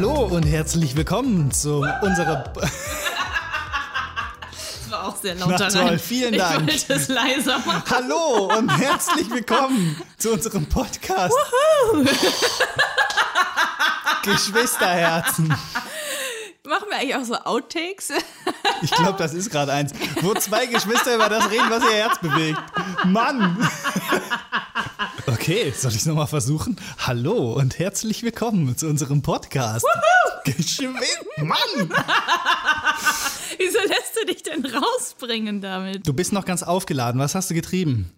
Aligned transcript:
Hallo 0.00 0.34
und 0.34 0.44
herzlich 0.44 0.96
willkommen 0.96 1.50
zu 1.50 1.84
unserer. 2.00 2.44
Das 4.50 4.90
war 4.90 5.08
auch 5.08 5.16
sehr 5.16 5.34
laut. 5.34 5.50
Na 5.50 5.68
toll, 5.68 5.98
vielen 5.98 6.38
Dank. 6.38 6.72
Ich 6.72 6.88
wollte 6.88 7.02
es 7.02 7.08
leiser 7.08 7.58
machen. 7.58 7.82
Hallo 7.90 8.50
und 8.56 8.70
herzlich 8.70 9.30
willkommen 9.30 10.00
zu 10.16 10.32
unserem 10.32 10.66
Podcast. 10.66 11.36
Geschwisterherzen. 14.24 15.48
Machen 16.66 16.86
wir 16.88 16.96
eigentlich 16.96 17.16
auch 17.16 17.24
so 17.24 17.34
Outtakes? 17.34 18.08
Ich 18.80 18.90
glaube, 18.92 19.18
das 19.18 19.34
ist 19.34 19.50
gerade 19.50 19.72
eins, 19.72 19.92
wo 20.22 20.32
zwei 20.32 20.64
Geschwister 20.64 21.14
über 21.16 21.28
das 21.28 21.50
reden, 21.50 21.68
was 21.68 21.84
ihr 21.84 21.92
Herz 21.92 22.18
bewegt. 22.18 22.58
Mann! 23.04 23.68
Okay, 25.26 25.72
soll 25.76 25.90
ich 25.90 25.98
es 25.98 26.06
nochmal 26.06 26.26
versuchen? 26.26 26.76
Hallo 26.98 27.52
und 27.54 27.78
herzlich 27.78 28.22
willkommen 28.22 28.76
zu 28.76 28.86
unserem 28.86 29.22
Podcast. 29.22 29.84
Geschwister. 30.44 30.90
Mann! 31.44 31.58
Wieso 33.58 33.78
lässt 33.80 34.16
du 34.20 34.26
dich 34.26 34.42
denn 34.42 34.64
rausbringen 34.64 35.60
damit? 35.60 36.06
Du 36.06 36.12
bist 36.12 36.32
noch 36.32 36.44
ganz 36.44 36.62
aufgeladen. 36.62 37.20
Was 37.20 37.34
hast 37.34 37.50
du 37.50 37.54
getrieben? 37.54 38.10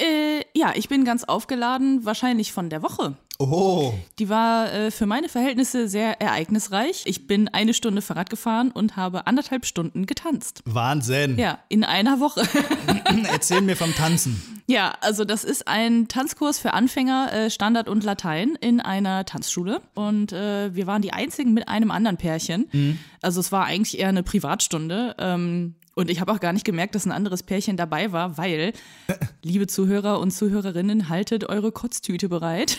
Äh, 0.00 0.42
ja, 0.54 0.72
ich 0.74 0.88
bin 0.88 1.04
ganz 1.04 1.24
aufgeladen, 1.24 2.04
wahrscheinlich 2.04 2.52
von 2.52 2.68
der 2.68 2.82
Woche. 2.82 3.16
Oh, 3.38 3.94
Die 4.18 4.28
war 4.28 4.72
äh, 4.72 4.90
für 4.90 5.06
meine 5.06 5.28
Verhältnisse 5.28 5.88
sehr 5.88 6.20
ereignisreich. 6.20 7.02
Ich 7.06 7.26
bin 7.26 7.48
eine 7.48 7.74
Stunde 7.74 8.02
Fahrrad 8.02 8.30
gefahren 8.30 8.70
und 8.70 8.96
habe 8.96 9.26
anderthalb 9.26 9.66
Stunden 9.66 10.06
getanzt. 10.06 10.62
Wahnsinn. 10.64 11.38
Ja, 11.38 11.58
in 11.68 11.82
einer 11.84 12.20
Woche. 12.20 12.42
Erzähl 13.32 13.60
mir 13.60 13.76
vom 13.76 13.94
Tanzen. 13.94 14.62
Ja, 14.68 14.94
also 15.00 15.24
das 15.24 15.42
ist 15.44 15.66
ein 15.66 16.06
Tanzkurs 16.08 16.58
für 16.58 16.72
Anfänger, 16.72 17.32
äh, 17.32 17.50
Standard 17.50 17.88
und 17.88 18.04
Latein 18.04 18.56
in 18.60 18.80
einer 18.80 19.24
Tanzschule. 19.24 19.80
Und 19.94 20.32
äh, 20.32 20.74
wir 20.74 20.86
waren 20.86 21.02
die 21.02 21.12
einzigen 21.12 21.52
mit 21.52 21.68
einem 21.68 21.90
anderen 21.90 22.16
Pärchen. 22.16 22.98
Also 23.20 23.40
es 23.40 23.50
war 23.50 23.64
eigentlich 23.64 23.98
eher 23.98 24.08
eine 24.08 24.22
Privatstunde. 24.22 25.16
Ähm, 25.18 25.74
und 25.94 26.10
ich 26.10 26.20
habe 26.20 26.32
auch 26.32 26.40
gar 26.40 26.54
nicht 26.54 26.64
gemerkt, 26.64 26.94
dass 26.94 27.04
ein 27.04 27.12
anderes 27.12 27.42
Pärchen 27.42 27.76
dabei 27.76 28.12
war, 28.12 28.38
weil, 28.38 28.72
liebe 29.42 29.66
Zuhörer 29.66 30.20
und 30.20 30.30
Zuhörerinnen, 30.30 31.10
haltet 31.10 31.44
eure 31.48 31.70
Kotztüte 31.70 32.30
bereit. 32.30 32.78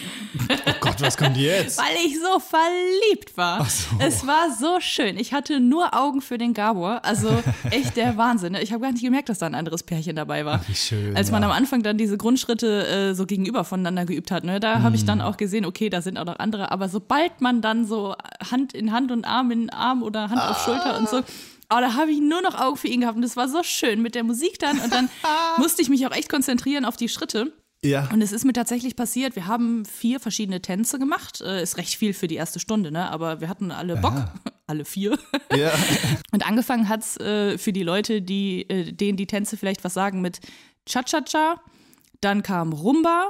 Oh 0.50 0.74
Gott, 0.80 1.00
was 1.00 1.18
kommt 1.18 1.38
jetzt? 1.38 1.78
Weil 1.84 1.96
ich 2.06 2.20
so 2.20 2.40
verliebt 2.40 3.38
war. 3.38 3.60
Ach 3.62 3.70
so. 3.70 3.96
Es 4.00 4.26
war 4.26 4.50
so 4.60 4.80
schön. 4.80 5.18
Ich 5.18 5.34
hatte 5.34 5.60
nur 5.60 5.94
Augen 5.94 6.22
für 6.22 6.38
den 6.38 6.54
Gabor. 6.54 7.06
Also 7.06 7.30
echt 7.70 7.98
der 7.98 8.18
Wahnsinn. 8.18 8.56
Ich 8.56 8.72
habe 8.72 8.82
gar 8.82 8.92
nicht 8.92 9.04
gemerkt, 9.04 9.30
dass 9.30 9.40
da 9.40 9.46
ein 9.46 9.56
anderes 9.56 9.84
Pärchen 9.84 10.16
dabei 10.16 10.46
war. 10.46 10.62
Ach, 10.64 10.70
wie 10.70 10.76
schön, 10.76 11.16
Als 11.16 11.32
man 11.32 11.44
ja. 11.44 11.50
am 11.50 11.56
Anfang 11.56 11.84
dann 11.84 11.98
diese 11.98 12.18
Grundschritte 12.18 12.88
äh, 12.88 13.14
so 13.14 13.26
gegenüber 13.26 13.64
voneinander 13.64 14.06
geübt 14.06 14.32
hat, 14.32 14.44
ne, 14.44 14.60
da 14.60 14.82
habe 14.82 14.96
ich 14.96 15.06
dann 15.06 15.22
auch 15.22 15.38
gesehen, 15.38 15.66
okay, 15.66 15.90
da 15.90 16.02
sind 16.02 16.18
auch 16.18 16.26
noch 16.26 16.40
andere. 16.40 16.72
Aber 16.72 16.90
sobald 16.90 17.42
man 17.42 17.62
dann 17.62 17.86
so 17.86 18.16
Hand 18.50 18.74
in 18.74 18.92
Hand 18.92 19.12
und 19.12 19.26
Arm 19.26 19.52
in 19.52 19.70
Arm 19.70 20.02
oder 20.02 20.30
Hand 20.30 20.42
auf 20.42 20.64
Schulter 20.64 20.98
und 20.98 21.08
so. 21.10 21.22
Aber 21.74 21.82
da 21.82 21.96
habe 21.96 22.12
ich 22.12 22.20
nur 22.20 22.44
noch 22.44 22.54
Augen 22.54 22.78
für 22.78 22.88
ihn 22.88 23.02
gehabt 23.02 23.16
und 23.16 23.24
das 23.24 23.36
war 23.36 23.50
so 23.50 23.64
schön 23.64 24.00
mit 24.04 24.14
der 24.14 24.24
Musik 24.24 24.60
dann. 24.60 24.80
Und 24.80 24.94
dann 24.94 25.10
musste 25.58 25.82
ich 25.82 25.90
mich 25.90 26.06
auch 26.06 26.12
echt 26.12 26.30
konzentrieren 26.30 26.86
auf 26.86 26.98
die 26.98 27.10
Schritte. 27.10 27.52
Ja. 27.84 28.08
Und 28.14 28.22
es 28.22 28.32
ist 28.32 28.46
mir 28.46 28.54
tatsächlich 28.54 28.96
passiert, 28.96 29.36
wir 29.36 29.48
haben 29.48 29.84
vier 29.84 30.20
verschiedene 30.20 30.62
Tänze 30.62 31.00
gemacht. 31.00 31.42
Äh, 31.42 31.64
ist 31.64 31.78
recht 31.78 31.96
viel 31.96 32.14
für 32.14 32.28
die 32.28 32.36
erste 32.36 32.60
Stunde, 32.60 32.92
ne? 32.92 33.10
Aber 33.10 33.42
wir 33.42 33.50
hatten 33.50 33.72
alle 33.72 33.98
Bock, 33.98 34.14
alle 34.68 34.86
vier. 34.86 35.18
ja. 35.52 35.72
Und 36.32 36.46
angefangen 36.46 36.90
hat's 36.90 37.18
äh, 37.18 37.58
für 37.58 37.74
die 37.74 37.82
Leute, 37.82 38.22
die, 38.22 38.70
äh, 38.70 38.92
denen 38.94 39.18
die 39.18 39.26
Tänze 39.26 39.58
vielleicht 39.58 39.84
was 39.84 39.96
sagen, 39.96 40.22
mit 40.22 40.42
Cha-Cha-Cha. 40.86 41.60
Dann 42.22 42.44
kam 42.44 42.72
Rumba. 42.72 43.30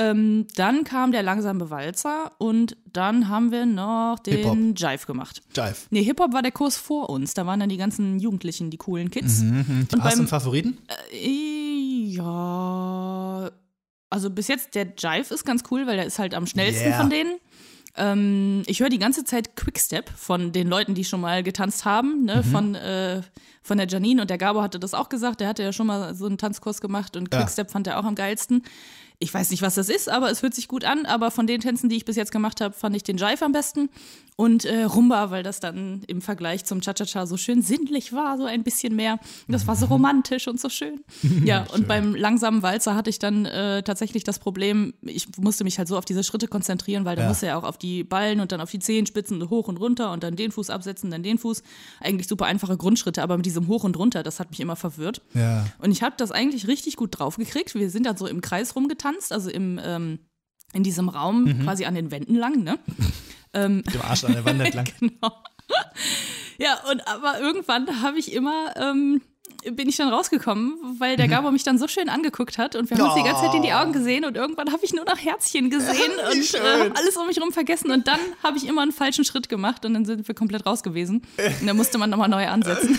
Ähm, 0.00 0.46
dann 0.54 0.84
kam 0.84 1.10
der 1.12 1.22
langsame 1.22 1.70
Walzer. 1.70 2.30
Und 2.38 2.76
dann 2.92 3.28
haben 3.28 3.50
wir 3.50 3.66
noch 3.66 4.18
den 4.24 4.74
Jive 4.76 5.06
gemacht. 5.06 5.42
Jive. 5.56 5.74
Nee, 5.90 6.02
Hip-Hop 6.04 6.32
war 6.32 6.42
der 6.42 6.52
Kurs 6.52 6.76
vor 6.76 7.10
uns. 7.10 7.34
Da 7.34 7.44
waren 7.46 7.58
dann 7.60 7.68
die 7.68 7.76
ganzen 7.76 8.18
Jugendlichen, 8.20 8.70
die 8.70 8.76
coolen 8.76 9.10
Kids. 9.10 9.40
Und 9.40 9.86
Hast 10.00 10.16
du 10.16 10.20
einen 10.20 10.28
Favoriten? 10.28 10.78
äh, 11.12 12.14
ja, 12.14 13.50
also 14.10 14.30
bis 14.30 14.48
jetzt 14.48 14.74
der 14.74 14.86
Jive 14.96 15.32
ist 15.34 15.44
ganz 15.44 15.62
cool, 15.70 15.86
weil 15.86 15.96
der 15.96 16.06
ist 16.06 16.18
halt 16.18 16.34
am 16.34 16.46
schnellsten 16.46 16.88
Yeah. 16.88 17.00
von 17.00 17.10
denen. 17.10 17.38
Ähm, 17.96 18.62
ich 18.66 18.80
höre 18.80 18.88
die 18.90 18.98
ganze 18.98 19.24
Zeit 19.24 19.56
Quickstep 19.56 20.08
von 20.10 20.52
den 20.52 20.68
Leuten, 20.68 20.94
die 20.94 21.04
schon 21.04 21.20
mal 21.20 21.42
getanzt 21.42 21.84
haben, 21.84 22.24
ne? 22.24 22.36
Mhm. 22.36 22.50
von, 22.50 22.74
äh, 22.76 23.22
von 23.62 23.76
der 23.78 23.88
Janine 23.88 24.22
und 24.22 24.30
der 24.30 24.38
Gabo 24.38 24.62
hatte 24.62 24.78
das 24.78 24.94
auch 24.94 25.08
gesagt, 25.08 25.40
der 25.40 25.48
hatte 25.48 25.62
ja 25.64 25.72
schon 25.72 25.86
mal 25.88 26.14
so 26.14 26.26
einen 26.26 26.38
Tanzkurs 26.38 26.80
gemacht 26.80 27.16
und 27.16 27.32
Ja. 27.34 27.40
Quickstep 27.40 27.70
fand 27.70 27.86
er 27.88 27.98
auch 27.98 28.04
am 28.04 28.14
geilsten. 28.14 28.62
Ich 29.20 29.34
weiß 29.34 29.50
nicht, 29.50 29.62
was 29.62 29.74
das 29.74 29.88
ist, 29.88 30.08
aber 30.08 30.30
es 30.30 30.42
hört 30.42 30.54
sich 30.54 30.68
gut 30.68 30.84
an. 30.84 31.04
Aber 31.04 31.30
von 31.30 31.46
den 31.46 31.60
Tänzen, 31.60 31.88
die 31.88 31.96
ich 31.96 32.04
bis 32.04 32.16
jetzt 32.16 32.30
gemacht 32.30 32.60
habe, 32.60 32.74
fand 32.74 32.94
ich 32.94 33.02
den 33.02 33.16
Jive 33.16 33.44
am 33.44 33.52
besten. 33.52 33.90
Und 34.40 34.64
äh, 34.64 34.84
Rumba, 34.84 35.32
weil 35.32 35.42
das 35.42 35.58
dann 35.58 36.04
im 36.06 36.20
Vergleich 36.22 36.64
zum 36.64 36.80
Cha-Cha-Cha 36.80 37.26
so 37.26 37.36
schön 37.36 37.60
sinnlich 37.60 38.12
war, 38.12 38.38
so 38.38 38.44
ein 38.44 38.62
bisschen 38.62 38.94
mehr. 38.94 39.18
Das 39.48 39.66
war 39.66 39.74
so 39.74 39.86
romantisch 39.86 40.46
und 40.46 40.60
so 40.60 40.68
schön. 40.68 41.00
Ja, 41.44 41.66
und 41.74 41.88
beim 41.88 42.14
langsamen 42.14 42.62
Walzer 42.62 42.94
hatte 42.94 43.10
ich 43.10 43.18
dann 43.18 43.46
äh, 43.46 43.82
tatsächlich 43.82 44.22
das 44.22 44.38
Problem, 44.38 44.94
ich 45.02 45.26
musste 45.38 45.64
mich 45.64 45.78
halt 45.78 45.88
so 45.88 45.98
auf 45.98 46.04
diese 46.04 46.22
Schritte 46.22 46.46
konzentrieren, 46.46 47.04
weil 47.04 47.16
da 47.16 47.22
Ja. 47.22 47.28
musste 47.28 47.46
er 47.48 47.58
auch 47.58 47.64
auf 47.64 47.78
die 47.78 48.04
Ballen 48.04 48.38
und 48.38 48.52
dann 48.52 48.60
auf 48.60 48.70
die 48.70 48.78
Zehenspitzen 48.78 49.50
hoch 49.50 49.66
und 49.66 49.78
runter 49.78 50.12
und 50.12 50.22
dann 50.22 50.36
den 50.36 50.52
Fuß 50.52 50.70
absetzen, 50.70 51.10
dann 51.10 51.24
den 51.24 51.38
Fuß. 51.38 51.64
Eigentlich 52.00 52.28
super 52.28 52.46
einfache 52.46 52.76
Grundschritte, 52.76 53.22
aber 53.24 53.36
mit 53.38 53.44
diesem 53.46 53.66
Hoch 53.66 53.82
und 53.82 53.98
runter, 53.98 54.22
das 54.22 54.38
hat 54.38 54.50
mich 54.50 54.60
immer 54.60 54.76
verwirrt. 54.76 55.20
Ja. 55.34 55.66
Und 55.80 55.90
ich 55.90 56.04
habe 56.04 56.14
das 56.16 56.30
eigentlich 56.30 56.68
richtig 56.68 56.94
gut 56.94 57.18
draufgekriegt. 57.18 57.74
Wir 57.74 57.90
sind 57.90 58.06
dann 58.06 58.16
so 58.16 58.28
im 58.28 58.40
Kreis 58.40 58.76
rumgetanzt, 58.76 59.32
also 59.32 59.50
im, 59.50 59.80
ähm, 59.82 60.20
in 60.72 60.82
diesem 60.82 61.08
Raum 61.08 61.44
Mhm. 61.44 61.62
quasi 61.64 61.84
an 61.84 61.94
den 61.94 62.10
Wänden 62.10 62.34
lang, 62.36 62.62
ne? 62.62 62.78
ähm, 63.54 63.76
Mit 63.78 63.94
dem 63.94 64.02
Arsch 64.02 64.24
an 64.24 64.32
der 64.32 64.44
Wand 64.44 64.60
entlang. 64.60 64.86
genau. 65.00 65.32
Ja, 66.58 66.78
und 66.90 67.06
aber 67.06 67.40
irgendwann 67.40 68.02
habe 68.02 68.18
ich 68.18 68.32
immer, 68.32 68.74
ähm, 68.76 69.20
bin 69.72 69.88
ich 69.88 69.96
dann 69.96 70.08
rausgekommen, 70.08 70.74
weil 70.98 71.16
der 71.16 71.28
Gabo 71.28 71.50
mich 71.50 71.62
dann 71.62 71.78
so 71.78 71.88
schön 71.88 72.08
angeguckt 72.08 72.58
hat 72.58 72.74
und 72.74 72.90
wir 72.90 72.96
haben 72.98 73.04
uns 73.06 73.14
die 73.14 73.22
ganze 73.22 73.42
Zeit 73.42 73.54
in 73.54 73.62
die 73.62 73.72
Augen 73.72 73.92
gesehen 73.92 74.24
und 74.24 74.36
irgendwann 74.36 74.72
habe 74.72 74.84
ich 74.84 74.92
nur 74.92 75.04
noch 75.04 75.18
Herzchen 75.18 75.70
gesehen 75.70 76.12
und 76.32 76.54
äh, 76.54 76.90
alles 76.94 77.16
um 77.16 77.26
mich 77.26 77.40
rum 77.40 77.52
vergessen 77.52 77.90
und 77.90 78.06
dann 78.08 78.18
habe 78.42 78.56
ich 78.56 78.66
immer 78.66 78.82
einen 78.82 78.92
falschen 78.92 79.24
Schritt 79.24 79.48
gemacht 79.48 79.84
und 79.84 79.94
dann 79.94 80.04
sind 80.04 80.26
wir 80.26 80.34
komplett 80.34 80.66
raus 80.66 80.82
gewesen 80.82 81.22
und 81.60 81.66
dann 81.66 81.76
musste 81.76 81.98
man 81.98 82.10
nochmal 82.10 82.28
neu 82.28 82.46
ansetzen. 82.46 82.98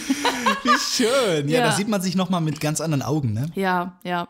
Wie 0.64 0.78
schön. 0.80 1.50
Ja, 1.50 1.60
Ja. 1.60 1.66
da 1.68 1.72
sieht 1.74 1.88
man 1.88 2.02
sich 2.02 2.16
nochmal 2.16 2.42
mit 2.42 2.60
ganz 2.62 2.82
anderen 2.82 3.02
Augen, 3.02 3.34
ne? 3.34 3.48
Ja, 3.56 4.00
ja. 4.04 4.28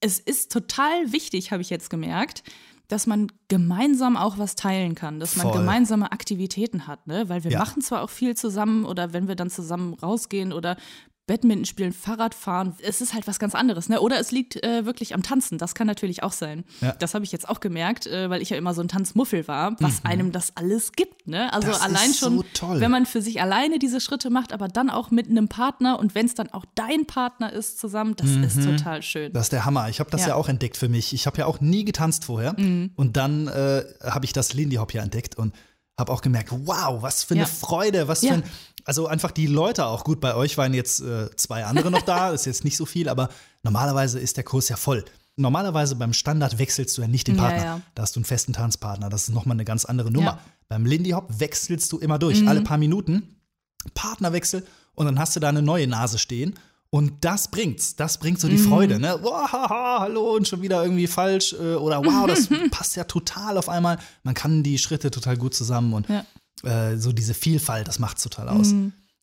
Es 0.00 0.18
ist 0.18 0.52
total 0.52 1.12
wichtig, 1.12 1.50
habe 1.52 1.62
ich 1.62 1.70
jetzt 1.70 1.90
gemerkt, 1.90 2.42
dass 2.88 3.06
man 3.06 3.28
gemeinsam 3.48 4.16
auch 4.16 4.38
was 4.38 4.56
teilen 4.56 4.94
kann, 4.94 5.20
dass 5.20 5.36
man 5.36 5.46
Voll. 5.48 5.60
gemeinsame 5.60 6.12
Aktivitäten 6.12 6.86
hat, 6.86 7.06
ne? 7.06 7.28
Weil 7.28 7.44
wir 7.44 7.50
Ja. 7.52 7.58
machen 7.60 7.80
zwar 7.82 8.02
auch 8.02 8.10
viel 8.10 8.36
zusammen 8.36 8.84
oder 8.84 9.12
wenn 9.12 9.26
wir 9.28 9.36
dann 9.36 9.50
zusammen 9.50 9.94
rausgehen 9.94 10.52
oder 10.52 10.76
Badminton 11.26 11.64
spielen, 11.64 11.92
Fahrrad 11.92 12.34
fahren, 12.34 12.76
es 12.82 13.00
ist 13.00 13.14
halt 13.14 13.26
was 13.26 13.38
ganz 13.38 13.54
anderes, 13.54 13.88
ne? 13.88 14.00
Oder 14.00 14.20
es 14.20 14.30
liegt 14.30 14.62
äh, 14.62 14.84
wirklich 14.84 15.14
am 15.14 15.22
Tanzen, 15.22 15.56
das 15.56 15.74
kann 15.74 15.86
natürlich 15.86 16.22
auch 16.22 16.32
sein. 16.32 16.64
Ja. 16.82 16.92
Das 16.98 17.14
habe 17.14 17.24
ich 17.24 17.32
jetzt 17.32 17.48
auch 17.48 17.60
gemerkt, 17.60 18.06
äh, 18.06 18.28
weil 18.28 18.42
ich 18.42 18.50
ja 18.50 18.58
immer 18.58 18.74
so 18.74 18.82
ein 18.82 18.88
Tanzmuffel 18.88 19.48
war, 19.48 19.74
was 19.80 20.04
einem 20.04 20.32
das 20.32 20.54
alles 20.56 20.92
gibt, 20.92 21.26
ne? 21.26 21.50
Also 21.52 21.68
Mhm. 21.68 21.72
Das 21.72 21.80
allein 21.82 22.10
ist 22.10 22.18
schon, 22.18 22.36
so 22.36 22.44
toll. 22.52 22.80
wenn 22.80 22.90
man 22.90 23.06
für 23.06 23.22
sich 23.22 23.40
alleine 23.40 23.78
diese 23.78 24.00
Schritte 24.00 24.28
macht, 24.28 24.52
aber 24.52 24.68
dann 24.68 24.90
auch 24.90 25.10
mit 25.10 25.28
einem 25.30 25.48
Partner 25.48 25.98
und 25.98 26.14
wenn 26.14 26.26
es 26.26 26.34
dann 26.34 26.50
auch 26.50 26.66
dein 26.74 27.06
Partner 27.06 27.52
ist 27.52 27.78
zusammen, 27.78 28.14
das 28.16 28.30
ist 28.30 28.62
total 28.62 29.00
schön. 29.02 29.32
Das 29.32 29.44
ist 29.44 29.52
der 29.52 29.64
Hammer. 29.64 29.88
Ich 29.88 30.00
habe 30.00 30.10
das 30.10 30.22
ja. 30.22 30.28
Ja. 30.28 30.34
Mhm. 30.34 30.40
auch 30.40 30.48
entdeckt 30.50 30.76
für 30.76 30.88
mich. 30.90 31.14
Ich 31.14 31.26
habe 31.26 31.38
ja 31.38 31.46
auch 31.46 31.60
nie 31.60 31.84
getanzt 31.84 32.24
vorher. 32.26 32.54
Und 32.58 33.16
dann 33.16 33.48
äh, 33.48 33.82
habe 34.02 34.24
ich 34.26 34.32
das 34.34 34.52
Lindy 34.52 34.76
Hop 34.76 34.92
ja 34.92 35.02
entdeckt 35.02 35.36
und 35.38 35.54
habe 35.98 36.12
auch 36.12 36.22
gemerkt, 36.22 36.50
wow, 36.50 37.02
was 37.02 37.22
für 37.22 37.34
eine 37.34 37.42
Ja. 37.44 37.46
Freude, 37.46 38.08
was 38.08 38.20
für 38.20 38.32
ein, 38.34 38.42
also 38.84 39.06
einfach 39.06 39.30
die 39.30 39.46
Leute 39.46 39.86
auch 39.86 40.04
gut. 40.04 40.20
Bei 40.20 40.34
euch 40.34 40.56
waren 40.58 40.74
jetzt 40.74 41.00
äh, 41.00 41.28
zwei 41.36 41.64
andere 41.64 41.90
noch 41.90 42.02
da, 42.02 42.30
ist 42.34 42.44
jetzt 42.46 42.64
nicht 42.64 42.76
so 42.76 42.84
viel, 42.86 43.08
aber 43.08 43.28
normalerweise 43.62 44.18
ist 44.18 44.36
der 44.36 44.44
Kurs 44.44 44.68
ja 44.68 44.76
voll. 44.76 45.04
Normalerweise 45.36 45.96
beim 45.96 46.12
Standard 46.12 46.58
wechselst 46.58 46.96
du 46.96 47.02
ja 47.02 47.08
nicht 47.08 47.26
den 47.26 47.36
Ja, 47.36 47.42
Partner. 47.42 47.64
ja. 47.64 47.80
Da 47.94 48.02
hast 48.02 48.14
du 48.14 48.20
einen 48.20 48.24
festen 48.24 48.52
Tanzpartner. 48.52 49.08
Das 49.08 49.24
ist 49.24 49.34
nochmal 49.34 49.56
eine 49.56 49.64
ganz 49.64 49.84
andere 49.84 50.10
Nummer. 50.12 50.32
Ja. 50.32 50.38
Beim 50.68 50.86
Lindy 50.86 51.10
Hop 51.10 51.26
wechselst 51.28 51.90
du 51.92 51.98
immer 51.98 52.18
durch, 52.18 52.40
Mhm. 52.42 52.48
alle 52.48 52.60
paar 52.62 52.78
Minuten. 52.78 53.36
Partnerwechsel 53.94 54.64
und 54.94 55.06
dann 55.06 55.18
hast 55.18 55.34
du 55.36 55.40
da 55.40 55.48
eine 55.48 55.62
neue 55.62 55.86
Nase 55.86 56.18
stehen. 56.18 56.54
Und 56.90 57.24
das 57.24 57.48
bringt's. 57.48 57.96
Das 57.96 58.18
bringt 58.18 58.38
so 58.38 58.46
die 58.46 58.56
Mhm. 58.56 58.68
Freude, 58.68 59.00
ne? 59.00 59.18
Wow, 59.20 59.50
haha, 59.50 59.98
hallo 60.00 60.36
und 60.36 60.46
schon 60.46 60.62
wieder 60.62 60.80
irgendwie 60.84 61.08
falsch. 61.08 61.52
Äh, 61.52 61.74
oder 61.74 62.04
wow, 62.04 62.28
das 62.28 62.48
passt 62.70 62.94
ja 62.94 63.02
total 63.02 63.58
auf 63.58 63.68
einmal. 63.68 63.98
Man 64.22 64.34
kann 64.34 64.62
die 64.62 64.78
Schritte 64.78 65.10
total 65.10 65.36
gut 65.36 65.54
zusammen 65.56 65.92
und 65.92 66.08
Ja. 66.08 66.24
Äh, 66.62 66.96
so 66.96 67.12
diese 67.12 67.34
Vielfalt, 67.34 67.88
das 67.88 67.98
macht's 67.98 68.22
total 68.22 68.48
aus. 68.48 68.72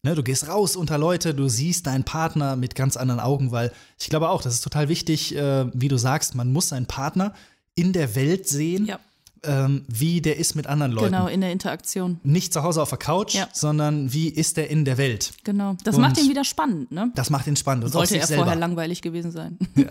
Ne, 0.03 0.15
du 0.15 0.23
gehst 0.23 0.47
raus 0.47 0.75
unter 0.75 0.97
Leute, 0.97 1.35
du 1.35 1.47
siehst 1.47 1.85
deinen 1.85 2.03
Partner 2.03 2.55
mit 2.55 2.73
ganz 2.73 2.97
anderen 2.97 3.19
Augen, 3.19 3.51
weil 3.51 3.71
ich 3.99 4.09
glaube 4.09 4.29
auch, 4.29 4.41
das 4.41 4.55
ist 4.55 4.61
total 4.61 4.89
wichtig, 4.89 5.35
äh, 5.35 5.65
wie 5.73 5.89
du 5.89 5.97
sagst, 5.97 6.33
man 6.33 6.51
muss 6.51 6.69
seinen 6.69 6.87
Partner 6.87 7.35
in 7.75 7.93
der 7.93 8.15
Welt 8.15 8.47
sehen 8.47 8.85
Ja. 8.85 8.99
Ähm, 9.43 9.83
wie 9.87 10.21
der 10.21 10.37
ist 10.37 10.55
mit 10.55 10.67
anderen 10.67 10.91
Leuten. 10.91 11.11
Genau, 11.13 11.27
in 11.27 11.41
der 11.41 11.51
Interaktion. 11.51 12.19
Nicht 12.23 12.53
zu 12.53 12.63
Hause 12.63 12.81
auf 12.81 12.89
der 12.89 12.97
Couch, 12.99 13.33
Ja. 13.33 13.47
sondern 13.53 14.13
wie 14.13 14.27
ist 14.29 14.57
der 14.57 14.69
in 14.69 14.85
der 14.85 14.97
Welt. 14.97 15.33
Genau. 15.43 15.75
Das 15.83 15.95
Und- 15.95 16.01
macht 16.01 16.17
ihn 16.19 16.29
wieder 16.29 16.43
spannend, 16.43 16.91
ne? 16.91 17.11
Das 17.15 17.29
macht 17.29 17.47
ihn 17.47 17.55
spannend. 17.55 17.85
Und 17.85 17.91
Sollte 17.91 18.17
er 18.17 18.27
selber. 18.27 18.43
vorher 18.43 18.59
langweilig 18.59 19.01
gewesen 19.01 19.31
sein. 19.31 19.57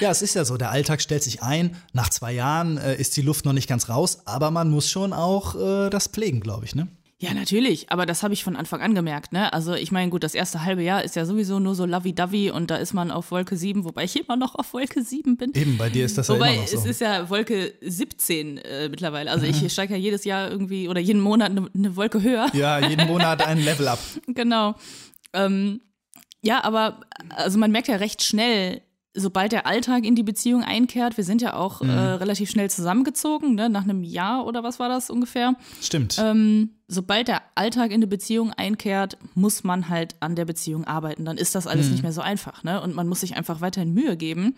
Ja, 0.00 0.10
es 0.10 0.22
ist 0.22 0.34
ja 0.34 0.46
so, 0.46 0.56
der 0.56 0.70
Alltag 0.70 1.02
stellt 1.02 1.22
sich 1.22 1.42
ein. 1.42 1.76
Nach 1.92 2.08
zwei 2.08 2.32
Jahren 2.32 2.78
äh, 2.78 2.96
ist 2.96 3.16
die 3.18 3.22
Luft 3.22 3.44
noch 3.44 3.52
nicht 3.52 3.68
ganz 3.68 3.90
raus, 3.90 4.20
aber 4.24 4.50
man 4.50 4.70
muss 4.70 4.88
schon 4.88 5.12
auch 5.12 5.54
äh, 5.56 5.90
das 5.90 6.06
pflegen, 6.06 6.40
glaube 6.40 6.64
ich, 6.64 6.74
ne? 6.74 6.88
Ja, 7.22 7.34
natürlich, 7.34 7.90
aber 7.92 8.06
das 8.06 8.22
habe 8.22 8.32
ich 8.32 8.42
von 8.42 8.56
Anfang 8.56 8.80
an 8.80 8.94
gemerkt, 8.94 9.34
ne? 9.34 9.52
Also 9.52 9.74
ich 9.74 9.92
meine, 9.92 10.10
gut, 10.10 10.24
das 10.24 10.34
erste 10.34 10.64
halbe 10.64 10.82
Jahr 10.82 11.04
ist 11.04 11.16
ja 11.16 11.26
sowieso 11.26 11.58
nur 11.60 11.74
so 11.74 11.84
lovey-dovey 11.84 12.50
und 12.50 12.70
da 12.70 12.76
ist 12.76 12.94
man 12.94 13.10
auf 13.10 13.30
Wolke 13.30 13.58
7, 13.58 13.84
wobei 13.84 14.04
ich 14.04 14.16
immer 14.16 14.36
noch 14.36 14.54
auf 14.54 14.72
Wolke 14.72 15.02
7 15.02 15.36
bin. 15.36 15.52
Eben, 15.52 15.76
bei 15.76 15.90
dir 15.90 16.06
ist 16.06 16.16
das 16.16 16.30
Wobei, 16.30 16.46
ja 16.46 16.52
immer 16.54 16.62
noch 16.62 16.68
so. 16.68 16.78
es 16.78 16.86
ist 16.86 17.02
ja 17.02 17.28
Wolke 17.28 17.74
17 17.82 18.56
äh, 18.56 18.88
mittlerweile. 18.88 19.30
Also 19.30 19.44
ich 19.44 19.70
steige 19.70 19.92
ja 19.92 20.00
jedes 20.00 20.24
Jahr 20.24 20.50
irgendwie 20.50 20.88
oder 20.88 20.98
jeden 20.98 21.20
Monat 21.20 21.50
eine 21.50 21.68
ne 21.74 21.94
Wolke 21.94 22.22
höher. 22.22 22.48
ja, 22.54 22.78
jeden 22.88 23.06
Monat 23.06 23.46
ein 23.46 23.58
Level 23.64 23.88
up. 23.88 23.98
genau. 24.26 24.74
Ähm, 25.34 25.82
ja, 26.40 26.64
aber 26.64 27.00
also 27.36 27.58
man 27.58 27.70
merkt 27.70 27.88
ja 27.88 27.96
recht 27.96 28.22
schnell, 28.22 28.80
sobald 29.14 29.52
der 29.52 29.66
Alltag 29.66 30.04
in 30.04 30.14
die 30.14 30.22
Beziehung 30.22 30.62
einkehrt, 30.62 31.16
wir 31.16 31.24
sind 31.24 31.42
ja 31.42 31.54
auch 31.54 31.80
Mhm. 31.82 31.90
äh, 31.90 31.98
relativ 32.12 32.48
schnell 32.50 32.70
zusammengezogen, 32.70 33.54
ne? 33.54 33.68
nach 33.68 33.82
einem 33.84 34.04
Jahr 34.04 34.46
oder 34.46 34.62
was 34.62 34.78
war 34.78 34.88
das 34.88 35.10
ungefähr. 35.10 35.54
Stimmt. 35.82 36.16
Ähm, 36.22 36.70
sobald 36.86 37.28
der 37.28 37.42
Alltag 37.56 37.86
in 37.90 37.94
eine 37.94 38.06
Beziehung 38.06 38.52
einkehrt, 38.52 39.18
muss 39.34 39.64
man 39.64 39.88
halt 39.88 40.14
an 40.20 40.36
der 40.36 40.44
Beziehung 40.44 40.84
arbeiten. 40.84 41.24
Dann 41.24 41.38
ist 41.38 41.54
das 41.54 41.66
alles 41.66 41.86
Mhm. 41.86 41.92
nicht 41.92 42.02
mehr 42.02 42.12
so 42.12 42.20
einfach, 42.20 42.62
ne? 42.62 42.80
Und 42.80 42.94
man 42.94 43.08
muss 43.08 43.20
sich 43.20 43.36
einfach 43.36 43.60
weiterhin 43.60 43.92
Mühe 43.94 44.16
geben. 44.16 44.54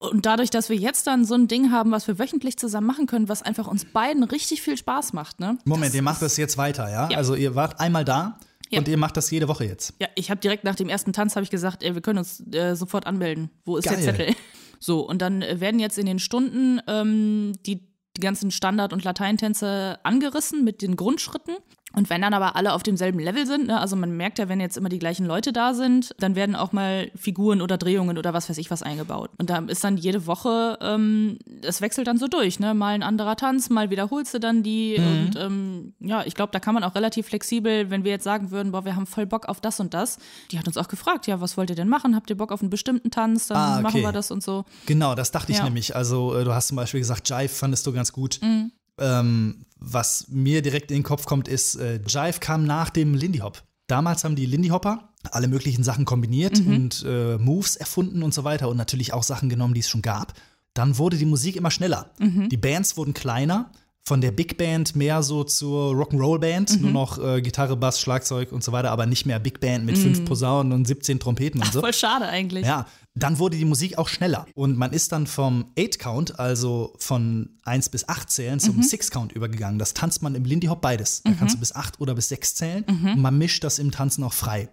Und 0.00 0.26
dadurch, 0.26 0.50
dass 0.50 0.68
wir 0.68 0.76
jetzt 0.76 1.08
dann 1.08 1.24
so 1.24 1.34
ein 1.34 1.48
Ding 1.48 1.72
haben, 1.72 1.90
was 1.90 2.06
wir 2.06 2.20
wöchentlich 2.20 2.56
zusammen 2.56 2.86
machen 2.86 3.06
können, 3.06 3.28
was 3.28 3.42
einfach 3.42 3.66
uns 3.66 3.84
beiden 3.84 4.22
richtig 4.22 4.62
viel 4.62 4.76
Spaß 4.76 5.12
macht, 5.12 5.40
ne? 5.40 5.58
Moment, 5.64 5.92
ihr 5.92 6.02
macht 6.02 6.22
das 6.22 6.36
jetzt 6.36 6.56
weiter, 6.56 6.88
ja? 6.88 7.08
Ja. 7.10 7.16
Also 7.18 7.34
ihr 7.34 7.56
wart 7.56 7.80
einmal 7.80 8.04
da 8.04 8.38
Ja. 8.70 8.80
und 8.80 8.88
ihr 8.88 8.96
macht 8.98 9.16
das 9.16 9.30
jede 9.30 9.48
Woche 9.48 9.64
jetzt. 9.64 9.94
Ja, 10.00 10.08
ich 10.14 10.30
habe 10.30 10.40
direkt 10.40 10.64
nach 10.64 10.74
dem 10.74 10.88
ersten 10.88 11.12
Tanz 11.12 11.36
habe 11.36 11.44
ich 11.44 11.50
gesagt, 11.50 11.82
ey, 11.82 11.94
wir 11.94 12.02
können 12.02 12.18
uns 12.18 12.42
äh, 12.52 12.74
sofort 12.74 13.06
anmelden. 13.06 13.50
Wo 13.64 13.76
ist 13.76 13.84
Geil. 13.84 13.96
der 13.96 14.04
Zettel? 14.04 14.34
So, 14.80 15.00
und 15.00 15.22
dann 15.22 15.42
äh, 15.42 15.60
werden 15.60 15.80
jetzt 15.80 15.98
in 15.98 16.06
den 16.06 16.20
Stunden 16.20 16.80
ähm, 16.86 17.52
die, 17.66 17.88
die 18.16 18.20
ganzen 18.20 18.52
Standard- 18.52 18.92
und 18.92 19.02
Lateintänze 19.02 19.98
angerissen 20.04 20.62
mit 20.64 20.82
den 20.82 20.94
Grundschritten. 20.94 21.56
Und 21.94 22.10
wenn 22.10 22.20
dann 22.20 22.34
aber 22.34 22.54
alle 22.54 22.74
auf 22.74 22.82
demselben 22.82 23.18
Level 23.18 23.46
sind, 23.46 23.68
ne, 23.68 23.80
also 23.80 23.96
man 23.96 24.14
merkt 24.16 24.38
ja, 24.38 24.48
wenn 24.50 24.60
jetzt 24.60 24.76
immer 24.76 24.90
die 24.90 24.98
gleichen 24.98 25.24
Leute 25.24 25.52
da 25.54 25.72
sind, 25.72 26.14
dann 26.18 26.36
werden 26.36 26.54
auch 26.54 26.72
mal 26.72 27.10
Figuren 27.16 27.62
oder 27.62 27.78
Drehungen 27.78 28.18
oder 28.18 28.34
was 28.34 28.50
weiß 28.50 28.58
ich 28.58 28.70
was 28.70 28.82
eingebaut. 28.82 29.30
Und 29.38 29.48
da 29.48 29.58
ist 29.60 29.82
dann 29.84 29.96
jede 29.96 30.26
Woche, 30.26 30.78
ähm, 30.82 31.38
es 31.62 31.80
wechselt 31.80 32.06
dann 32.06 32.18
so 32.18 32.28
durch, 32.28 32.60
ne? 32.60 32.74
Mal 32.74 32.94
ein 32.94 33.02
anderer 33.02 33.36
Tanz, 33.36 33.70
mal 33.70 33.88
wiederholst 33.88 34.34
du 34.34 34.38
dann 34.38 34.62
die. 34.62 34.96
Und 34.98 35.36
ähm, 35.40 35.94
ja, 36.00 36.24
ich 36.26 36.34
glaube, 36.34 36.52
da 36.52 36.60
kann 36.60 36.74
man 36.74 36.84
auch 36.84 36.94
relativ 36.94 37.26
flexibel, 37.28 37.90
wenn 37.90 38.04
wir 38.04 38.10
jetzt 38.10 38.24
sagen 38.24 38.50
würden, 38.50 38.70
boah, 38.72 38.84
wir 38.84 38.94
haben 38.94 39.06
voll 39.06 39.24
Bock 39.26 39.48
auf 39.48 39.60
das 39.62 39.80
und 39.80 39.94
das. 39.94 40.18
Die 40.52 40.58
hat 40.58 40.66
uns 40.66 40.76
auch 40.76 40.88
gefragt, 40.88 41.26
ja, 41.26 41.40
was 41.40 41.56
wollt 41.56 41.70
ihr 41.70 41.76
denn 41.76 41.88
machen? 41.88 42.14
Habt 42.14 42.28
ihr 42.28 42.36
Bock 42.36 42.52
auf 42.52 42.60
einen 42.60 42.70
bestimmten 42.70 43.10
Tanz? 43.10 43.46
Dann 43.46 43.56
Ah, 43.56 43.72
okay. 43.76 43.82
machen 43.82 44.02
wir 44.02 44.12
das 44.12 44.30
und 44.30 44.42
so. 44.42 44.66
Genau, 44.86 45.14
das 45.14 45.30
dachte 45.30 45.52
ich 45.52 45.58
Ja. 45.58 45.64
nämlich. 45.64 45.96
Also 45.96 46.36
äh, 46.36 46.44
du 46.44 46.52
hast 46.52 46.68
zum 46.68 46.76
Beispiel 46.76 47.00
gesagt, 47.00 47.28
Jive 47.30 47.48
fandest 47.48 47.86
du 47.86 47.92
ganz 47.92 48.12
gut. 48.12 48.38
Mhm. 48.42 48.72
Ähm, 49.00 49.64
was 49.80 50.26
mir 50.28 50.62
direkt 50.62 50.90
in 50.90 50.98
den 50.98 51.02
Kopf 51.04 51.24
kommt, 51.26 51.48
ist, 51.48 51.76
äh, 51.76 52.00
Jive 52.06 52.40
kam 52.40 52.64
nach 52.64 52.90
dem 52.90 53.14
Lindy 53.14 53.38
Hop. 53.38 53.62
Damals 53.86 54.24
haben 54.24 54.36
die 54.36 54.46
Lindy 54.46 54.68
Hopper 54.68 55.08
alle 55.30 55.48
möglichen 55.48 55.82
Sachen 55.84 56.04
kombiniert 56.04 56.60
Mhm. 56.64 56.74
und 56.74 57.04
äh, 57.06 57.38
Moves 57.38 57.76
erfunden 57.76 58.22
und 58.22 58.32
so 58.34 58.44
weiter 58.44 58.68
und 58.68 58.76
natürlich 58.76 59.12
auch 59.12 59.22
Sachen 59.22 59.48
genommen, 59.48 59.74
die 59.74 59.80
es 59.80 59.88
schon 59.88 60.02
gab. 60.02 60.34
Dann 60.74 60.98
wurde 60.98 61.16
die 61.16 61.24
Musik 61.26 61.56
immer 61.56 61.70
schneller. 61.70 62.10
Mhm. 62.18 62.48
Die 62.48 62.56
Bands 62.56 62.96
wurden 62.96 63.14
kleiner, 63.14 63.70
von 64.08 64.20
der 64.20 64.32
Big 64.32 64.56
Band 64.56 64.96
mehr 64.96 65.22
so 65.22 65.44
zur 65.44 65.92
Rock'n'Roll 65.92 66.38
Band, 66.40 66.76
Mhm. 66.76 66.80
nur 66.82 66.90
noch 66.90 67.18
äh, 67.22 67.40
Gitarre, 67.42 67.76
Bass, 67.76 68.00
Schlagzeug 68.00 68.50
und 68.52 68.64
so 68.64 68.72
weiter, 68.72 68.90
aber 68.90 69.06
nicht 69.06 69.26
mehr 69.26 69.38
Big 69.38 69.60
Band 69.60 69.84
mit 69.84 69.96
fünf 69.98 70.24
Posaunen 70.24 70.72
und 70.72 70.86
17 70.86 71.20
Trompeten 71.20 71.60
und 71.62 71.72
so. 71.72 71.80
Voll 71.80 71.92
schade 71.92 72.26
eigentlich. 72.26 72.66
Ja, 72.66 72.86
dann 73.14 73.38
wurde 73.38 73.56
die 73.58 73.64
Musik 73.64 73.98
auch 73.98 74.08
schneller. 74.08 74.46
Und 74.54 74.78
man 74.78 74.92
ist 74.92 75.12
dann 75.12 75.26
vom 75.26 75.66
8-Count, 75.76 76.38
also 76.38 76.94
von 76.98 77.50
1 77.64 77.88
bis 77.90 78.08
8 78.08 78.30
zählen, 78.30 78.58
zum 78.60 78.80
6-Count 78.80 79.32
übergegangen. 79.32 79.78
Das 79.78 79.92
tanzt 79.92 80.22
man 80.22 80.34
im 80.34 80.44
Lindy 80.44 80.68
Hop 80.68 80.80
beides. 80.80 81.22
Da 81.24 81.32
kannst 81.32 81.54
du 81.56 81.58
bis 81.58 81.74
8 81.74 82.00
oder 82.00 82.14
bis 82.14 82.28
6 82.30 82.54
zählen. 82.54 82.84
Und 82.84 83.20
man 83.20 83.36
mischt 83.36 83.62
das 83.64 83.78
im 83.78 83.90
Tanzen 83.90 84.24
auch 84.24 84.32
frei. 84.32 84.68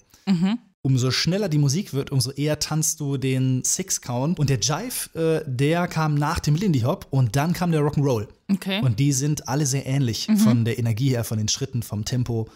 Umso 0.82 1.10
schneller 1.10 1.50
die 1.50 1.58
Musik 1.58 1.94
wird, 1.96 2.12
umso 2.12 2.30
eher 2.32 2.60
tanzt 2.60 3.00
du 3.00 3.18
den 3.18 3.64
Six-Count. 3.64 4.38
Und 4.38 4.50
der 4.52 4.60
Jive, 4.60 5.10
äh, 5.16 5.44
der 5.48 5.88
kam 5.88 6.14
nach 6.14 6.40
dem 6.40 6.54
Lindy 6.54 6.82
Hop 6.82 7.08
und 7.10 7.36
dann 7.36 7.54
kam 7.54 7.72
der 7.72 7.82
Rock'n'Roll. 7.82 8.28
Okay. 8.52 8.82
Und 8.82 9.00
die 9.00 9.12
sind 9.12 9.48
alle 9.48 9.66
sehr 9.66 9.86
ähnlich 9.86 10.28
von 10.44 10.66
der 10.66 10.78
Energie 10.78 11.10
her, 11.10 11.24
von 11.24 11.38
den 11.38 11.48
Schritten, 11.48 11.82
vom 11.84 12.06
Tempo. 12.06 12.48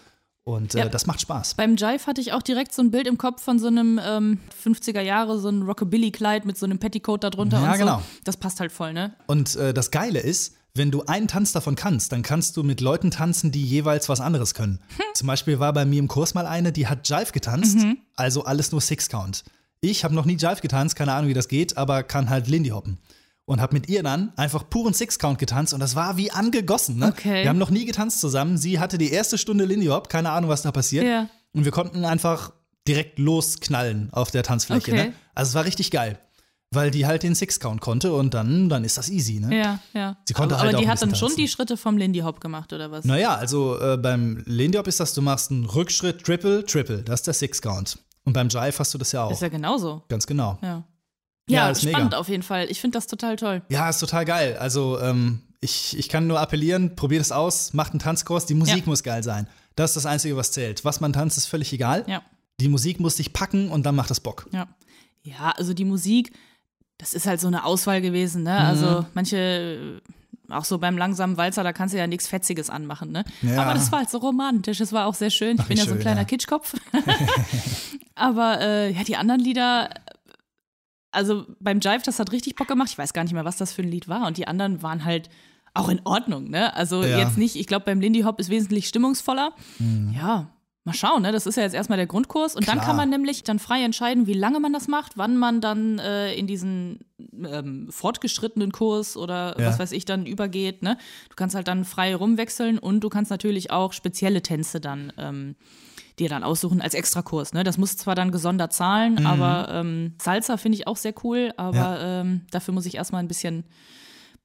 Und 0.44 0.74
äh, 0.74 0.78
Ja. 0.80 0.88
das 0.88 1.06
macht 1.06 1.20
Spaß. 1.20 1.54
Beim 1.54 1.76
Jive 1.76 2.06
hatte 2.06 2.20
ich 2.20 2.32
auch 2.32 2.42
direkt 2.42 2.72
so 2.72 2.82
ein 2.82 2.90
Bild 2.90 3.06
im 3.06 3.18
Kopf 3.18 3.42
von 3.42 3.58
so 3.58 3.66
einem 3.66 4.00
ähm, 4.02 4.38
50er 4.64 5.00
Jahre, 5.00 5.38
so 5.38 5.48
ein 5.48 5.62
Rockabilly-Kleid 5.62 6.44
mit 6.46 6.56
so 6.56 6.64
einem 6.66 6.78
Petticoat 6.78 7.22
da 7.24 7.30
drunter 7.30 7.60
Ja, 7.60 7.72
und 7.72 7.78
so. 7.78 7.84
genau. 7.84 8.02
Das 8.24 8.36
passt 8.36 8.60
halt 8.60 8.72
voll, 8.72 8.92
ne? 8.92 9.14
Und 9.26 9.54
äh, 9.56 9.74
das 9.74 9.90
Geile 9.90 10.20
ist, 10.20 10.54
wenn 10.74 10.90
du 10.92 11.02
einen 11.04 11.26
Tanz 11.28 11.52
davon 11.52 11.74
kannst, 11.74 12.12
dann 12.12 12.22
kannst 12.22 12.56
du 12.56 12.62
mit 12.62 12.80
Leuten 12.80 13.10
tanzen, 13.10 13.50
die 13.50 13.64
jeweils 13.64 14.08
was 14.08 14.20
anderes 14.20 14.54
können. 14.54 14.78
Zum 15.14 15.26
Beispiel 15.26 15.58
war 15.58 15.72
bei 15.72 15.84
mir 15.84 15.98
im 15.98 16.06
Kurs 16.08 16.32
mal 16.34 16.46
eine, 16.46 16.70
die 16.72 16.86
hat 16.86 17.08
Jive 17.08 17.32
getanzt, 17.32 17.78
also 18.16 18.44
alles 18.44 18.70
nur 18.70 18.80
Six 18.80 19.08
Count. 19.08 19.44
Ich 19.80 20.04
habe 20.04 20.14
noch 20.14 20.24
nie 20.24 20.36
Jive 20.36 20.60
getanzt, 20.62 20.94
keine 20.94 21.12
Ahnung, 21.12 21.28
wie 21.28 21.34
das 21.34 21.48
geht, 21.48 21.76
aber 21.76 22.02
kann 22.04 22.30
halt 22.30 22.46
Lindy 22.46 22.70
hoppen. 22.70 22.98
Und 23.50 23.60
habe 23.60 23.74
mit 23.74 23.88
ihr 23.88 24.04
dann 24.04 24.32
einfach 24.36 24.70
puren 24.70 24.94
Six 24.94 25.18
Count 25.18 25.40
getanzt 25.40 25.74
und 25.74 25.80
das 25.80 25.96
war 25.96 26.16
wie 26.16 26.30
angegossen. 26.30 26.98
Ne? 26.98 27.08
Okay. 27.08 27.42
Wir 27.42 27.48
haben 27.48 27.58
noch 27.58 27.70
nie 27.70 27.84
getanzt 27.84 28.20
zusammen. 28.20 28.56
Sie 28.56 28.78
hatte 28.78 28.96
die 28.96 29.10
erste 29.10 29.38
Stunde 29.38 29.64
Lindy 29.64 29.86
Hop, 29.86 30.08
keine 30.08 30.30
Ahnung, 30.30 30.48
was 30.48 30.62
da 30.62 30.70
passiert. 30.70 31.04
Ja. 31.04 31.28
Und 31.52 31.64
wir 31.64 31.72
konnten 31.72 32.04
einfach 32.04 32.52
direkt 32.86 33.18
losknallen 33.18 34.08
auf 34.12 34.30
der 34.30 34.44
Tanzfläche. 34.44 34.92
Okay. 34.92 35.06
Ne? 35.06 35.12
Also 35.34 35.48
es 35.48 35.54
war 35.56 35.64
richtig 35.64 35.90
geil, 35.90 36.20
weil 36.70 36.92
die 36.92 37.06
halt 37.06 37.24
den 37.24 37.34
Six 37.34 37.58
Count 37.58 37.80
konnte 37.80 38.12
und 38.12 38.34
dann, 38.34 38.68
dann 38.68 38.84
ist 38.84 38.98
das 38.98 39.08
easy. 39.08 39.40
Ne? 39.40 39.58
Ja, 39.58 39.80
ja. 39.94 40.16
Sie 40.26 40.32
konnte 40.32 40.54
aber 40.54 40.66
halt 40.66 40.74
aber 40.76 40.84
die 40.84 40.88
hat 40.88 41.02
dann 41.02 41.08
bisschen 41.08 41.18
schon 41.18 41.28
tanzen. 41.30 41.40
die 41.40 41.48
Schritte 41.48 41.76
vom 41.76 41.96
Lindy 41.96 42.20
Hop 42.20 42.40
gemacht, 42.40 42.72
oder 42.72 42.92
was? 42.92 43.04
Naja, 43.04 43.34
also 43.34 43.80
äh, 43.80 43.96
beim 43.96 44.44
Lindy 44.46 44.78
Hop 44.78 44.86
ist 44.86 45.00
das, 45.00 45.12
du 45.12 45.22
machst 45.22 45.50
einen 45.50 45.64
Rückschritt, 45.64 46.22
Triple, 46.22 46.64
Triple. 46.66 47.02
Das 47.02 47.18
ist 47.18 47.26
der 47.26 47.34
Six 47.34 47.60
Count. 47.60 47.98
Und 48.22 48.32
beim 48.32 48.48
Jive 48.48 48.78
hast 48.78 48.94
du 48.94 48.98
das 48.98 49.10
ja 49.10 49.24
auch. 49.24 49.32
Ist 49.32 49.42
ja 49.42 49.48
genauso. 49.48 50.04
Ganz 50.08 50.24
genau. 50.24 50.56
Ja. 50.62 50.84
Ja, 51.50 51.64
Ja, 51.66 51.70
ist 51.70 51.84
mega. 51.84 51.96
spannend 51.98 52.14
auf 52.14 52.28
jeden 52.28 52.42
Fall. 52.42 52.66
Ich 52.70 52.80
finde 52.80 52.96
das 52.98 53.06
total 53.06 53.36
toll. 53.36 53.62
Ja, 53.68 53.88
ist 53.88 53.98
total 53.98 54.24
geil. 54.24 54.56
Also, 54.58 54.98
ähm, 55.00 55.40
ich, 55.60 55.98
ich 55.98 56.08
kann 56.08 56.26
nur 56.26 56.40
appellieren, 56.40 56.96
probiert 56.96 57.20
es 57.22 57.32
aus, 57.32 57.72
macht 57.74 57.92
einen 57.92 57.98
Tanzkurs. 58.00 58.46
Die 58.46 58.54
Musik 58.54 58.78
Ja. 58.78 58.82
muss 58.86 59.02
geil 59.02 59.22
sein. 59.22 59.46
Das 59.76 59.90
ist 59.90 59.96
das 59.96 60.06
Einzige, 60.06 60.36
was 60.36 60.52
zählt. 60.52 60.84
Was 60.84 61.00
man 61.00 61.12
tanzt, 61.12 61.36
ist 61.36 61.46
völlig 61.46 61.72
egal. 61.72 62.04
Ja, 62.06 62.22
Die 62.60 62.68
Musik 62.68 63.00
muss 63.00 63.16
dich 63.16 63.32
packen 63.32 63.70
und 63.70 63.84
dann 63.86 63.94
macht 63.94 64.10
es 64.10 64.20
Bock. 64.20 64.46
ja. 64.52 64.66
Ja, 65.22 65.50
also 65.58 65.74
die 65.74 65.84
Musik, 65.84 66.32
das 66.96 67.12
ist 67.12 67.26
halt 67.26 67.40
so 67.40 67.46
eine 67.46 67.64
Auswahl 67.66 68.00
gewesen, 68.00 68.38
Mhm. 68.38 68.44
ne? 68.48 68.58
Also 68.58 69.04
manche, 69.12 69.36
äh, 69.36 70.52
auch 70.52 70.64
so 70.64 70.78
beim 70.78 70.96
langsamen 70.96 71.36
Walzer, 71.36 71.62
da 71.62 71.74
kannst 71.74 71.92
du 71.94 71.98
ja 71.98 72.06
nichts 72.06 72.26
Fetziges 72.26 72.70
anmachen, 72.70 73.12
ne? 73.12 73.24
Ja. 73.42 73.62
Aber 73.62 73.74
das 73.74 73.92
war 73.92 73.98
halt 74.00 74.08
so 74.10 74.16
romantisch, 74.16 74.80
es 74.80 74.92
war 74.94 75.04
auch 75.06 75.14
sehr 75.14 75.28
schön. 75.30 75.56
Ich 75.56 75.60
Ach, 75.62 75.68
bin 75.68 75.76
ja 75.76 75.84
so 75.84 75.90
ein 75.90 75.94
schön, 75.96 76.00
kleiner 76.00 76.20
ja. 76.20 76.24
Kitschkopf. 76.24 76.74
Aber 78.14 78.60
äh, 78.60 78.92
ja, 78.92 79.04
die 79.04 79.16
anderen 79.16 79.40
Lieder, 79.40 79.90
also 81.12 81.46
beim 81.60 81.80
Jive, 81.80 82.02
das 82.04 82.18
hat 82.18 82.32
richtig 82.32 82.56
Bock 82.56 82.68
gemacht. 82.68 82.88
Ich 82.90 82.98
weiß 82.98 83.12
gar 83.12 83.22
nicht 83.24 83.32
mehr, 83.32 83.44
was 83.44 83.56
das 83.56 83.72
für 83.72 83.82
ein 83.82 83.88
Lied 83.90 84.08
war. 84.08 84.26
Und 84.26 84.36
die 84.36 84.46
anderen 84.48 84.82
waren 84.82 85.04
halt 85.04 85.28
auch 85.74 85.88
in 85.88 86.00
Ordnung, 86.04 86.50
ne? 86.50 86.74
Also 86.74 87.04
Ja. 87.04 87.18
jetzt 87.18 87.38
nicht, 87.38 87.56
ich 87.56 87.66
glaube, 87.66 87.84
beim 87.84 88.00
Lindy 88.00 88.22
Hop 88.22 88.40
ist 88.40 88.50
wesentlich 88.50 88.88
stimmungsvoller. 88.88 89.52
Ja, 90.12 90.50
mal 90.84 90.94
schauen, 90.94 91.22
ne? 91.22 91.30
Das 91.30 91.46
ist 91.46 91.56
ja 91.56 91.62
jetzt 91.62 91.74
erstmal 91.74 91.96
der 91.98 92.06
Grundkurs. 92.08 92.56
Und 92.56 92.66
dann 92.66 92.76
Klar. 92.76 92.86
kann 92.86 92.96
man 92.96 93.08
nämlich 93.10 93.44
dann 93.44 93.58
frei 93.60 93.82
entscheiden, 93.84 94.26
wie 94.26 94.32
lange 94.34 94.58
man 94.60 94.72
das 94.72 94.88
macht, 94.88 95.16
wann 95.16 95.36
man 95.36 95.60
dann 95.60 95.98
äh, 96.00 96.34
in 96.34 96.46
diesen 96.48 97.00
ähm, 97.44 97.86
fortgeschrittenen 97.90 98.72
Kurs 98.72 99.16
oder 99.16 99.56
Ja. 99.60 99.66
was 99.66 99.78
weiß 99.78 99.92
ich 99.92 100.04
dann 100.04 100.26
übergeht, 100.26 100.82
ne? 100.82 100.96
Du 101.28 101.36
kannst 101.36 101.54
halt 101.54 101.68
dann 101.68 101.84
frei 101.84 102.14
rumwechseln 102.16 102.78
und 102.78 103.00
du 103.00 103.08
kannst 103.08 103.30
natürlich 103.30 103.70
auch 103.70 103.92
spezielle 103.92 104.42
Tänze 104.42 104.80
dann 104.80 105.12
ähm, 105.18 105.54
dir 106.18 106.28
dann 106.28 106.42
aussuchen 106.44 106.80
als 106.80 106.94
Extrakurs. 106.94 107.52
Ne? 107.52 107.64
Das 107.64 107.78
muss 107.78 107.96
zwar 107.96 108.14
dann 108.14 108.30
gesondert 108.32 108.72
zahlen, 108.72 109.14
Mhm. 109.20 109.26
aber 109.26 109.68
ähm, 109.72 110.14
Salsa 110.20 110.56
finde 110.56 110.76
ich 110.78 110.86
auch 110.86 110.96
sehr 110.96 111.14
cool, 111.24 111.52
aber 111.56 111.98
ähm, 112.00 112.42
dafür 112.50 112.74
muss 112.74 112.86
ich 112.86 112.96
erstmal 112.96 113.22
ein 113.22 113.28
bisschen 113.28 113.64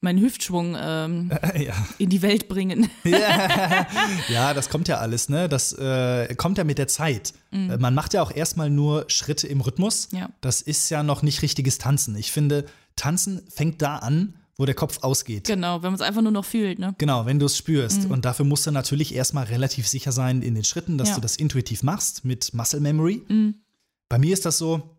meinen 0.01 0.21
Hüftschwung 0.21 0.75
ähm, 0.79 1.31
ja. 1.57 1.73
in 1.97 2.09
die 2.09 2.21
Welt 2.21 2.47
bringen. 2.47 2.89
ja, 4.29 4.53
das 4.53 4.69
kommt 4.69 4.87
ja 4.87 4.97
alles, 4.97 5.29
ne? 5.29 5.49
Das 5.49 5.73
äh, 5.73 6.33
kommt 6.35 6.57
ja 6.57 6.63
mit 6.63 6.77
der 6.77 6.87
Zeit. 6.87 7.33
Äh, 7.51 7.77
Man 7.77 7.93
macht 7.95 8.13
ja 8.13 8.21
auch 8.21 8.31
erstmal 8.31 8.69
nur 8.69 9.05
Schritte 9.07 9.47
im 9.47 9.61
Rhythmus. 9.61 10.09
Ja. 10.11 10.29
Das 10.41 10.61
ist 10.61 10.89
ja 10.89 11.03
noch 11.03 11.21
nicht 11.23 11.41
richtiges 11.41 11.77
Tanzen. 11.77 12.15
Ich 12.17 12.31
finde, 12.31 12.65
Tanzen 12.95 13.41
fängt 13.49 13.81
da 13.81 13.97
an, 13.97 14.35
wo 14.57 14.65
der 14.65 14.75
Kopf 14.75 14.99
ausgeht. 15.03 15.47
genau, 15.47 15.75
wenn 15.83 15.89
man 15.91 15.95
es 15.95 16.01
einfach 16.01 16.21
nur 16.21 16.31
noch 16.31 16.45
fühlt. 16.45 16.79
Ne? 16.79 16.95
Genau, 16.97 17.25
wenn 17.25 17.39
du 17.39 17.45
es 17.45 17.57
spürst. 17.57 18.05
Und 18.05 18.23
dafür 18.25 18.45
musst 18.45 18.65
du 18.65 18.71
natürlich 18.71 19.13
erstmal 19.13 19.45
relativ 19.45 19.87
sicher 19.87 20.11
sein 20.13 20.41
in 20.41 20.55
den 20.55 20.63
Schritten, 20.63 20.97
dass 20.97 21.09
Ja. 21.09 21.15
du 21.15 21.21
das 21.21 21.35
intuitiv 21.35 21.83
machst 21.83 22.23
mit 22.23 22.53
Muscle 22.53 22.79
Memory. 22.79 23.21
Bei 24.07 24.17
mir 24.17 24.33
ist 24.33 24.45
das 24.45 24.57
so, 24.57 24.95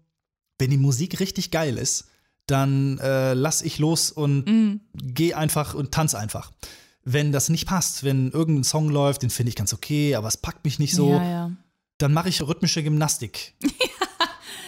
wenn 0.58 0.70
die 0.70 0.76
Musik 0.76 1.20
richtig 1.20 1.50
geil 1.50 1.78
ist, 1.78 2.06
dann 2.46 2.98
äh, 2.98 3.32
lass 3.34 3.62
ich 3.62 3.78
los 3.78 4.10
und 4.12 4.46
Mhm. 4.46 4.80
geh 4.94 5.34
einfach 5.34 5.74
und 5.74 5.90
tanz 5.92 6.14
einfach. 6.14 6.52
Wenn 7.02 7.32
das 7.32 7.48
nicht 7.48 7.66
passt, 7.66 8.04
wenn 8.04 8.30
irgendein 8.32 8.64
Song 8.64 8.88
läuft, 8.90 9.22
den 9.22 9.30
finde 9.30 9.48
ich 9.50 9.56
ganz 9.56 9.72
okay, 9.72 10.14
aber 10.16 10.28
es 10.28 10.36
packt 10.36 10.64
mich 10.64 10.78
nicht 10.78 10.94
so, 10.94 11.10
Ja, 11.12 11.22
ja. 11.24 11.50
dann 11.98 12.12
mache 12.12 12.28
ich 12.28 12.42
rhythmische 12.42 12.82
Gymnastik. 12.82 13.54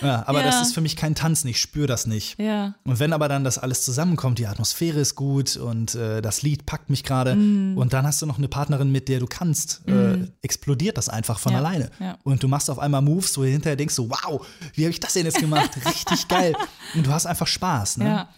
ja, 0.02 0.22
aber 0.26 0.42
das 0.42 0.56
Ja. 0.56 0.62
ist 0.62 0.74
für 0.74 0.80
mich 0.80 0.96
kein 0.96 1.14
Tanzen, 1.14 1.48
ich 1.48 1.60
spüre 1.60 1.86
das 1.86 2.06
nicht. 2.06 2.38
Ja. 2.38 2.74
Und 2.84 2.98
wenn 3.00 3.12
aber 3.12 3.28
dann 3.28 3.44
das 3.44 3.58
alles 3.58 3.84
zusammenkommt, 3.84 4.38
die 4.38 4.46
Atmosphäre 4.46 5.00
ist 5.00 5.14
gut 5.14 5.56
und 5.56 5.94
äh, 5.94 6.20
das 6.22 6.42
Lied 6.42 6.66
packt 6.66 6.90
mich 6.90 7.04
gerade 7.04 7.34
Mm. 7.34 7.76
und 7.78 7.92
dann 7.92 8.06
hast 8.06 8.20
du 8.22 8.26
noch 8.26 8.38
eine 8.38 8.48
Partnerin, 8.48 8.90
mit 8.92 9.08
der 9.08 9.20
du 9.20 9.26
kannst, 9.26 9.86
äh, 9.88 10.26
explodiert 10.42 10.96
das 10.98 11.08
einfach 11.08 11.38
von 11.38 11.52
Ja, 11.52 11.58
alleine. 11.58 11.90
ja. 12.00 12.18
Und 12.24 12.42
du 12.42 12.48
machst 12.48 12.70
auf 12.70 12.78
einmal 12.78 13.02
Moves, 13.02 13.36
wo 13.36 13.42
du 13.42 13.48
hinterher 13.48 13.76
denkst, 13.76 13.94
so, 13.94 14.08
wow, 14.10 14.46
wie 14.74 14.84
habe 14.84 14.90
ich 14.90 15.00
das 15.00 15.12
denn 15.14 15.24
jetzt 15.24 15.38
gemacht? 15.38 15.70
Richtig 15.86 16.28
geil. 16.28 16.54
Und 16.94 17.06
du 17.06 17.10
hast 17.12 17.26
einfach 17.26 17.46
Spaß. 17.46 17.98
Ne? 17.98 18.06
Ja. 18.06 18.28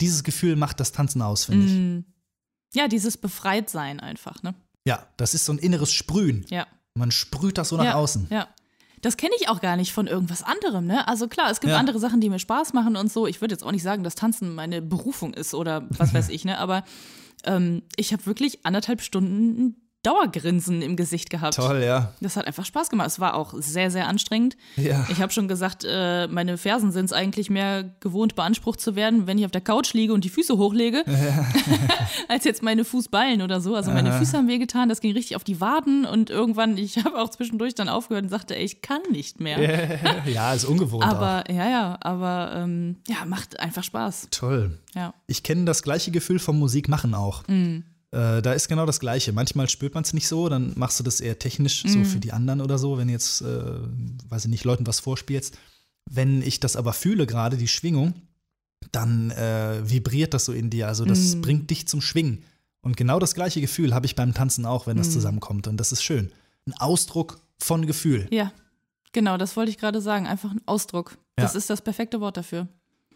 Dieses 0.00 0.22
Gefühl 0.24 0.56
macht 0.56 0.78
das 0.80 0.92
Tanzen 0.92 1.22
aus, 1.22 1.44
finde 1.46 1.66
Mm. 1.66 2.04
ich. 2.70 2.76
ja, 2.76 2.86
dieses 2.88 3.16
Befreitsein 3.16 3.98
einfach, 4.00 4.42
ne? 4.42 4.54
Ja, 4.84 5.06
das 5.16 5.34
ist 5.34 5.44
so 5.44 5.52
ein 5.52 5.58
inneres 5.58 5.92
Sprühen. 5.92 6.46
Ja. 6.50 6.66
Man 6.94 7.10
sprüht 7.10 7.58
das 7.58 7.68
so 7.70 7.76
nach 7.76 7.84
ja, 7.84 7.94
außen. 7.94 8.26
Ja. 8.30 8.48
Das 9.02 9.16
kenne 9.16 9.32
ich 9.40 9.48
auch 9.48 9.60
gar 9.60 9.76
nicht 9.76 9.92
von 9.92 10.06
irgendwas 10.06 10.42
anderem, 10.42 10.86
ne? 10.86 11.06
Also 11.08 11.28
klar, 11.28 11.50
es 11.50 11.60
gibt 11.60 11.72
Ja. 11.72 11.78
andere 11.78 11.98
Sachen, 11.98 12.20
die 12.20 12.30
mir 12.30 12.38
Spaß 12.38 12.72
machen 12.72 12.96
und 12.96 13.12
so. 13.12 13.26
Ich 13.26 13.40
würde 13.40 13.54
jetzt 13.54 13.62
auch 13.64 13.72
nicht 13.72 13.82
sagen, 13.82 14.02
dass 14.04 14.14
Tanzen 14.14 14.54
meine 14.54 14.82
Berufung 14.82 15.34
ist 15.34 15.54
oder 15.54 15.86
was 15.90 16.12
weiß 16.14 16.28
ich, 16.30 16.44
ne? 16.44 16.58
Aber 16.58 16.84
ähm, 17.44 17.82
ich 17.96 18.12
habe 18.12 18.26
wirklich 18.26 18.64
anderthalb 18.66 19.00
Stunden 19.00 19.76
Dauergrinsen 20.04 20.80
im 20.80 20.94
Gesicht 20.94 21.28
gehabt. 21.28 21.56
Toll, 21.56 21.82
ja. 21.82 22.12
Das 22.20 22.36
hat 22.36 22.46
einfach 22.46 22.64
Spaß 22.64 22.88
gemacht. 22.88 23.08
Es 23.08 23.18
war 23.18 23.34
auch 23.34 23.52
sehr, 23.58 23.90
sehr 23.90 24.06
anstrengend. 24.06 24.56
Ja. 24.76 25.04
Ich 25.10 25.20
habe 25.20 25.32
schon 25.32 25.48
gesagt, 25.48 25.84
äh, 25.84 26.28
meine 26.28 26.56
Fersen 26.56 26.92
sind 26.92 27.06
es 27.06 27.12
eigentlich 27.12 27.50
mehr 27.50 27.82
gewohnt, 27.98 28.36
beansprucht 28.36 28.80
zu 28.80 28.94
werden, 28.94 29.26
wenn 29.26 29.38
ich 29.38 29.44
auf 29.44 29.50
der 29.50 29.60
Couch 29.60 29.92
liege 29.94 30.12
und 30.12 30.24
die 30.24 30.28
Füße 30.28 30.56
hochlege, 30.56 31.04
als 32.28 32.44
jetzt 32.44 32.62
meine 32.62 32.84
Fußballen 32.84 33.42
oder 33.42 33.60
so. 33.60 33.74
Also 33.74 33.90
meine 33.90 34.12
Füße 34.12 34.36
haben 34.36 34.46
wehgetan, 34.46 34.88
das 34.88 35.00
ging 35.00 35.12
richtig 35.12 35.34
auf 35.34 35.42
die 35.42 35.60
Waden 35.60 36.04
und 36.04 36.30
irgendwann, 36.30 36.76
ich 36.76 37.04
habe 37.04 37.18
auch 37.18 37.30
zwischendurch 37.30 37.74
dann 37.74 37.88
aufgehört 37.88 38.22
und 38.22 38.30
sagte, 38.30 38.54
ey, 38.56 38.64
ich 38.64 38.82
kann 38.82 39.02
nicht 39.10 39.40
mehr. 39.40 40.22
ja, 40.26 40.52
ist 40.54 40.64
ungewohnt 40.64 41.04
auch. 41.04 41.08
Aber 41.08 41.50
ja, 41.50 41.68
ja, 41.68 41.98
aber 42.00 42.52
ähm, 42.54 42.96
ja, 43.08 43.24
macht 43.26 43.58
einfach 43.58 43.82
Spaß. 43.82 44.28
Toll. 44.30 44.78
Ja. 44.94 45.12
Ich 45.26 45.42
kenne 45.42 45.64
das 45.64 45.82
gleiche 45.82 46.12
Gefühl 46.12 46.38
vom 46.38 46.58
Musikmachen 46.58 47.14
auch. 47.14 47.42
Mm. 47.48 47.80
Äh, 48.10 48.40
da 48.42 48.52
ist 48.54 48.68
genau 48.68 48.86
das 48.86 49.00
Gleiche. 49.00 49.32
Manchmal 49.32 49.68
spürt 49.68 49.94
man 49.94 50.02
es 50.04 50.12
nicht 50.14 50.28
so, 50.28 50.48
dann 50.48 50.72
machst 50.76 50.98
du 50.98 51.04
das 51.04 51.20
eher 51.20 51.38
technisch, 51.38 51.84
Mm. 51.84 51.88
so 51.88 52.04
für 52.04 52.20
die 52.20 52.32
anderen 52.32 52.60
oder 52.62 52.78
so, 52.78 52.96
wenn 52.98 53.08
jetzt, 53.08 53.42
äh, 53.42 53.62
weiß 54.28 54.44
ich 54.46 54.50
nicht, 54.50 54.64
Leuten 54.64 54.86
was 54.86 55.00
vorspielst. 55.00 55.58
Wenn 56.10 56.40
ich 56.40 56.58
das 56.60 56.76
aber 56.76 56.94
fühle, 56.94 57.26
gerade 57.26 57.58
die 57.58 57.68
Schwingung, 57.68 58.14
dann 58.92 59.30
äh, 59.32 59.80
vibriert 59.88 60.32
das 60.32 60.46
so 60.46 60.52
in 60.52 60.70
dir. 60.70 60.88
Also 60.88 61.04
das 61.04 61.34
Mm. 61.36 61.40
bringt 61.42 61.70
dich 61.70 61.86
zum 61.86 62.00
Schwingen. 62.00 62.44
Und 62.80 62.96
genau 62.96 63.18
das 63.18 63.34
gleiche 63.34 63.60
Gefühl 63.60 63.92
habe 63.94 64.06
ich 64.06 64.14
beim 64.14 64.32
Tanzen 64.32 64.64
auch, 64.64 64.86
wenn 64.86 64.96
Mm. 64.96 65.00
das 65.00 65.10
zusammenkommt. 65.10 65.66
Und 65.68 65.76
das 65.76 65.92
ist 65.92 66.02
schön. 66.02 66.32
Ein 66.66 66.74
Ausdruck 66.78 67.40
von 67.58 67.86
Gefühl. 67.86 68.26
Ja, 68.30 68.52
genau, 69.12 69.36
das 69.36 69.56
wollte 69.56 69.70
ich 69.70 69.76
gerade 69.78 70.00
sagen. 70.00 70.26
Einfach 70.26 70.50
ein 70.52 70.62
Ausdruck. 70.64 71.18
Das 71.36 71.52
Ja. 71.52 71.58
ist 71.58 71.68
das 71.68 71.82
perfekte 71.82 72.20
Wort 72.20 72.36
dafür. 72.38 72.68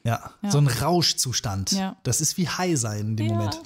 Ja, 0.04 0.32
Ja. 0.42 0.50
so 0.50 0.58
ein 0.58 0.66
Rauschzustand. 0.66 1.72
Ja. 1.72 1.96
Das 2.02 2.20
ist 2.20 2.36
wie 2.36 2.48
High 2.48 2.78
sein 2.78 3.00
in 3.10 3.16
dem 3.16 3.26
Ja. 3.28 3.32
Moment. 3.34 3.60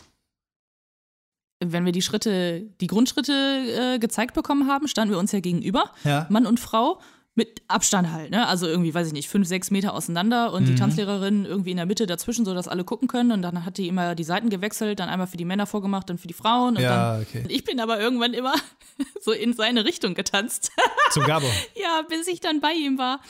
Wenn 1.61 1.85
wir 1.87 1.93
die 1.93 2.03
Schritte, 2.03 2.63
die 2.81 2.87
Grundschritte 2.87 3.33
äh, 3.33 3.99
gezeigt 3.99 4.35
bekommen 4.35 4.69
haben, 4.69 4.89
standen 4.89 5.13
wir 5.15 5.19
uns 5.19 5.33
ja 5.33 5.41
gegenüber, 5.41 5.91
Ja. 6.05 6.27
Mann 6.29 6.47
und 6.47 6.61
Frau, 6.61 7.01
mit 7.39 7.61
Abstand 7.69 8.11
halt, 8.11 8.31
ne? 8.31 8.49
Also 8.49 8.67
irgendwie, 8.67 8.93
weiß 8.95 9.07
ich 9.07 9.13
nicht, 9.13 9.29
fünf, 9.29 9.47
sechs 9.47 9.71
Meter 9.71 9.93
auseinander 9.95 10.53
und 10.55 10.65
die 10.67 10.73
Mhm. 10.73 10.77
Tanzlehrerin 10.77 11.45
irgendwie 11.45 11.71
in 11.71 11.77
der 11.77 11.85
Mitte 11.87 12.07
dazwischen, 12.07 12.45
sodass 12.47 12.67
alle 12.67 12.83
gucken 12.83 13.09
können. 13.09 13.31
Und 13.31 13.43
dann 13.43 13.65
hat 13.67 13.77
die 13.77 13.89
immer 13.89 14.15
die 14.15 14.25
Seiten 14.25 14.49
gewechselt, 14.49 14.99
dann 15.01 15.09
einmal 15.11 15.27
für 15.27 15.37
die 15.37 15.45
Männer 15.45 15.67
vorgemacht, 15.67 16.09
dann 16.09 16.17
für 16.17 16.29
die 16.29 16.35
Frauen. 16.35 16.77
Und 16.77 16.83
Ja, 16.83 17.13
dann, 17.13 17.23
okay. 17.23 17.45
Ich 17.49 17.63
bin 17.65 17.79
aber 17.79 18.01
irgendwann 18.01 18.33
immer 18.33 18.55
so 19.23 19.33
in 19.33 19.53
seine 19.53 19.85
Richtung 19.85 20.15
getanzt. 20.15 20.73
Zum 21.11 21.25
Gabor. 21.25 21.51
Ja, 21.75 22.03
bis 22.09 22.27
ich 22.27 22.41
dann 22.41 22.61
bei 22.61 22.73
ihm 22.73 22.97
war, 22.97 23.21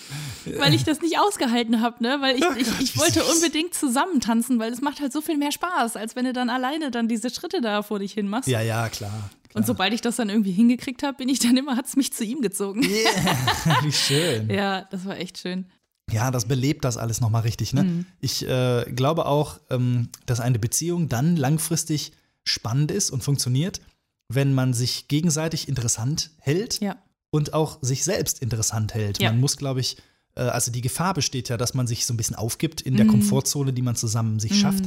weil 0.56 0.72
ich 0.72 0.84
das 0.84 1.00
nicht 1.02 1.18
ausgehalten 1.18 1.80
habe, 1.82 2.00
ne? 2.02 2.18
Weil 2.20 2.36
ich, 2.36 2.44
Oh 2.44 2.52
ich, 2.56 2.66
Gott, 2.68 2.80
ich 2.80 2.94
wie 2.94 3.00
wollte 3.00 3.25
unbedingt 3.25 3.75
zusammen 3.75 4.20
tanzen, 4.20 4.60
weil 4.60 4.72
es 4.72 4.80
macht 4.80 5.00
halt 5.00 5.12
so 5.12 5.20
viel 5.20 5.36
mehr 5.36 5.50
Spaß, 5.50 5.96
als 5.96 6.14
wenn 6.14 6.25
du 6.26 6.32
dann 6.32 6.48
alleine 6.48 6.92
dann 6.92 7.08
diese 7.08 7.28
Schritte 7.30 7.60
da 7.60 7.82
vor 7.82 7.98
dich 7.98 8.12
hin 8.12 8.28
machst. 8.28 8.48
Ja, 8.48 8.60
ja, 8.60 8.88
klar. 8.88 9.30
Und 9.56 9.66
sobald 9.66 9.92
ich 9.94 10.00
das 10.02 10.16
dann 10.16 10.28
irgendwie 10.28 10.52
hingekriegt 10.52 11.02
habe, 11.02 11.16
bin 11.16 11.28
ich 11.28 11.38
dann 11.40 11.56
immer, 11.56 11.76
hat 11.76 11.86
es 11.86 11.96
mich 11.96 12.12
zu 12.12 12.25
ihm 12.25 12.42
gezogen. 12.42 12.82
Yeah, 12.84 13.78
wie 13.82 13.92
schön. 13.92 14.48
Ja, 14.50 14.82
das 14.90 15.04
war 15.06 15.16
echt 15.16 15.38
schön. 15.38 15.66
Ja, 16.12 16.30
das 16.30 16.44
belebt 16.44 16.84
das 16.84 16.96
alles 16.98 17.20
nochmal 17.20 17.42
richtig. 17.42 17.72
Ne? 17.72 17.82
Mhm. 17.84 18.06
Ich 18.20 18.46
äh, 18.46 18.84
glaube 18.94 19.26
auch, 19.26 19.58
ähm, 19.70 20.10
dass 20.26 20.38
eine 20.40 20.58
Beziehung 20.60 21.08
dann 21.08 21.36
langfristig 21.36 22.12
spannend 22.44 22.92
ist 22.92 23.10
und 23.10 23.25
funktioniert, 23.25 23.80
wenn 24.28 24.54
man 24.54 24.72
sich 24.75 25.08
gegenseitig 25.08 25.68
interessant 25.68 26.30
hält 26.38 26.80
Ja. 26.80 26.96
und 27.30 27.54
auch 27.54 27.78
sich 27.82 28.04
selbst 28.04 28.40
interessant 28.40 28.94
hält. 28.94 29.20
Ja. 29.20 29.30
Man 29.30 29.40
muss, 29.40 29.56
glaube 29.56 29.80
ich, 29.80 29.96
äh, 30.36 30.42
also 30.42 30.70
die 30.70 30.80
Gefahr 30.82 31.14
besteht 31.14 31.48
ja, 31.48 31.56
dass 31.56 31.75
man 31.75 31.86
sich 31.88 32.06
so 32.06 32.14
ein 32.14 32.16
bisschen 32.16 32.36
aufgibt 32.36 32.82
in 32.82 32.96
der 32.96 33.06
Mhm. 33.06 33.10
Komfortzone, 33.10 33.72
die 33.72 33.82
man 33.82 33.96
zusammen 33.96 34.38
sich 34.38 34.60
schafft. 34.60 34.84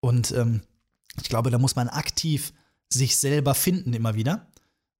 Und 0.00 0.32
ähm, 0.32 0.62
ich 1.22 1.28
glaube, 1.28 1.50
da 1.50 1.58
muss 1.58 1.76
man 1.76 1.88
aktiv 1.88 2.52
sich 2.90 3.16
selber 3.16 3.54
finden 3.54 3.92
immer 3.92 4.14
wieder. 4.14 4.46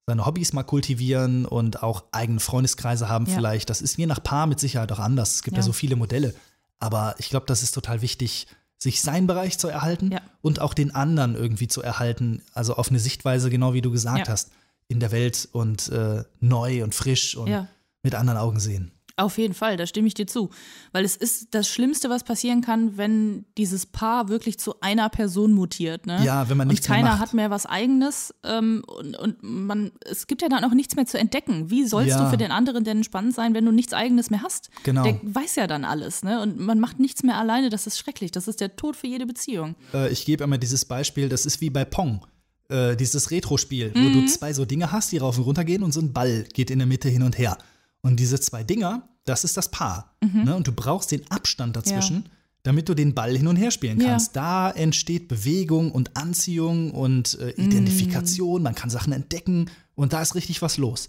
Seine 0.07 0.25
Hobbys 0.25 0.53
mal 0.53 0.63
kultivieren 0.63 1.45
und 1.45 1.83
auch 1.83 2.05
eigene 2.11 2.39
Freundeskreise 2.39 3.09
haben 3.09 3.25
Ja. 3.27 3.35
vielleicht. 3.35 3.69
Das 3.69 3.81
ist 3.81 3.97
je 3.97 4.05
nach 4.07 4.23
Paar 4.23 4.47
mit 4.47 4.59
Sicherheit 4.59 4.91
auch 4.91 4.99
anders. 4.99 5.35
Es 5.35 5.43
gibt 5.43 5.57
ja, 5.57 5.61
Ja. 5.61 5.65
so 5.65 5.73
viele 5.73 5.95
Modelle. 5.95 6.33
Aber 6.79 7.15
ich 7.19 7.29
glaube, 7.29 7.45
das 7.45 7.61
ist 7.63 7.73
total 7.73 8.01
wichtig, 8.01 8.47
sich 8.77 9.01
seinen 9.01 9.27
Bereich 9.27 9.59
zu 9.59 9.67
erhalten 9.67 10.11
Ja. 10.11 10.21
und 10.41 10.61
auch 10.61 10.73
den 10.73 10.95
anderen 10.95 11.35
irgendwie 11.35 11.67
zu 11.67 11.81
erhalten. 11.81 12.41
Also 12.53 12.75
auf 12.75 12.89
eine 12.89 12.99
Sichtweise, 12.99 13.49
genau 13.49 13.73
wie 13.73 13.81
du 13.81 13.91
gesagt 13.91 14.29
hast, 14.29 14.51
in 14.87 14.99
der 14.99 15.11
Welt 15.11 15.47
und 15.51 15.89
äh, 15.89 16.23
neu 16.39 16.83
und 16.83 16.95
frisch 16.95 17.35
und 17.35 17.67
mit 18.01 18.15
anderen 18.15 18.39
Augen 18.39 18.59
sehen. 18.59 18.91
Auf 19.19 19.37
jeden 19.37 19.53
Fall, 19.53 19.77
da 19.77 19.85
stimme 19.85 20.07
ich 20.07 20.13
dir 20.13 20.27
zu. 20.27 20.49
Weil 20.91 21.05
es 21.05 21.15
ist 21.15 21.49
das 21.51 21.67
Schlimmste, 21.67 22.09
was 22.09 22.23
passieren 22.23 22.61
kann, 22.61 22.97
wenn 22.97 23.45
dieses 23.57 23.85
Paar 23.85 24.29
wirklich 24.29 24.59
zu 24.59 24.79
einer 24.81 25.09
Person 25.09 25.53
mutiert. 25.53 26.05
Ne? 26.05 26.23
Ja, 26.25 26.49
wenn 26.49 26.57
man 26.57 26.67
und 26.67 26.71
nichts 26.73 26.87
mehr 26.87 26.97
keiner 26.97 27.09
macht. 27.11 27.19
hat 27.19 27.33
mehr 27.33 27.49
was 27.49 27.65
Eigenes 27.65 28.33
ähm, 28.43 28.83
und, 28.87 29.17
und 29.17 29.37
man, 29.43 29.91
es 30.09 30.27
gibt 30.27 30.41
ja 30.41 30.49
dann 30.49 30.63
auch 30.63 30.73
nichts 30.73 30.95
mehr 30.95 31.05
zu 31.05 31.17
entdecken. 31.19 31.69
Wie 31.69 31.85
sollst 31.85 32.09
Ja. 32.11 32.23
du 32.23 32.29
für 32.29 32.37
den 32.37 32.51
anderen 32.51 32.83
denn 32.83 33.03
spannend 33.03 33.35
sein, 33.35 33.53
wenn 33.53 33.65
du 33.65 33.71
nichts 33.71 33.93
Eigenes 33.93 34.29
mehr 34.29 34.41
hast? 34.41 34.69
Genau. 34.83 35.03
Der 35.03 35.19
weiß 35.23 35.55
ja 35.55 35.67
dann 35.67 35.85
alles, 35.85 36.23
ne? 36.23 36.41
Und 36.41 36.59
man 36.59 36.79
macht 36.79 36.99
nichts 36.99 37.23
mehr 37.23 37.37
alleine, 37.37 37.69
das 37.69 37.87
ist 37.87 37.97
schrecklich. 37.99 38.31
Das 38.31 38.47
ist 38.47 38.61
der 38.61 38.75
Tod 38.75 38.95
für 38.95 39.07
jede 39.07 39.25
Beziehung. 39.25 39.75
Äh, 39.93 40.09
ich 40.11 40.25
gebe 40.25 40.43
immer 40.43 40.57
dieses 40.57 40.85
Beispiel, 40.85 41.29
das 41.29 41.45
ist 41.45 41.61
wie 41.61 41.69
bei 41.69 41.85
Pong. 41.85 42.25
Äh, 42.69 42.95
dieses 42.95 43.31
Retro-Spiel, 43.31 43.91
wo 43.95 43.99
Mhm. 43.99 44.13
du 44.13 44.25
zwei 44.27 44.53
so 44.53 44.63
Dinge 44.63 44.91
hast, 44.91 45.11
die 45.11 45.17
rauf 45.17 45.37
und 45.39 45.43
runter 45.43 45.63
gehen 45.63 45.81
und 45.81 45.91
so 45.91 46.01
ein 46.01 46.13
Ball 46.13 46.43
geht 46.53 46.69
in 46.69 46.77
der 46.79 46.87
Mitte 46.87 47.09
hin 47.09 47.23
und 47.23 47.37
her. 47.37 47.57
Und 48.01 48.19
diese 48.19 48.39
zwei 48.39 48.63
Dinger, 48.63 49.07
das 49.25 49.43
ist 49.43 49.57
das 49.57 49.69
Paar. 49.71 50.15
Mhm. 50.23 50.43
Ne? 50.45 50.55
Und 50.55 50.67
du 50.67 50.71
brauchst 50.71 51.11
den 51.11 51.29
Abstand 51.31 51.75
dazwischen, 51.75 52.25
damit 52.63 52.89
du 52.89 52.93
den 52.93 53.13
Ball 53.15 53.35
hin 53.37 53.47
und 53.47 53.55
her 53.55 53.71
spielen 53.71 53.99
Ja. 53.99 54.09
kannst. 54.09 54.35
Da 54.35 54.71
entsteht 54.71 55.27
Bewegung 55.27 55.91
und 55.91 56.15
Anziehung 56.17 56.91
und 56.91 57.37
äh, 57.39 57.53
Mhm. 57.57 57.65
Identifikation, 57.65 58.63
man 58.63 58.75
kann 58.75 58.89
Sachen 58.89 59.13
entdecken 59.13 59.69
und 59.95 60.13
da 60.13 60.21
ist 60.21 60.35
richtig 60.35 60.61
was 60.61 60.77
los. 60.77 61.07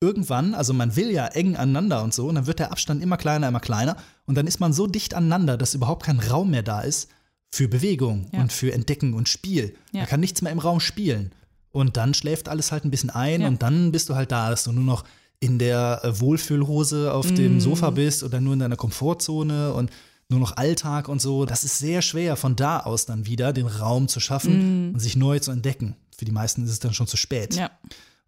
Irgendwann, 0.00 0.54
also 0.54 0.72
man 0.72 0.96
will 0.96 1.10
ja 1.12 1.26
eng 1.28 1.54
aneinander 1.54 2.02
und 2.02 2.12
so, 2.12 2.26
und 2.26 2.34
dann 2.34 2.46
wird 2.48 2.58
der 2.58 2.72
Abstand 2.72 3.02
immer 3.02 3.16
kleiner, 3.16 3.46
immer 3.48 3.60
kleiner 3.60 3.96
und 4.26 4.34
dann 4.36 4.48
ist 4.48 4.58
man 4.58 4.72
so 4.72 4.86
dicht 4.88 5.14
aneinander, 5.14 5.56
dass 5.56 5.74
überhaupt 5.74 6.04
kein 6.04 6.18
Raum 6.18 6.50
mehr 6.50 6.64
da 6.64 6.80
ist 6.80 7.08
für 7.50 7.68
Bewegung 7.68 8.26
Ja. 8.32 8.40
und 8.40 8.52
für 8.52 8.72
Entdecken 8.72 9.14
und 9.14 9.28
Spiel. 9.28 9.76
Ja. 9.92 10.00
Man 10.00 10.08
kann 10.08 10.20
nichts 10.20 10.42
mehr 10.42 10.50
im 10.52 10.58
Raum 10.58 10.80
spielen. 10.80 11.32
Und 11.70 11.96
dann 11.96 12.12
schläft 12.14 12.48
alles 12.48 12.72
halt 12.72 12.84
ein 12.84 12.90
bisschen 12.90 13.10
ein 13.10 13.42
Ja. 13.42 13.48
und 13.48 13.62
dann 13.62 13.92
bist 13.92 14.08
du 14.08 14.14
halt 14.16 14.32
da, 14.32 14.50
dass 14.50 14.64
du 14.64 14.72
nur 14.72 14.84
noch 14.84 15.04
in 15.42 15.58
der 15.58 16.00
äh, 16.04 16.20
Wohlfühlhose 16.20 17.12
auf 17.12 17.30
Mm. 17.30 17.34
dem 17.34 17.60
Sofa 17.60 17.90
bist 17.90 18.22
oder 18.22 18.40
nur 18.40 18.52
in 18.54 18.60
deiner 18.60 18.76
Komfortzone 18.76 19.72
und 19.74 19.90
nur 20.28 20.40
noch 20.40 20.56
Alltag 20.56 21.08
und 21.08 21.20
so. 21.20 21.44
Das 21.44 21.64
ist 21.64 21.78
sehr 21.78 22.00
schwer, 22.00 22.36
von 22.36 22.56
da 22.56 22.78
aus 22.80 23.06
dann 23.06 23.26
wieder 23.26 23.52
den 23.52 23.66
Raum 23.66 24.08
zu 24.08 24.20
schaffen 24.20 24.92
und 24.94 25.00
sich 25.00 25.16
neu 25.16 25.38
zu 25.40 25.50
entdecken. 25.50 25.96
Für 26.16 26.24
die 26.24 26.32
meisten 26.32 26.64
ist 26.64 26.70
es 26.70 26.78
dann 26.80 26.94
schon 26.94 27.06
zu 27.08 27.16
spät. 27.16 27.56
Mm. 27.56 27.58
Ja. 27.58 27.70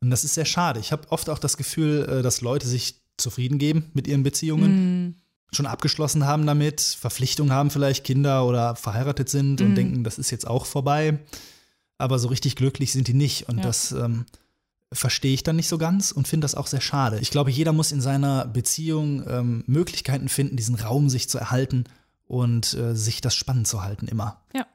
Und 0.01 0.11
das 0.11 0.25
ist 0.25 0.35
sehr 0.35 0.45
schade. 0.45 0.81
Ich 0.81 0.93
habe 0.93 1.11
oft 1.11 1.31
auch 1.31 1.39
das 1.39 1.57
Gefühl, 1.57 2.05
äh, 2.09 2.23
dass 2.23 2.41
Leute 2.41 2.67
sich 2.67 2.97
zufrieden 3.17 3.59
geben 3.59 3.91
mit 3.95 4.07
ihren 4.09 4.23
Beziehungen, 4.25 5.07
Mm. 5.09 5.15
schon 5.55 5.67
abgeschlossen 5.67 6.27
haben 6.27 6.47
damit, 6.47 6.81
Verpflichtungen 6.81 7.53
haben, 7.53 7.71
vielleicht 7.71 8.03
Kinder 8.05 8.45
oder 8.45 8.75
verheiratet 8.75 9.29
sind 9.29 9.61
Mhm. 9.61 9.67
und 9.67 9.75
denken, 9.77 10.03
das 10.05 10.19
ist 10.19 10.33
jetzt 10.33 10.49
auch 10.49 10.67
vorbei. 10.67 11.21
Aber 11.97 12.19
so 12.19 12.27
richtig 12.27 12.57
glücklich 12.57 12.93
sind 12.93 13.07
die 13.07 13.15
nicht. 13.15 13.49
Und 13.49 13.59
Ja. 13.59 13.63
das 13.63 13.93
ähm, 13.93 14.27
verstehe 14.95 15.35
ich 15.35 15.43
dann 15.43 15.57
nicht 15.57 15.69
so 15.69 15.79
ganz 15.79 16.13
und 16.13 16.29
finde 16.29 16.45
das 16.45 16.55
auch 16.55 16.67
sehr 16.67 16.81
schade. 16.81 17.19
Ich 17.21 17.31
glaube, 17.31 17.51
jeder 17.51 17.73
muss 17.73 17.93
in 17.93 18.01
seiner 18.01 18.47
Beziehung 18.47 19.25
ähm, 19.29 19.65
Möglichkeiten 19.67 20.29
finden, 20.29 20.57
diesen 20.57 20.77
Raum 20.77 21.11
sich 21.11 21.29
zu 21.29 21.39
erhalten 21.39 21.85
und 22.27 22.75
äh, 22.75 22.95
sich 22.95 23.21
das 23.21 23.35
spannend 23.35 23.69
zu 23.69 23.83
halten 23.83 24.07
immer. 24.07 24.43
Ja. 24.55 24.67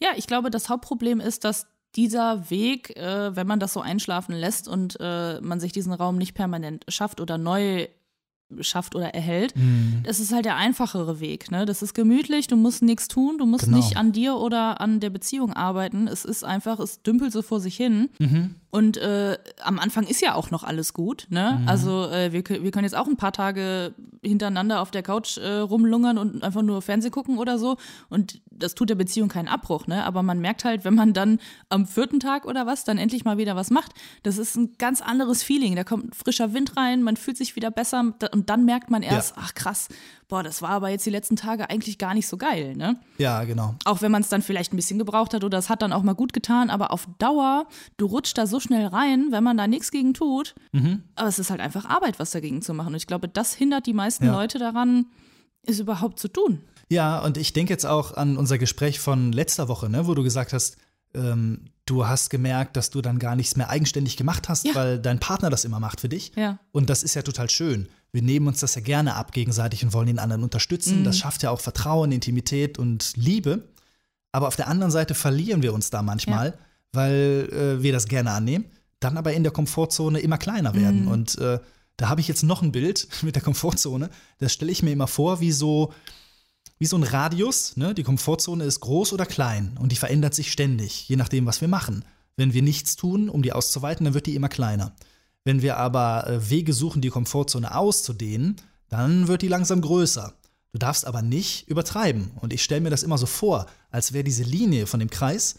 Ja, 0.00 0.10
ich 0.16 0.26
glaube, 0.26 0.50
das 0.50 0.68
Hauptproblem 0.68 1.20
ist, 1.20 1.44
dass 1.44 1.66
dieser 1.96 2.50
Weg, 2.50 2.96
äh, 2.96 3.34
wenn 3.34 3.46
man 3.46 3.60
das 3.60 3.72
so 3.72 3.80
einschlafen 3.80 4.34
lässt 4.34 4.68
und 4.68 4.96
äh, 5.00 5.40
man 5.40 5.60
sich 5.60 5.72
diesen 5.72 5.92
Raum 5.92 6.16
nicht 6.16 6.34
permanent 6.34 6.84
schafft 6.88 7.20
oder 7.20 7.38
neu 7.38 7.88
schafft 8.60 8.94
oder 8.94 9.14
erhält. 9.14 9.54
Mhm. 9.56 10.02
Das 10.04 10.20
ist 10.20 10.32
halt 10.32 10.44
der 10.44 10.56
einfachere 10.56 11.20
Weg. 11.20 11.50
Ne? 11.50 11.66
Das 11.66 11.82
ist 11.82 11.94
gemütlich, 11.94 12.46
du 12.46 12.56
musst 12.56 12.82
nichts 12.82 13.08
tun, 13.08 13.36
du 13.38 13.46
musst 13.46 13.64
Genau. 13.66 13.76
nicht 13.76 13.96
an 13.96 14.12
dir 14.12 14.36
oder 14.36 14.80
an 14.80 15.00
der 15.00 15.10
Beziehung 15.10 15.52
arbeiten. 15.52 16.08
Es 16.08 16.24
ist 16.24 16.44
einfach, 16.44 16.78
es 16.80 17.02
dümpelt 17.02 17.32
so 17.32 17.42
vor 17.42 17.60
sich 17.60 17.76
hin. 17.76 18.08
Mhm. 18.18 18.54
Und 18.70 18.98
äh, 18.98 19.38
am 19.62 19.78
Anfang 19.78 20.04
ist 20.06 20.20
ja 20.20 20.34
auch 20.34 20.50
noch 20.50 20.62
alles 20.62 20.92
gut. 20.92 21.26
Ne? 21.30 21.62
Also 21.66 22.04
äh, 22.10 22.32
wir, 22.32 22.44
wir 22.62 22.70
können 22.70 22.84
jetzt 22.84 22.96
auch 22.96 23.06
ein 23.06 23.16
paar 23.16 23.32
Tage 23.32 23.94
hintereinander 24.22 24.82
auf 24.82 24.90
der 24.90 25.02
Couch 25.02 25.38
äh, 25.38 25.58
rumlungern 25.60 26.18
und 26.18 26.42
einfach 26.44 26.60
nur 26.62 26.82
Fernsehen 26.82 27.10
gucken 27.10 27.38
oder 27.38 27.58
so. 27.58 27.76
Und 28.10 28.40
das 28.50 28.74
tut 28.74 28.90
der 28.90 28.94
Beziehung 28.94 29.28
keinen 29.28 29.48
Abbruch. 29.48 29.86
Ne? 29.86 30.04
Aber 30.04 30.22
man 30.22 30.40
merkt 30.40 30.64
halt, 30.66 30.84
wenn 30.84 30.94
man 30.94 31.14
dann 31.14 31.38
am 31.70 31.86
vierten 31.86 32.20
Tag 32.20 32.44
oder 32.44 32.66
was 32.66 32.84
dann 32.84 32.98
endlich 32.98 33.24
mal 33.24 33.38
wieder 33.38 33.56
was 33.56 33.70
macht, 33.70 33.92
das 34.22 34.36
ist 34.36 34.56
ein 34.56 34.74
ganz 34.78 35.00
anderes 35.00 35.42
Feeling. 35.42 35.74
Da 35.74 35.84
kommt 35.84 36.14
frischer 36.14 36.52
Wind 36.52 36.76
rein, 36.76 37.02
man 37.02 37.16
fühlt 37.16 37.38
sich 37.38 37.56
wieder 37.56 37.70
besser 37.70 38.12
und 38.38 38.48
dann 38.50 38.64
merkt 38.64 38.90
man 38.90 39.02
erst, 39.02 39.34
ach 39.36 39.54
krass, 39.54 39.88
boah, 40.28 40.42
das 40.42 40.62
war 40.62 40.70
aber 40.70 40.88
jetzt 40.90 41.04
die 41.04 41.10
letzten 41.10 41.36
Tage 41.36 41.68
eigentlich 41.70 41.98
gar 41.98 42.14
nicht 42.14 42.28
so 42.28 42.36
geil. 42.36 42.76
Ne? 42.76 42.96
Ja, 43.18 43.42
genau. 43.44 43.74
Auch 43.84 44.00
wenn 44.00 44.12
man 44.12 44.22
es 44.22 44.28
dann 44.28 44.42
vielleicht 44.42 44.72
ein 44.72 44.76
bisschen 44.76 44.98
gebraucht 44.98 45.34
hat 45.34 45.42
oder 45.42 45.58
es 45.58 45.68
hat 45.68 45.82
dann 45.82 45.92
auch 45.92 46.02
mal 46.02 46.14
gut 46.14 46.32
getan, 46.32 46.70
aber 46.70 46.92
auf 46.92 47.08
Dauer, 47.18 47.66
du 47.96 48.06
rutscht 48.06 48.38
da 48.38 48.46
so 48.46 48.60
schnell 48.60 48.86
rein, 48.86 49.28
wenn 49.30 49.42
man 49.42 49.56
da 49.56 49.66
nichts 49.66 49.90
gegen 49.90 50.14
tut. 50.14 50.54
Aber 51.16 51.28
es 51.28 51.38
ist 51.38 51.50
halt 51.50 51.60
einfach 51.60 51.84
Arbeit, 51.84 52.18
was 52.18 52.30
dagegen 52.30 52.62
zu 52.62 52.74
machen. 52.74 52.88
Und 52.88 52.96
ich 52.96 53.06
glaube, 53.06 53.28
das 53.28 53.54
hindert 53.54 53.86
die 53.86 53.94
meisten 53.94 54.26
Ja. 54.26 54.32
Leute 54.32 54.58
daran, 54.58 55.06
es 55.66 55.80
überhaupt 55.80 56.18
zu 56.18 56.28
tun. 56.28 56.60
Ja, 56.88 57.18
und 57.20 57.36
ich 57.36 57.52
denke 57.52 57.72
jetzt 57.72 57.84
auch 57.86 58.16
an 58.16 58.36
unser 58.36 58.56
Gespräch 58.56 59.00
von 59.00 59.32
letzter 59.32 59.68
Woche, 59.68 59.90
ne, 59.90 60.06
wo 60.06 60.14
du 60.14 60.22
gesagt 60.22 60.52
hast, 60.52 60.78
ähm, 61.14 61.70
du 61.90 62.06
hast 62.06 62.30
gemerkt, 62.30 62.76
dass 62.76 62.90
du 62.90 63.00
dann 63.02 63.18
gar 63.18 63.36
nichts 63.36 63.56
mehr 63.56 63.68
eigenständig 63.70 64.16
gemacht 64.16 64.48
hast, 64.48 64.64
Ja. 64.66 64.74
weil 64.74 64.98
dein 64.98 65.18
Partner 65.20 65.50
das 65.50 65.64
immer 65.64 65.80
macht 65.80 66.00
für 66.00 66.08
dich. 66.08 66.32
Ja. 66.36 66.58
Und 66.72 66.90
das 66.90 67.02
ist 67.02 67.14
ja 67.14 67.22
total 67.22 67.48
schön. 67.50 67.88
Wir 68.12 68.22
nehmen 68.22 68.46
uns 68.48 68.60
das 68.60 68.74
ja 68.74 68.80
gerne 68.80 69.14
ab 69.14 69.32
gegenseitig 69.32 69.84
und 69.84 69.92
wollen 69.92 70.06
den 70.06 70.18
anderen 70.18 70.42
unterstützen. 70.42 71.04
Das 71.04 71.18
schafft 71.18 71.42
ja 71.42 71.50
auch 71.50 71.60
Vertrauen, 71.60 72.10
Intimität 72.12 72.78
und 72.78 73.12
Liebe. 73.16 73.64
Aber 74.32 74.48
auf 74.48 74.56
der 74.56 74.68
anderen 74.68 74.90
Seite 74.90 75.14
verlieren 75.14 75.62
wir 75.62 75.72
uns 75.74 75.90
da 75.90 76.02
manchmal, 76.02 76.56
weil 76.92 77.48
äh, 77.52 77.82
wir 77.82 77.92
das 77.92 78.06
gerne 78.08 78.30
annehmen, 78.32 78.64
dann 79.00 79.16
aber 79.16 79.32
in 79.34 79.42
der 79.42 79.52
Komfortzone 79.52 80.20
immer 80.20 80.38
kleiner 80.38 80.74
werden. 80.74 81.06
Und 81.08 81.38
äh, 81.38 81.58
da 81.96 82.08
habe 82.08 82.20
ich 82.20 82.28
jetzt 82.28 82.42
noch 82.42 82.62
ein 82.62 82.72
Bild 82.72 83.08
mit 83.22 83.34
der 83.34 83.42
Komfortzone. 83.42 84.10
Das 84.38 84.52
stelle 84.52 84.72
ich 84.72 84.82
mir 84.82 84.92
immer 84.92 85.06
vor, 85.06 85.40
wie 85.40 85.52
so, 85.52 85.92
wie 86.78 86.86
so 86.86 86.96
ein 86.96 87.02
Radius. 87.02 87.76
Ne? 87.76 87.94
Die 87.94 88.02
Komfortzone 88.02 88.64
ist 88.64 88.80
groß 88.80 89.12
oder 89.12 89.26
klein 89.26 89.76
und 89.80 89.92
die 89.92 89.96
verändert 89.96 90.34
sich 90.34 90.52
ständig, 90.52 91.08
je 91.08 91.16
nachdem, 91.16 91.46
was 91.46 91.60
wir 91.60 91.68
machen. 91.68 92.04
Wenn 92.36 92.54
wir 92.54 92.62
nichts 92.62 92.96
tun, 92.96 93.28
um 93.28 93.42
die 93.42 93.52
auszuweiten, 93.52 94.04
dann 94.04 94.14
wird 94.14 94.26
die 94.26 94.36
immer 94.36 94.48
kleiner. 94.48 94.92
Wenn 95.44 95.62
wir 95.62 95.76
aber 95.76 96.26
äh, 96.28 96.50
Wege 96.50 96.72
suchen, 96.72 97.02
die 97.02 97.10
Komfortzone 97.10 97.74
auszudehnen, 97.74 98.56
dann 98.88 99.28
wird 99.28 99.42
die 99.42 99.48
langsam 99.48 99.80
größer. 99.80 100.34
Du 100.72 100.78
darfst 100.78 101.06
aber 101.06 101.22
nicht 101.22 101.68
übertreiben. 101.68 102.30
Und 102.36 102.52
ich 102.52 102.62
stelle 102.62 102.82
mir 102.82 102.90
das 102.90 103.02
immer 103.02 103.18
so 103.18 103.26
vor, 103.26 103.66
als 103.90 104.12
wäre 104.12 104.24
diese 104.24 104.42
Linie 104.42 104.86
von 104.86 105.00
dem 105.00 105.10
Kreis 105.10 105.56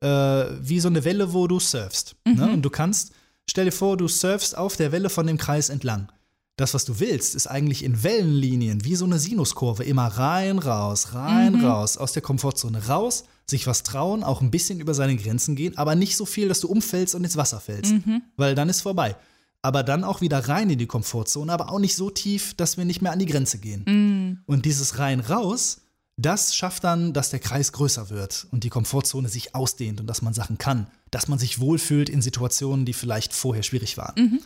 äh, 0.00 0.06
wie 0.06 0.80
so 0.80 0.88
eine 0.88 1.04
Welle, 1.04 1.32
wo 1.32 1.46
du 1.46 1.58
surfst. 1.58 2.16
Ne? 2.24 2.52
Und 2.52 2.62
du 2.62 2.70
kannst, 2.70 3.12
stell 3.48 3.64
dir 3.64 3.72
vor, 3.72 3.96
du 3.96 4.08
surfst 4.08 4.56
auf 4.56 4.76
der 4.76 4.92
Welle 4.92 5.10
von 5.10 5.26
dem 5.26 5.38
Kreis 5.38 5.68
entlang. 5.68 6.10
Das, 6.60 6.74
was 6.74 6.84
du 6.84 7.00
willst, 7.00 7.34
ist 7.34 7.46
eigentlich 7.46 7.82
in 7.82 8.02
Wellenlinien, 8.02 8.84
wie 8.84 8.94
so 8.94 9.06
eine 9.06 9.18
Sinuskurve, 9.18 9.82
immer 9.82 10.06
rein, 10.08 10.58
raus, 10.58 11.14
rein, 11.14 11.54
raus, 11.64 11.96
aus 11.96 12.12
der 12.12 12.20
Komfortzone 12.20 12.86
raus, 12.86 13.24
sich 13.46 13.66
was 13.66 13.82
trauen, 13.82 14.22
auch 14.22 14.42
ein 14.42 14.50
bisschen 14.50 14.78
über 14.78 14.92
seine 14.92 15.16
Grenzen 15.16 15.56
gehen, 15.56 15.78
aber 15.78 15.94
nicht 15.94 16.18
so 16.18 16.26
viel, 16.26 16.48
dass 16.48 16.60
du 16.60 16.68
umfällst 16.68 17.14
und 17.14 17.24
ins 17.24 17.38
Wasser 17.38 17.60
fällst, 17.60 17.94
weil 18.36 18.54
dann 18.54 18.68
ist 18.68 18.82
vorbei. 18.82 19.16
Aber 19.62 19.82
dann 19.82 20.04
auch 20.04 20.20
wieder 20.20 20.48
rein 20.48 20.68
in 20.68 20.78
die 20.78 20.86
Komfortzone, 20.86 21.50
aber 21.50 21.72
auch 21.72 21.78
nicht 21.78 21.96
so 21.96 22.10
tief, 22.10 22.52
dass 22.52 22.76
wir 22.76 22.84
nicht 22.84 23.00
mehr 23.00 23.12
an 23.12 23.20
die 23.20 23.26
Grenze 23.26 23.56
gehen. 23.56 24.42
Und 24.44 24.66
dieses 24.66 24.98
rein, 24.98 25.20
raus, 25.20 25.80
das 26.18 26.54
schafft 26.54 26.84
dann, 26.84 27.14
dass 27.14 27.30
der 27.30 27.40
Kreis 27.40 27.72
größer 27.72 28.10
wird 28.10 28.46
und 28.50 28.64
die 28.64 28.68
Komfortzone 28.68 29.30
sich 29.30 29.54
ausdehnt 29.54 29.98
und 29.98 30.06
dass 30.08 30.20
man 30.20 30.34
Sachen 30.34 30.58
kann, 30.58 30.88
dass 31.10 31.26
man 31.26 31.38
sich 31.38 31.58
wohlfühlt 31.58 32.10
in 32.10 32.20
Situationen, 32.20 32.84
die 32.84 32.92
vielleicht 32.92 33.32
vorher 33.32 33.62
schwierig 33.62 33.96
waren. 33.96 34.40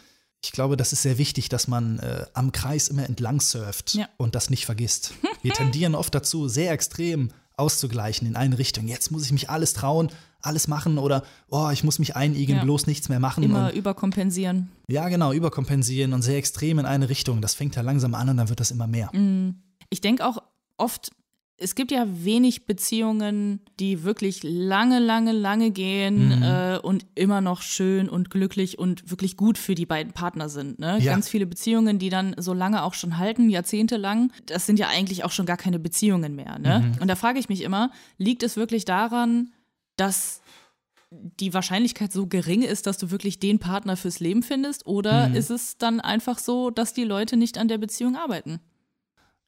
Ich 0.44 0.52
glaube, 0.52 0.76
das 0.76 0.92
ist 0.92 1.02
sehr 1.02 1.18
wichtig, 1.18 1.48
dass 1.48 1.68
man 1.68 1.98
äh, 2.00 2.26
am 2.34 2.52
Kreis 2.52 2.88
immer 2.88 3.04
entlang 3.08 3.40
surft 3.40 3.94
Ja. 3.94 4.08
und 4.18 4.34
das 4.34 4.50
nicht 4.50 4.66
vergisst. 4.66 5.12
Wir 5.42 5.52
tendieren 5.52 5.94
oft 5.94 6.14
dazu, 6.14 6.48
sehr 6.48 6.72
extrem 6.72 7.30
auszugleichen 7.56 8.26
in 8.26 8.36
eine 8.36 8.58
Richtung. 8.58 8.88
Jetzt 8.88 9.10
muss 9.10 9.24
ich 9.24 9.32
mich 9.32 9.48
alles 9.48 9.72
trauen, 9.74 10.10
alles 10.42 10.68
machen 10.68 10.98
oder 10.98 11.22
oh, 11.48 11.70
ich 11.72 11.84
muss 11.84 11.98
mich 11.98 12.16
einigen, 12.16 12.57
Ja. 12.57 12.62
bloß 12.64 12.87
nichts 12.87 13.09
mehr 13.09 13.20
machen. 13.20 13.42
Immer 13.44 13.68
Und, 13.68 13.74
überkompensieren. 13.76 14.70
ja, 14.88 15.09
genau, 15.09 15.33
überkompensieren 15.33 16.12
und 16.12 16.22
sehr 16.22 16.37
extrem 16.37 16.78
in 16.78 16.85
eine 16.87 17.09
Richtung. 17.09 17.40
Das 17.40 17.54
fängt 17.54 17.76
ja 17.76 17.83
langsam 17.83 18.14
an 18.14 18.28
und 18.28 18.37
dann 18.37 18.48
wird 18.48 18.61
das 18.61 18.70
immer 18.70 18.87
mehr. 18.87 19.11
Ich 19.88 20.00
denke 20.00 20.26
auch 20.26 20.38
oft, 20.76 21.11
es 21.57 21.77
gibt 21.77 21.93
ja 21.93 22.05
wenig 22.09 22.67
Beziehungen, 22.67 23.61
die 23.79 24.03
wirklich 24.03 24.43
lange, 24.43 24.99
lange, 24.99 25.33
lange 25.33 25.71
gehen 25.71 26.43
äh, 26.43 26.79
und 26.83 27.07
immer 27.14 27.40
noch 27.40 27.62
schön 27.62 28.09
und 28.09 28.29
glücklich 28.31 28.79
und 28.79 29.11
wirklich 29.11 29.37
gut 29.37 29.57
für 29.57 29.77
die 29.77 29.87
beiden 29.87 30.12
Partner 30.12 30.49
sind. 30.49 30.81
Ne? 30.81 30.99
Ja. 31.01 31.12
Ganz 31.12 31.29
viele 31.29 31.47
Beziehungen, 31.47 31.99
die 31.99 32.09
dann 32.09 32.35
so 32.38 32.55
lange 32.55 32.83
auch 32.83 32.95
schon 32.95 33.19
halten, 33.19 33.49
jahrzehntelang, 33.51 34.33
das 34.47 34.67
sind 34.67 34.79
ja 34.81 34.88
eigentlich 34.88 35.25
auch 35.25 35.31
schon 35.31 35.47
gar 35.47 35.57
keine 35.57 35.79
Beziehungen 35.79 36.35
mehr. 36.35 36.59
Ne? 36.59 36.93
Und 37.01 37.07
da 37.09 37.14
frage 37.14 37.38
ich 37.38 37.49
mich 37.49 37.62
immer, 37.62 37.93
liegt 38.19 38.43
es 38.43 38.57
wirklich 38.57 38.85
daran, 38.85 39.53
dass 39.97 40.43
die 41.11 41.55
Wahrscheinlichkeit 41.55 42.12
so 42.12 42.27
gering 42.27 42.62
ist, 42.62 42.88
dass 42.88 42.99
du 42.99 43.12
wirklich 43.12 43.38
den 43.38 43.61
Partner 43.61 43.97
fürs 43.97 44.19
Leben 44.19 44.43
findest? 44.43 44.87
Oder 44.87 45.33
ist 45.33 45.51
es 45.51 45.79
dann 45.79 46.01
einfach 46.01 46.40
so, 46.40 46.71
dass 46.71 46.93
die 46.93 47.05
Leute 47.05 47.37
nicht 47.37 47.59
an 47.59 47.69
der 47.69 47.79
Beziehung 47.79 48.17
arbeiten? 48.17 48.59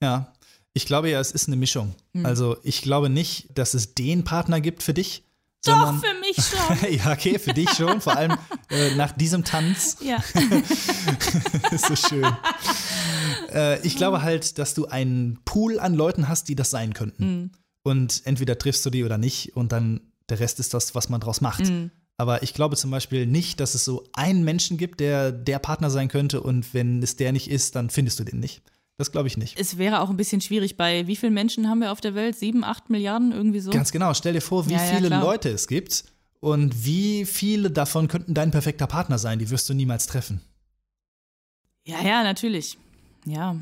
Ja, 0.01 0.33
ich 0.77 0.85
glaube 0.85 1.09
ja, 1.09 1.19
es 1.21 1.33
ist 1.33 1.47
eine 1.47 1.57
Mischung. 1.57 1.95
Also 2.23 2.59
ich 2.63 2.83
glaube 2.83 3.09
nicht, 3.09 3.49
dass 3.57 3.73
es 3.73 3.95
den 3.95 4.25
Partner 4.25 4.61
gibt 4.61 4.83
für 4.83 4.93
dich. 4.93 5.25
Doch, 5.65 5.95
für 6.01 6.21
mich 6.21 6.37
schon. 6.37 6.93
ja, 6.99 7.13
okay, 7.13 7.39
für 7.39 7.55
dich 7.55 7.71
schon. 7.71 8.03
Vor 8.03 8.15
allem 8.15 8.37
äh, 8.69 8.95
nach 8.95 9.13
diesem 9.13 9.43
Tanz 9.43 9.97
Ja. 10.03 10.23
ist 11.71 11.87
so 11.87 11.97
schön. 11.97 12.27
äh, 13.55 13.81
ich 13.87 13.97
glaube 13.97 14.21
halt, 14.21 14.59
dass 14.59 14.75
du 14.75 14.85
einen 14.85 15.39
Pool 15.47 15.81
an 15.81 15.95
Leuten 15.95 16.29
hast, 16.29 16.51
die 16.51 16.55
das 16.55 16.69
sein 16.69 16.93
könnten. 16.93 17.53
Und 17.83 18.21
entweder 18.27 18.59
triffst 18.59 18.85
du 18.85 18.91
die 18.91 19.03
oder 19.03 19.17
nicht 19.17 19.57
und 19.57 19.73
dann 19.73 20.01
der 20.29 20.41
Rest 20.41 20.61
ist 20.61 20.75
das, 20.75 20.95
was 20.95 21.09
man 21.09 21.23
draus 21.23 21.41
macht. 21.41 21.73
Aber 22.19 22.43
ich 22.43 22.53
glaube 22.53 22.77
zum 22.77 22.91
Beispiel 22.91 23.27
nicht, 23.27 23.61
dass 23.61 23.75
es 23.75 23.85
so 23.87 24.05
einen 24.13 24.45
Menschen 24.45 24.77
gibt, 24.77 25.01
der 25.01 25.33
der 25.33 25.59
Partner 25.59 25.89
sein 25.89 26.09
könnte 26.09 26.43
und 26.43 26.75
wenn 26.75 27.03
es 27.03 27.17
der 27.17 27.33
nicht 27.33 27.49
ist, 27.51 27.77
dann 27.77 27.89
findest 27.89 28.21
du 28.21 28.25
den 28.25 28.41
nicht. 28.41 28.61
Das 28.99 29.13
glaube 29.13 29.29
ich 29.29 29.37
nicht. 29.37 29.59
Es 29.61 29.77
wäre 29.77 30.01
auch 30.01 30.09
ein 30.09 30.17
bisschen 30.17 30.41
schwierig 30.41 30.77
bei, 30.77 31.07
wie 31.07 31.17
vielen 31.17 31.35
Menschen 31.35 31.69
haben 31.69 31.81
wir 31.81 31.93
auf 31.93 32.01
der 32.01 32.15
Welt? 32.15 32.37
Sieben, 32.37 32.65
acht 32.65 32.89
Milliarden, 32.89 33.33
irgendwie 33.33 33.61
so? 33.61 33.71
Ganz 33.71 33.93
genau. 33.93 34.15
Stell 34.15 34.33
dir 34.33 34.41
vor, 34.41 34.67
wie 34.69 34.73
Ja, 34.73 34.85
ja, 34.85 34.95
viele 34.97 35.09
klar. 35.09 35.21
Leute 35.23 35.51
es 35.51 35.69
gibt 35.69 36.05
und 36.41 36.85
wie 36.85 37.27
viele 37.27 37.71
davon 37.71 38.09
könnten 38.09 38.33
dein 38.33 38.51
perfekter 38.51 38.87
Partner 38.87 39.19
sein. 39.19 39.39
Die 39.39 39.51
wirst 39.51 39.69
du 39.69 39.75
niemals 39.75 40.07
treffen. 40.07 40.41
Ja, 41.87 42.01
ja, 42.03 42.23
natürlich. 42.25 42.79
Ja. 43.25 43.57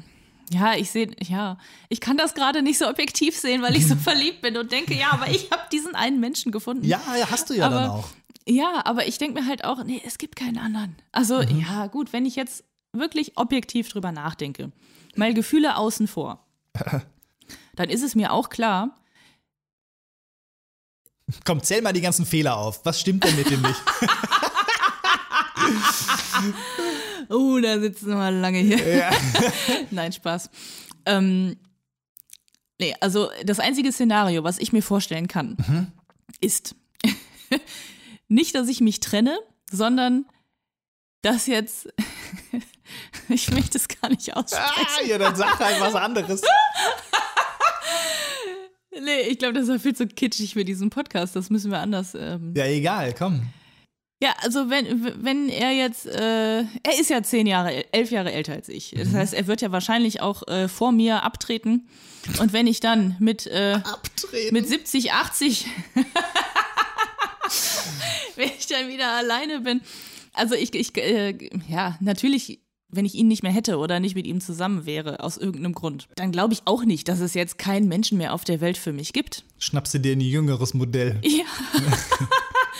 Ja, 0.50 0.74
ich 0.74 0.90
sehe, 0.90 1.10
ja, 1.26 1.58
ich 1.88 2.00
kann 2.00 2.16
das 2.18 2.34
gerade 2.34 2.62
nicht 2.62 2.78
so 2.78 2.86
objektiv 2.88 3.36
sehen, 3.36 3.62
weil 3.62 3.74
ich 3.76 3.88
so 3.88 3.96
verliebt 3.96 4.42
bin 4.42 4.56
und 4.58 4.70
denke, 4.70 4.94
ja, 4.94 5.10
aber 5.10 5.30
ich 5.30 5.50
habe 5.50 5.62
diesen 5.72 5.94
einen 5.94 6.20
Menschen 6.20 6.52
gefunden. 6.52 6.84
Ja, 6.84 7.00
ja, 7.18 7.30
hast 7.30 7.48
du 7.50 7.54
ja 7.54 7.66
Aber- 7.66 7.74
dann 7.76 7.90
auch. 7.90 8.08
Ja, 8.46 8.82
aber 8.84 9.06
ich 9.08 9.16
denke 9.16 9.40
mir 9.40 9.48
halt 9.48 9.64
auch, 9.64 9.82
nee, 9.84 10.02
es 10.04 10.18
gibt 10.18 10.36
keinen 10.36 10.58
anderen. 10.58 10.94
Also, 11.12 11.38
Mhm. 11.38 11.60
ja, 11.62 11.86
gut, 11.86 12.12
wenn 12.12 12.26
ich 12.26 12.36
jetzt 12.36 12.62
wirklich 12.92 13.38
objektiv 13.38 13.88
drüber 13.88 14.12
nachdenke, 14.12 14.70
mal 15.18 15.34
Gefühle 15.34 15.76
außen 15.76 16.06
vor, 16.08 16.46
dann 17.76 17.88
ist 17.90 18.02
es 18.02 18.14
mir 18.14 18.32
auch 18.32 18.48
klar, 18.48 18.96
Komm, 21.46 21.62
zähl 21.62 21.80
mal 21.80 21.94
die 21.94 22.02
ganzen 22.02 22.26
Fehler 22.26 22.58
auf. 22.58 22.84
Was 22.84 23.00
stimmt 23.00 23.24
denn 23.24 23.34
mit 23.34 23.48
dem 23.48 23.62
nicht? 23.62 23.80
oh, 27.30 27.58
da 27.62 27.80
sitzen 27.80 28.08
wir 28.10 28.30
lange 28.30 28.58
hier. 28.58 28.96
ja. 28.96 29.10
Nein, 29.90 30.12
Spaß. 30.12 30.50
Ähm, 31.06 31.56
nee, 32.78 32.94
also 33.00 33.30
das 33.44 33.58
einzige 33.58 33.90
Szenario, 33.90 34.44
was 34.44 34.58
ich 34.58 34.72
mir 34.72 34.82
vorstellen 34.82 35.26
kann, 35.28 35.56
Mhm. 35.66 35.86
ist 36.40 36.74
nicht, 38.28 38.54
dass 38.54 38.68
ich 38.68 38.80
mich 38.80 39.00
trenne, 39.00 39.38
sondern 39.70 40.26
dass 41.22 41.46
jetzt, 41.46 41.88
ich 43.28 43.50
möchte 43.50 43.78
es 43.78 43.88
gar 43.88 44.10
nicht 44.10 44.36
aussprechen. 44.36 44.86
Ah, 45.00 45.06
ja, 45.06 45.18
dann 45.18 45.36
sag 45.36 45.58
halt 45.58 45.80
was 45.80 45.94
anderes. 45.94 46.42
Nee, 49.02 49.22
ich 49.28 49.38
glaube, 49.38 49.54
das 49.54 49.68
war 49.68 49.80
viel 49.80 49.96
zu 49.96 50.06
kitschig 50.06 50.54
für 50.54 50.64
diesen 50.64 50.88
Podcast. 50.88 51.34
Das 51.34 51.50
müssen 51.50 51.72
wir 51.72 51.80
anders. 51.80 52.14
Ähm. 52.14 52.54
Ja, 52.56 52.66
egal, 52.66 53.12
komm. 53.12 53.42
Ja, 54.22 54.34
also 54.42 54.70
wenn, 54.70 55.12
wenn 55.22 55.48
er 55.48 55.72
jetzt, 55.72 56.06
äh, 56.06 56.60
er 56.60 56.98
ist 56.98 57.10
ja 57.10 57.22
zehn 57.22 57.46
Jahre, 57.46 57.92
elf 57.92 58.10
Jahre 58.10 58.32
älter 58.32 58.54
als 58.54 58.68
ich. 58.68 58.94
Das 58.96 59.12
heißt, 59.12 59.34
er 59.34 59.46
wird 59.46 59.60
ja 59.60 59.72
wahrscheinlich 59.72 60.22
auch 60.22 60.46
äh, 60.48 60.68
vor 60.68 60.92
mir 60.92 61.24
abtreten. 61.24 61.88
Und 62.38 62.52
wenn 62.52 62.66
ich 62.66 62.80
dann 62.80 63.16
mit, 63.18 63.46
äh, 63.48 63.80
mit 64.50 64.68
70, 64.68 65.12
80, 65.12 65.66
wenn 68.36 68.50
ich 68.56 68.66
dann 68.66 68.88
wieder 68.88 69.10
alleine 69.10 69.60
bin, 69.60 69.82
also 70.32 70.54
ich, 70.54 70.74
ich 70.74 70.96
äh, 70.96 71.36
ja, 71.68 71.98
natürlich 72.00 72.60
wenn 72.96 73.04
ich 73.04 73.14
ihn 73.14 73.28
nicht 73.28 73.42
mehr 73.42 73.52
hätte 73.52 73.78
oder 73.78 74.00
nicht 74.00 74.14
mit 74.14 74.26
ihm 74.26 74.40
zusammen 74.40 74.86
wäre, 74.86 75.20
aus 75.20 75.36
irgendeinem 75.36 75.74
Grund, 75.74 76.08
dann 76.16 76.32
glaube 76.32 76.54
ich 76.54 76.62
auch 76.64 76.84
nicht, 76.84 77.08
dass 77.08 77.20
es 77.20 77.34
jetzt 77.34 77.58
keinen 77.58 77.88
Menschen 77.88 78.18
mehr 78.18 78.32
auf 78.32 78.44
der 78.44 78.60
Welt 78.60 78.78
für 78.78 78.92
mich 78.92 79.12
gibt. 79.12 79.44
Schnappst 79.58 79.94
du 79.94 79.98
dir 79.98 80.12
ein 80.12 80.20
jüngeres 80.20 80.74
Modell? 80.74 81.20
Ja. 81.22 81.44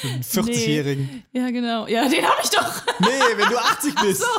Einen 0.02 0.22
40-Jährigen? 0.22 1.24
Nee. 1.32 1.40
Ja, 1.40 1.50
genau. 1.50 1.86
Ja, 1.86 2.08
den 2.08 2.24
habe 2.24 2.40
ich 2.42 2.50
doch. 2.50 2.82
Nee, 2.98 3.36
wenn 3.36 3.48
du 3.48 3.58
80 3.58 3.94
bist. 3.94 4.24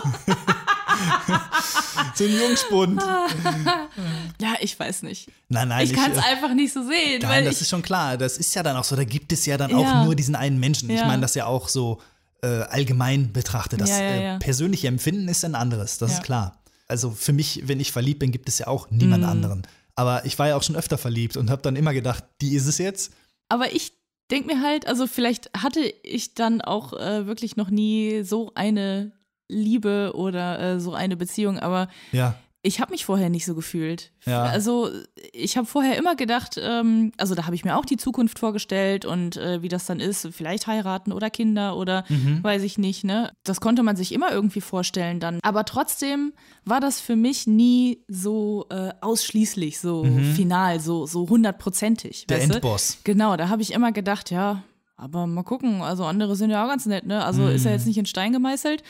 So. 2.16 2.24
ein 2.24 2.40
Jungspund. 2.40 3.02
ja, 4.40 4.54
ich 4.62 4.80
weiß 4.80 5.04
nicht. 5.04 5.30
Nein, 5.50 5.68
nein. 5.68 5.86
Ich 5.86 5.94
kann 5.94 6.12
es 6.12 6.18
äh, 6.18 6.22
einfach 6.22 6.54
nicht 6.54 6.72
so 6.72 6.84
sehen. 6.84 7.22
Nein, 7.22 7.44
das 7.44 7.60
ist 7.60 7.70
schon 7.70 7.82
klar. 7.82 8.18
Das 8.18 8.38
ist 8.38 8.56
ja 8.56 8.64
dann 8.64 8.78
auch 8.78 8.86
so. 8.86 8.96
Da 8.96 9.04
gibt 9.04 9.34
es 9.34 9.46
ja 9.46 9.58
dann 9.58 9.72
ja. 9.72 9.78
auch 9.78 10.06
nur 10.06 10.16
diesen 10.16 10.36
einen 10.36 10.60
Menschen. 10.60 10.90
Ja. 10.90 10.96
Ich 10.96 11.02
meine 11.02 11.22
das 11.22 11.36
ja 11.36 11.48
auch 11.48 11.68
so 11.68 12.00
äh, 12.41 12.48
allgemein 12.48 13.34
betrachtet. 13.34 13.82
Das 13.82 13.89
ja, 13.89 14.36
äh, 14.36 14.39
persönliche 14.39 14.88
Empfinden 14.88 15.28
ist 15.28 15.43
ein 15.45 15.56
anderes. 15.56 15.98
Das 15.98 16.13
ist 16.13 16.24
klar. 16.24 16.62
Also 16.88 17.12
für 17.12 17.34
mich, 17.34 17.63
wenn 17.65 17.80
ich 17.80 17.91
verliebt 17.91 18.19
bin, 18.19 18.32
gibt 18.32 18.50
es 18.50 18.60
ja 18.60 18.67
auch 18.67 18.89
niemand 18.91 19.24
mhm. 19.24 19.30
anderen. 19.30 19.67
Aber 19.95 20.26
ich 20.26 20.38
war 20.38 20.48
ja 20.48 20.56
auch 20.56 20.63
schon 20.63 20.76
öfter 20.76 20.98
verliebt 20.98 21.38
und 21.38 21.50
habe 21.50 21.62
dann 21.62 21.76
immer 21.76 21.93
gedacht, 21.93 22.24
die 22.41 22.54
ist 22.54 22.67
es 22.67 22.78
jetzt. 22.78 23.13
Aber 23.50 23.74
ich 23.74 23.93
denke 24.30 24.54
mir 24.54 24.62
halt, 24.62 24.88
also 24.88 25.08
vielleicht 25.08 25.50
hatte 25.58 25.82
ich 26.04 26.34
dann 26.36 26.62
auch 26.62 26.93
äh, 26.93 27.26
wirklich 27.26 27.56
noch 27.56 27.69
nie 27.69 28.24
so 28.24 28.52
eine 28.56 29.13
Liebe 29.48 30.12
oder 30.15 30.60
äh, 30.60 30.80
so 30.80 30.93
eine 30.93 31.15
Beziehung, 31.15 31.60
aber 31.60 31.88
ja. 32.12 32.36
Ich 32.65 32.82
habe 32.82 32.91
mich 32.91 33.06
vorher 33.06 33.30
nicht 33.30 33.45
so 33.45 33.54
gefühlt. 33.54 34.12
Ja. 34.25 34.43
Also 34.43 34.89
ich 35.32 35.56
habe 35.56 35.67
vorher 35.67 35.97
immer 35.97 36.15
gedacht, 36.15 36.60
ähm, 36.60 37.12
also 37.17 37.36
da 37.36 37.45
habe 37.45 37.56
ich 37.56 37.63
mir 37.63 37.78
auch 37.78 37.86
die 37.86 37.97
Zukunft 37.97 38.39
vorgestellt 38.39 39.06
und 39.06 39.38
äh, 39.38 39.62
wie 39.62 39.69
das 39.69 39.86
dann 39.86 39.99
ist, 39.99 40.28
vielleicht 40.32 40.65
heiraten 40.65 41.12
oder 41.12 41.30
Kinder 41.30 41.78
oder 41.78 42.06
mhm. 42.10 42.43
weiß 42.43 42.63
ich 42.63 42.78
nicht, 42.78 43.04
ne? 43.04 43.32
Das 43.43 43.62
konnte 43.62 43.84
man 43.84 43.95
sich 43.95 44.12
immer 44.12 44.32
irgendwie 44.32 44.62
vorstellen 44.62 45.19
dann. 45.19 45.39
Aber 45.43 45.63
trotzdem 45.65 46.34
war 46.65 46.80
das 46.80 46.99
für 46.99 47.15
mich 47.15 47.45
nie 47.45 48.04
so 48.08 48.65
äh, 48.71 48.89
ausschließlich, 48.99 49.80
so 49.80 50.04
mhm. 50.04 50.34
final, 50.34 50.80
so, 50.80 51.06
so 51.06 51.30
hundertprozentig. 51.30 52.25
Der 52.28 52.41
Endboss. 52.41 52.97
Du? 52.97 53.12
Genau, 53.12 53.38
da 53.38 53.49
habe 53.49 53.62
ich 53.62 53.73
immer 53.73 53.91
gedacht, 53.91 54.32
ja, 54.32 54.63
aber 54.97 55.28
mal 55.28 55.43
gucken, 55.43 55.82
also 55.82 56.06
andere 56.06 56.36
sind 56.36 56.49
ja 56.49 56.63
auch 56.63 56.69
ganz 56.69 56.88
nett, 56.88 57.06
ne? 57.06 57.23
Also 57.23 57.43
mhm. 57.43 57.49
ist 57.49 57.65
ja 57.65 57.71
jetzt 57.71 57.86
nicht 57.86 57.97
in 57.97 58.08
Stein 58.08 58.34
gemeißelt. 58.34 58.82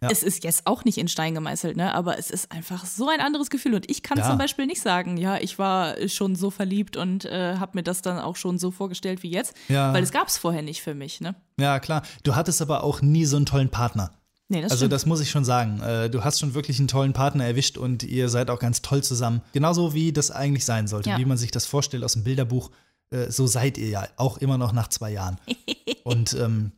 Ja. 0.00 0.08
Es 0.10 0.22
ist 0.22 0.44
jetzt 0.44 0.66
auch 0.66 0.84
nicht 0.84 0.98
in 0.98 1.08
Stein 1.08 1.34
gemeißelt, 1.34 1.76
ne? 1.76 1.94
aber 1.94 2.18
es 2.18 2.30
ist 2.30 2.52
einfach 2.52 2.84
so 2.84 3.08
ein 3.08 3.20
anderes 3.20 3.50
Gefühl. 3.50 3.74
Und 3.74 3.90
ich 3.90 4.02
kann 4.02 4.18
ja. 4.18 4.28
zum 4.28 4.38
Beispiel 4.38 4.66
nicht 4.66 4.82
sagen, 4.82 5.16
ja, 5.16 5.38
ich 5.38 5.58
war 5.58 5.96
schon 6.08 6.36
so 6.36 6.50
verliebt 6.50 6.96
und 6.96 7.24
äh, 7.24 7.56
habe 7.56 7.72
mir 7.74 7.82
das 7.82 8.02
dann 8.02 8.18
auch 8.18 8.36
schon 8.36 8.58
so 8.58 8.70
vorgestellt 8.70 9.22
wie 9.22 9.30
jetzt, 9.30 9.54
ja. 9.68 9.92
weil 9.92 10.02
es 10.02 10.12
gab 10.12 10.28
es 10.28 10.38
vorher 10.38 10.62
nicht 10.62 10.82
für 10.82 10.94
mich. 10.94 11.20
Ne? 11.20 11.34
Ja, 11.58 11.80
klar. 11.80 12.02
Du 12.22 12.34
hattest 12.34 12.60
aber 12.62 12.84
auch 12.84 13.02
nie 13.02 13.24
so 13.24 13.36
einen 13.36 13.46
tollen 13.46 13.70
Partner. 13.70 14.12
Nee, 14.48 14.62
das 14.62 14.70
also 14.70 14.82
stimmt. 14.82 14.92
das 14.92 15.06
muss 15.06 15.20
ich 15.20 15.30
schon 15.30 15.44
sagen. 15.44 15.80
Äh, 15.80 16.08
du 16.08 16.22
hast 16.22 16.38
schon 16.38 16.54
wirklich 16.54 16.78
einen 16.78 16.88
tollen 16.88 17.12
Partner 17.12 17.44
erwischt 17.44 17.78
und 17.78 18.04
ihr 18.04 18.28
seid 18.28 18.48
auch 18.50 18.60
ganz 18.60 18.80
toll 18.80 19.02
zusammen. 19.02 19.42
Genauso 19.52 19.92
wie 19.92 20.12
das 20.12 20.30
eigentlich 20.30 20.64
sein 20.64 20.86
sollte, 20.86 21.10
ja. 21.10 21.18
wie 21.18 21.24
man 21.24 21.36
sich 21.36 21.50
das 21.50 21.66
vorstellt 21.66 22.04
aus 22.04 22.12
dem 22.12 22.22
Bilderbuch. 22.22 22.70
Äh, 23.10 23.30
so 23.30 23.46
seid 23.46 23.76
ihr 23.76 23.88
ja 23.88 24.08
auch 24.16 24.38
immer 24.38 24.56
noch 24.56 24.72
nach 24.72 24.88
zwei 24.88 25.10
Jahren. 25.10 25.38
und 26.04 26.34
ähm, 26.34 26.72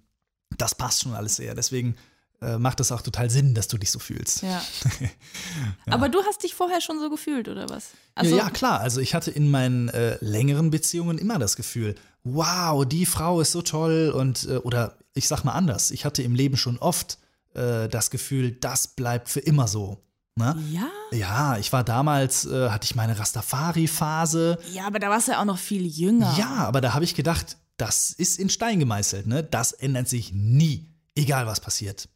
das 0.56 0.74
passt 0.74 1.02
schon 1.02 1.14
alles 1.14 1.36
sehr. 1.36 1.54
Deswegen 1.54 1.96
macht 2.40 2.78
es 2.78 2.92
auch 2.92 3.02
total 3.02 3.30
Sinn, 3.30 3.54
dass 3.54 3.66
du 3.66 3.78
dich 3.78 3.90
so 3.90 3.98
fühlst. 3.98 4.42
Ja. 4.42 4.62
ja. 5.00 5.92
Aber 5.92 6.08
du 6.08 6.22
hast 6.24 6.44
dich 6.44 6.54
vorher 6.54 6.80
schon 6.80 7.00
so 7.00 7.10
gefühlt, 7.10 7.48
oder 7.48 7.68
was? 7.68 7.90
Also 8.14 8.36
ja, 8.36 8.44
ja, 8.44 8.50
klar. 8.50 8.80
Also 8.80 9.00
ich 9.00 9.14
hatte 9.14 9.30
in 9.30 9.50
meinen 9.50 9.88
äh, 9.88 10.18
längeren 10.20 10.70
Beziehungen 10.70 11.18
immer 11.18 11.38
das 11.38 11.56
Gefühl, 11.56 11.96
wow, 12.22 12.84
die 12.86 13.06
Frau 13.06 13.40
ist 13.40 13.52
so 13.52 13.62
toll 13.62 14.12
und 14.14 14.46
äh, 14.48 14.58
oder 14.58 14.98
ich 15.14 15.26
sag 15.26 15.42
mal 15.44 15.52
anders, 15.52 15.90
ich 15.90 16.04
hatte 16.04 16.22
im 16.22 16.34
Leben 16.34 16.56
schon 16.56 16.78
oft 16.78 17.18
äh, 17.54 17.88
das 17.88 18.10
Gefühl, 18.10 18.52
das 18.52 18.88
bleibt 18.88 19.28
für 19.28 19.40
immer 19.40 19.66
so. 19.66 20.04
Ne? 20.36 20.56
Ja. 20.70 20.88
Ja, 21.10 21.58
ich 21.58 21.72
war 21.72 21.82
damals, 21.82 22.46
äh, 22.46 22.70
hatte 22.70 22.84
ich 22.84 22.94
meine 22.94 23.18
Rastafari-Phase. 23.18 24.58
Ja, 24.72 24.86
aber 24.86 25.00
da 25.00 25.10
warst 25.10 25.26
du 25.26 25.32
ja 25.32 25.40
auch 25.40 25.44
noch 25.44 25.58
viel 25.58 25.84
jünger. 25.84 26.32
Ja, 26.38 26.54
aber 26.58 26.80
da 26.80 26.94
habe 26.94 27.04
ich 27.04 27.16
gedacht, 27.16 27.56
das 27.76 28.10
ist 28.10 28.38
in 28.38 28.48
Stein 28.48 28.78
gemeißelt, 28.78 29.26
ne? 29.26 29.42
Das 29.42 29.72
ändert 29.72 30.08
sich 30.08 30.32
nie, 30.32 30.94
egal 31.16 31.46
was 31.46 31.58
passiert 31.58 32.08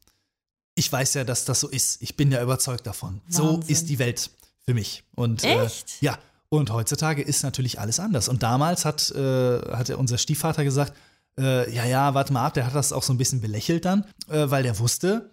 ich 0.74 0.90
weiß 0.90 1.14
ja, 1.14 1.24
dass 1.24 1.44
das 1.44 1.60
so 1.60 1.68
ist. 1.68 2.02
Ich 2.02 2.16
bin 2.16 2.32
ja 2.32 2.42
überzeugt 2.42 2.86
davon. 2.86 3.20
Wahnsinn. 3.24 3.44
So 3.44 3.60
ist 3.66 3.88
die 3.88 3.98
Welt 3.98 4.30
für 4.64 4.74
mich. 4.74 5.04
Und, 5.14 5.44
äh, 5.44 5.64
Echt? 5.64 6.02
Äh, 6.02 6.06
ja. 6.06 6.18
Und 6.48 6.70
heutzutage 6.70 7.22
ist 7.22 7.42
natürlich 7.42 7.80
alles 7.80 7.98
anders. 7.98 8.28
Und 8.28 8.42
damals 8.42 8.84
hat, 8.84 9.10
äh, 9.12 9.60
hat 9.72 9.88
unser 9.90 10.18
Stiefvater 10.18 10.64
gesagt, 10.64 10.92
äh, 11.38 11.74
ja, 11.74 11.86
ja, 11.86 12.12
warte 12.12 12.32
mal 12.32 12.44
ab, 12.44 12.54
der 12.54 12.66
hat 12.66 12.74
das 12.74 12.92
auch 12.92 13.02
so 13.02 13.12
ein 13.12 13.16
bisschen 13.16 13.40
belächelt 13.40 13.86
dann, 13.86 14.04
äh, 14.28 14.50
weil 14.50 14.62
der 14.62 14.78
wusste, 14.78 15.30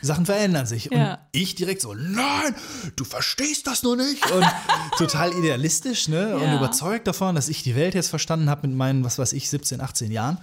Sachen 0.00 0.26
verändern 0.26 0.66
sich. 0.66 0.86
Ja. 0.92 1.14
Und 1.14 1.18
ich 1.32 1.54
direkt 1.54 1.82
so, 1.82 1.94
nein, 1.94 2.54
du 2.94 3.04
verstehst 3.04 3.66
das 3.66 3.82
nur 3.82 3.96
nicht. 3.96 4.28
Und 4.30 4.44
total 4.98 5.32
idealistisch, 5.32 6.08
ne? 6.08 6.30
Ja. 6.30 6.36
Und 6.36 6.56
überzeugt 6.56 7.06
davon, 7.06 7.34
dass 7.34 7.48
ich 7.48 7.62
die 7.62 7.74
Welt 7.74 7.94
jetzt 7.94 8.08
verstanden 8.08 8.48
habe 8.48 8.66
mit 8.68 8.76
meinen, 8.76 9.04
was 9.04 9.18
weiß 9.18 9.32
ich, 9.32 9.50
17, 9.50 9.80
18 9.80 10.10
Jahren. 10.12 10.38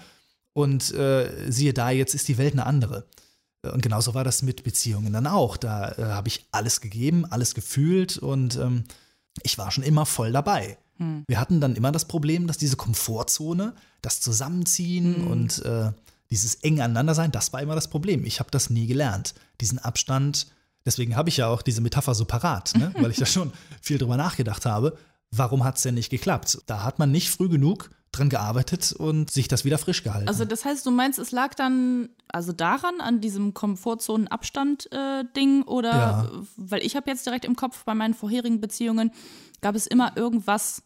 Und 0.54 0.94
äh, 0.94 1.52
siehe 1.52 1.74
da, 1.74 1.90
jetzt 1.90 2.16
ist 2.16 2.28
die 2.28 2.38
Welt 2.38 2.54
eine 2.54 2.66
andere. 2.66 3.08
Und 3.72 3.82
genauso 3.82 4.14
war 4.14 4.24
das 4.24 4.42
mit 4.42 4.64
Beziehungen 4.64 5.14
dann 5.14 5.28
auch. 5.28 5.56
Da 5.56 5.92
äh, 5.94 6.04
habe 6.04 6.28
ich 6.28 6.46
alles 6.52 6.82
gegeben, 6.82 7.26
alles 7.26 7.54
gefühlt 7.56 8.18
und 8.18 8.58
ähm, 8.58 8.84
ich 9.42 9.58
war 9.58 9.72
schon 9.72 9.84
immer 9.84 10.06
voll 10.06 10.32
dabei. 10.32 10.78
Hm. 10.98 11.24
Wir 11.28 11.40
hatten 11.40 11.62
dann 11.62 11.76
immer 11.76 11.92
das 11.92 12.06
Problem, 12.06 12.46
dass 12.46 12.58
diese 12.58 12.76
Komfortzone, 12.76 13.74
das 14.02 14.20
Zusammenziehen 14.20 15.16
hm. 15.16 15.28
und 15.28 15.66
äh, 15.66 15.92
dieses 16.30 16.56
eng 16.56 16.82
aneinander 16.82 17.16
sein, 17.16 17.32
das 17.32 17.54
war 17.54 17.62
immer 17.62 17.76
das 17.76 17.90
Problem. 17.90 18.26
Ich 18.26 18.40
habe 18.40 18.52
das 18.52 18.70
nie 18.70 18.88
gelernt. 18.88 19.34
Diesen 19.62 19.80
Abstand, 19.80 20.48
deswegen 20.86 21.16
habe 21.16 21.30
ich 21.30 21.38
ja 21.38 21.48
auch 21.48 21.62
diese 21.62 21.82
Metapher 21.82 22.16
so 22.16 22.26
parat, 22.26 22.74
ne? 22.76 22.92
weil 23.00 23.12
ich 23.12 23.18
da 23.18 23.26
schon 23.26 23.54
viel 23.82 23.98
drüber 23.98 24.18
nachgedacht 24.18 24.66
habe. 24.66 24.98
Warum 25.32 25.64
hat 25.64 25.78
es 25.78 25.84
denn 25.84 25.96
nicht 25.96 26.10
geklappt? 26.10 26.60
Da 26.66 26.84
hat 26.84 27.00
man 27.00 27.12
nicht 27.12 27.30
früh 27.30 27.50
genug 27.50 27.92
dran 28.14 28.30
gearbeitet 28.30 28.94
und 28.94 29.30
sich 29.30 29.50
das 29.50 29.66
wieder 29.66 29.78
frisch 29.78 30.04
gehalten. 30.04 30.28
Also 30.28 30.46
das 30.46 30.64
heißt, 30.64 30.86
du 30.86 30.92
meinst, 30.92 31.20
es 31.20 31.32
lag 31.32 31.54
dann 31.56 32.10
also 32.30 32.54
daran, 32.54 33.02
an 33.02 33.22
diesem 33.22 33.54
Komfortzonen-Abstand-Ding 33.54 35.62
äh, 35.62 35.66
oder, 35.66 35.92
ja. 35.92 36.30
weil 36.56 36.86
ich 36.86 36.96
habe 36.96 37.10
jetzt 37.10 37.26
direkt 37.26 37.46
im 37.46 37.56
Kopf 37.56 37.84
bei 37.84 37.94
meinen 37.94 38.14
vorherigen 38.14 38.62
Beziehungen, 38.62 39.12
gab 39.62 39.76
es 39.76 39.88
immer 39.88 40.16
irgendwas, 40.16 40.84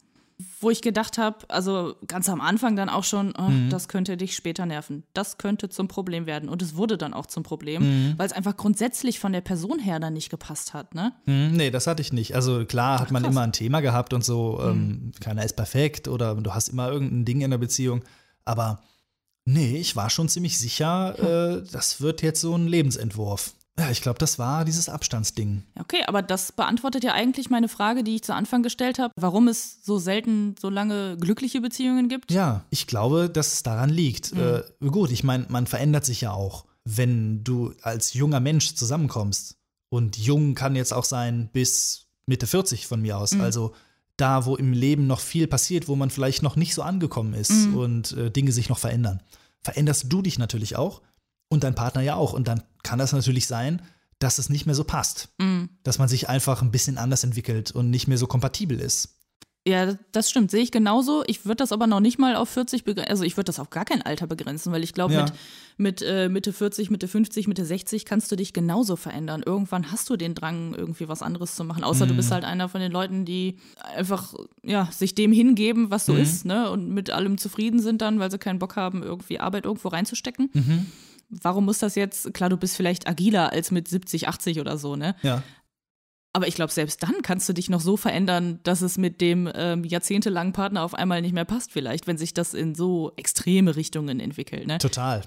wo 0.59 0.69
ich 0.69 0.83
gedacht 0.83 1.17
habe, 1.17 1.37
also 1.49 1.95
ganz 2.05 2.29
am 2.29 2.41
Anfang 2.41 2.75
dann 2.75 2.89
auch 2.89 3.03
schon, 3.03 3.33
oh, 3.37 3.49
mhm. 3.49 3.71
das 3.71 3.87
könnte 3.87 4.17
dich 4.17 4.35
später 4.35 4.67
nerven. 4.67 5.03
Das 5.13 5.39
könnte 5.39 5.69
zum 5.69 5.87
Problem 5.87 6.27
werden. 6.27 6.47
Und 6.47 6.61
es 6.61 6.75
wurde 6.75 6.97
dann 6.97 7.13
auch 7.15 7.25
zum 7.25 7.41
Problem, 7.41 7.83
mhm. 7.83 8.13
weil 8.17 8.27
es 8.27 8.33
einfach 8.33 8.55
grundsätzlich 8.55 9.19
von 9.19 9.33
der 9.33 9.41
Person 9.41 9.79
her 9.79 9.99
dann 9.99 10.13
nicht 10.13 10.29
gepasst 10.29 10.75
hat, 10.75 10.93
ne? 10.93 11.13
Mhm, 11.25 11.53
nee, 11.53 11.71
das 11.71 11.87
hatte 11.87 12.03
ich 12.03 12.13
nicht. 12.13 12.35
Also 12.35 12.65
klar 12.65 12.99
hat 12.99 13.09
man 13.09 13.23
krass. 13.23 13.31
immer 13.31 13.41
ein 13.41 13.51
Thema 13.51 13.81
gehabt 13.81 14.13
und 14.13 14.23
so, 14.23 14.59
ähm, 14.61 14.77
mhm. 14.77 15.11
keiner 15.19 15.43
ist 15.43 15.55
perfekt 15.55 16.07
oder 16.07 16.35
du 16.35 16.53
hast 16.53 16.69
immer 16.69 16.91
irgendein 16.91 17.25
Ding 17.25 17.41
in 17.41 17.49
der 17.49 17.57
Beziehung. 17.57 18.03
Aber 18.45 18.83
nee, 19.45 19.77
ich 19.77 19.95
war 19.95 20.11
schon 20.11 20.29
ziemlich 20.29 20.59
sicher, 20.59 21.17
äh, 21.57 21.63
das 21.71 21.99
wird 21.99 22.21
jetzt 22.21 22.41
so 22.41 22.55
ein 22.55 22.67
Lebensentwurf. 22.67 23.53
Ja, 23.79 23.91
ich 23.91 24.01
glaube, 24.01 24.17
das 24.17 24.39
war 24.39 24.65
dieses 24.65 24.89
Abstandsding. 24.89 25.63
Okay, 25.79 26.03
aber 26.07 26.23
das 26.23 26.51
beantwortet 26.51 27.03
ja 27.03 27.13
eigentlich 27.13 27.49
meine 27.49 27.67
Frage, 27.67 28.03
die 28.03 28.15
ich 28.15 28.23
zu 28.23 28.33
Anfang 28.33 28.63
gestellt 28.63 28.97
habe, 28.97 29.13
warum 29.15 29.47
es 29.47 29.83
so 29.83 29.99
selten 29.99 30.55
so 30.59 30.69
lange 30.69 31.15
glückliche 31.17 31.61
Beziehungen 31.61 32.09
gibt. 32.09 32.31
Ja, 32.31 32.65
ich 32.71 32.87
glaube, 32.87 33.29
dass 33.29 33.53
es 33.53 33.63
daran 33.63 33.89
liegt. 33.89 34.33
Mhm. 34.33 34.63
Äh, 34.81 34.87
gut, 34.89 35.11
ich 35.11 35.23
meine, 35.23 35.45
man 35.49 35.67
verändert 35.67 36.05
sich 36.05 36.21
ja 36.21 36.31
auch, 36.31 36.65
wenn 36.85 37.43
du 37.43 37.73
als 37.83 38.13
junger 38.13 38.39
Mensch 38.39 38.73
zusammenkommst. 38.73 39.57
Und 39.89 40.17
jung 40.17 40.55
kann 40.55 40.75
jetzt 40.75 40.93
auch 40.93 41.05
sein 41.05 41.49
bis 41.53 42.07
Mitte 42.25 42.47
40 42.47 42.87
von 42.87 43.01
mir 43.01 43.17
aus. 43.17 43.33
Mhm. 43.33 43.41
Also 43.41 43.73
da, 44.17 44.45
wo 44.45 44.55
im 44.55 44.73
Leben 44.73 45.05
noch 45.05 45.19
viel 45.19 45.47
passiert, 45.47 45.87
wo 45.87 45.95
man 45.95 46.09
vielleicht 46.09 46.41
noch 46.41 46.55
nicht 46.55 46.73
so 46.73 46.81
angekommen 46.81 47.35
ist 47.35 47.51
mhm. 47.51 47.77
und 47.77 48.11
äh, 48.13 48.31
Dinge 48.31 48.51
sich 48.51 48.69
noch 48.69 48.79
verändern. 48.79 49.21
Veränderst 49.61 50.05
du 50.09 50.21
dich 50.23 50.39
natürlich 50.39 50.75
auch 50.75 51.01
und 51.49 51.63
dein 51.63 51.75
Partner 51.75 52.01
ja 52.01 52.15
auch. 52.15 52.33
Und 52.33 52.47
dann 52.47 52.63
kann 52.83 52.99
das 52.99 53.13
natürlich 53.13 53.47
sein, 53.47 53.81
dass 54.19 54.39
es 54.39 54.49
nicht 54.49 54.65
mehr 54.65 54.75
so 54.75 54.83
passt. 54.83 55.29
Mm. 55.37 55.65
Dass 55.83 55.99
man 55.99 56.07
sich 56.07 56.29
einfach 56.29 56.61
ein 56.61 56.71
bisschen 56.71 56.97
anders 56.97 57.23
entwickelt 57.23 57.71
und 57.71 57.89
nicht 57.89 58.07
mehr 58.07 58.17
so 58.17 58.27
kompatibel 58.27 58.79
ist. 58.79 59.17
Ja, 59.67 59.95
das 60.13 60.29
stimmt, 60.29 60.49
sehe 60.49 60.61
ich 60.61 60.71
genauso. 60.71 61.25
Ich 61.27 61.45
würde 61.45 61.57
das 61.57 61.73
aber 61.73 61.87
noch 61.87 61.99
nicht 61.99 62.17
mal 62.17 62.37
auf 62.37 62.47
40 62.47 62.85
begrenzen, 62.85 63.11
also 63.11 63.25
ich 63.25 63.35
würde 63.35 63.47
das 63.47 63.59
auf 63.59 63.69
gar 63.69 63.83
kein 63.83 64.01
Alter 64.01 64.25
begrenzen, 64.25 64.71
weil 64.71 64.81
ich 64.81 64.93
glaube, 64.93 65.13
ja. 65.13 65.23
mit, 65.23 65.33
mit 65.75 66.01
äh, 66.03 66.29
Mitte 66.29 66.53
40, 66.53 66.89
Mitte 66.89 67.09
50, 67.09 67.49
Mitte 67.49 67.65
60 67.65 68.05
kannst 68.05 68.31
du 68.31 68.37
dich 68.37 68.53
genauso 68.53 68.95
verändern. 68.95 69.43
Irgendwann 69.45 69.91
hast 69.91 70.09
du 70.09 70.15
den 70.15 70.35
Drang, 70.35 70.73
irgendwie 70.73 71.09
was 71.09 71.21
anderes 71.21 71.55
zu 71.57 71.65
machen. 71.65 71.83
Außer 71.83 72.05
mhm. 72.05 72.09
du 72.09 72.15
bist 72.15 72.31
halt 72.31 72.45
einer 72.45 72.69
von 72.69 72.79
den 72.79 72.93
Leuten, 72.93 73.25
die 73.25 73.57
einfach 73.93 74.33
ja, 74.63 74.87
sich 74.89 75.15
dem 75.15 75.33
hingeben, 75.33 75.91
was 75.91 76.05
so 76.05 76.13
mhm. 76.13 76.21
ist, 76.21 76.45
ne? 76.45 76.71
Und 76.71 76.89
mit 76.89 77.09
allem 77.09 77.37
zufrieden 77.37 77.81
sind 77.81 78.01
dann, 78.01 78.19
weil 78.19 78.31
sie 78.31 78.37
keinen 78.37 78.59
Bock 78.59 78.77
haben, 78.77 79.03
irgendwie 79.03 79.41
Arbeit 79.41 79.65
irgendwo 79.65 79.89
reinzustecken. 79.89 80.49
Mhm 80.53 80.85
warum 81.29 81.65
muss 81.65 81.79
das 81.79 81.95
jetzt, 81.95 82.33
klar, 82.33 82.49
du 82.49 82.57
bist 82.57 82.75
vielleicht 82.75 83.07
agiler 83.07 83.51
als 83.51 83.71
mit 83.71 83.87
70, 83.87 84.27
80 84.27 84.59
oder 84.59 84.77
so, 84.77 84.95
ne? 84.95 85.15
Ja. 85.23 85.43
Aber 86.33 86.47
ich 86.47 86.55
glaube, 86.55 86.71
selbst 86.71 87.01
dann 87.01 87.21
kannst 87.23 87.49
du 87.49 87.53
dich 87.53 87.69
noch 87.69 87.81
so 87.81 87.97
verändern, 87.97 88.59
dass 88.63 88.81
es 88.81 88.97
mit 88.97 89.21
dem 89.21 89.49
ähm, 89.55 89.83
jahrzehntelangen 89.83 90.53
Partner 90.53 90.83
auf 90.83 90.93
einmal 90.93 91.21
nicht 91.21 91.33
mehr 91.33 91.45
passt, 91.45 91.71
vielleicht, 91.71 92.05
wenn 92.05 92.17
sich 92.17 92.33
das 92.33 92.53
in 92.53 92.75
so 92.75 93.11
extreme 93.15 93.75
Richtungen 93.75 94.19
entwickelt. 94.19 94.67
Ne? 94.67 94.77
Total. 94.77 95.23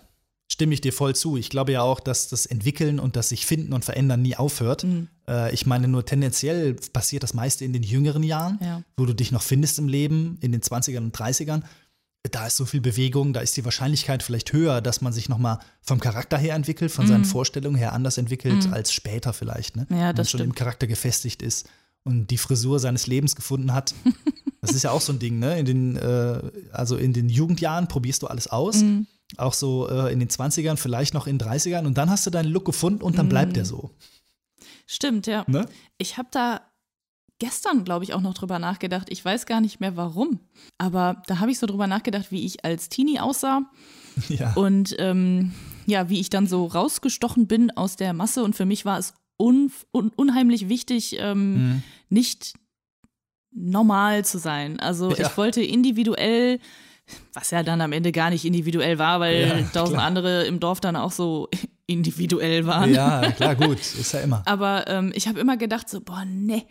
Stimme 0.52 0.74
ich 0.74 0.80
dir 0.80 0.92
voll 0.92 1.14
zu. 1.16 1.36
Ich 1.36 1.48
glaube 1.48 1.72
ja 1.72 1.82
auch, 1.82 2.00
dass 2.00 2.28
das 2.28 2.46
Entwickeln 2.46 3.00
und 3.00 3.16
das 3.16 3.30
sich 3.30 3.46
finden 3.46 3.72
und 3.72 3.84
verändern 3.84 4.22
nie 4.22 4.36
aufhört. 4.36 4.84
Mhm. 4.84 5.08
Äh, 5.28 5.52
ich 5.54 5.66
meine, 5.66 5.88
nur 5.88 6.04
tendenziell 6.04 6.74
passiert 6.74 7.22
das 7.22 7.34
meiste 7.34 7.64
in 7.64 7.72
den 7.72 7.82
jüngeren 7.82 8.22
Jahren, 8.22 8.58
Ja. 8.62 8.82
wo 8.96 9.04
du 9.06 9.14
dich 9.14 9.32
noch 9.32 9.42
findest 9.42 9.78
im 9.80 9.88
Leben, 9.88 10.38
in 10.40 10.52
den 10.52 10.60
20ern 10.60 10.98
und 11.04 11.16
30ern. 11.16 11.62
Da 12.30 12.46
ist 12.46 12.56
so 12.58 12.66
viel 12.66 12.82
Bewegung, 12.82 13.32
da 13.32 13.40
ist 13.40 13.56
die 13.56 13.64
Wahrscheinlichkeit 13.64 14.22
vielleicht 14.22 14.52
höher, 14.52 14.82
dass 14.82 15.00
man 15.00 15.12
sich 15.12 15.28
noch 15.30 15.38
mal 15.38 15.58
vom 15.80 16.00
Charakter 16.00 16.36
her 16.36 16.54
entwickelt, 16.54 16.90
von 16.92 17.06
seinen 17.06 17.24
Vorstellungen 17.24 17.76
her 17.76 17.94
anders 17.94 18.18
entwickelt 18.18 18.70
als 18.72 18.92
später 18.92 19.32
vielleicht. 19.32 19.76
Ne? 19.76 19.86
Mhm. 19.88 19.96
Ja, 19.96 20.08
Wenn 20.08 20.16
man 20.16 20.26
schon 20.26 20.40
im. 20.40 20.54
Charakter 20.54 20.86
gefestigt 20.86 21.40
ist 21.40 21.66
und 22.04 22.26
die 22.30 22.36
Frisur 22.36 22.78
seines 22.78 23.06
Lebens 23.06 23.36
gefunden 23.36 23.72
hat. 23.72 23.94
Das 24.62 24.72
ist 24.72 24.82
ja 24.82 24.90
auch 24.90 25.00
so 25.00 25.14
ein 25.14 25.18
Ding, 25.18 25.38
ne? 25.38 25.58
In 25.58 25.64
den, 25.64 25.96
äh, 25.96 26.42
also 26.70 26.98
in 26.98 27.14
den 27.14 27.30
Jugendjahren 27.30 27.88
probierst 27.88 28.22
du 28.22 28.26
alles 28.26 28.46
aus. 28.46 28.82
Mhm. 28.82 29.06
Auch 29.38 29.54
so 29.54 29.88
äh, 29.88 30.12
in 30.12 30.18
den 30.20 30.28
20ern, 30.28 30.76
vielleicht 30.76 31.14
noch 31.14 31.26
in 31.26 31.38
den 31.38 31.48
30ern. 31.48 31.86
Und 31.86 31.96
dann 31.96 32.10
hast 32.10 32.26
du 32.26 32.30
deinen 32.30 32.50
Look 32.52 32.66
gefunden 32.66 33.00
und 33.00 33.16
dann 33.16 33.24
Mhm. 33.24 33.30
bleibt 33.30 33.56
der 33.56 33.64
so. 33.64 33.88
Stimmt, 34.86 35.26
ja. 35.26 35.44
Ne? 35.46 35.64
Ich 35.96 36.18
habe 36.18 36.28
da 36.30 36.60
gestern, 37.40 37.82
glaube 37.84 38.04
ich, 38.04 38.14
auch 38.14 38.20
noch 38.20 38.34
drüber 38.34 38.58
nachgedacht. 38.60 39.08
Ich 39.10 39.24
weiß 39.24 39.46
gar 39.46 39.60
nicht 39.60 39.80
mehr 39.80 39.96
warum. 39.96 40.38
Aber 40.78 41.22
da 41.26 41.40
habe 41.40 41.50
ich 41.50 41.58
so 41.58 41.66
drüber 41.66 41.88
nachgedacht, 41.88 42.30
wie 42.30 42.46
ich 42.46 42.64
als 42.64 42.88
Teenie 42.88 43.18
aussah 43.18 43.62
Ja. 44.28 44.52
und 44.54 44.94
ähm, 45.00 45.52
ja, 45.86 46.08
wie 46.08 46.20
ich 46.20 46.30
dann 46.30 46.46
so 46.46 46.66
rausgestochen 46.66 47.46
bin 47.48 47.70
aus 47.72 47.96
der 47.96 48.12
Masse. 48.12 48.44
Und 48.44 48.54
für 48.54 48.66
mich 48.66 48.84
war 48.84 48.98
es 48.98 49.14
un 49.38 49.72
un 49.92 50.10
unheimlich 50.14 50.68
wichtig, 50.68 51.16
ähm, 51.18 51.54
Mhm. 51.54 51.82
nicht 52.10 52.54
normal 53.52 54.24
zu 54.24 54.38
sein. 54.38 54.78
Also 54.80 55.10
Ja. 55.16 55.26
ich 55.28 55.36
wollte 55.36 55.62
individuell, 55.62 56.60
was 57.32 57.50
ja 57.50 57.62
dann 57.62 57.80
am 57.80 57.92
Ende 57.92 58.12
gar 58.12 58.30
nicht 58.30 58.44
individuell 58.44 58.98
war, 58.98 59.18
weil 59.20 59.40
Ja, 59.40 59.62
tausend 59.72 59.96
klar. 59.96 60.06
andere 60.06 60.44
im 60.46 60.60
Dorf 60.60 60.80
dann 60.80 60.94
auch 60.96 61.10
so 61.12 61.48
individuell 61.86 62.66
waren. 62.66 62.92
Ja, 62.94 63.32
klar, 63.32 63.56
gut. 63.56 63.80
Ist 63.80 64.12
ja 64.12 64.20
immer. 64.20 64.42
Aber 64.46 64.86
ähm, 64.86 65.10
ich 65.14 65.26
habe 65.26 65.40
immer 65.40 65.56
gedacht 65.56 65.88
so, 65.88 66.00
boah, 66.00 66.24
ne. 66.24 66.62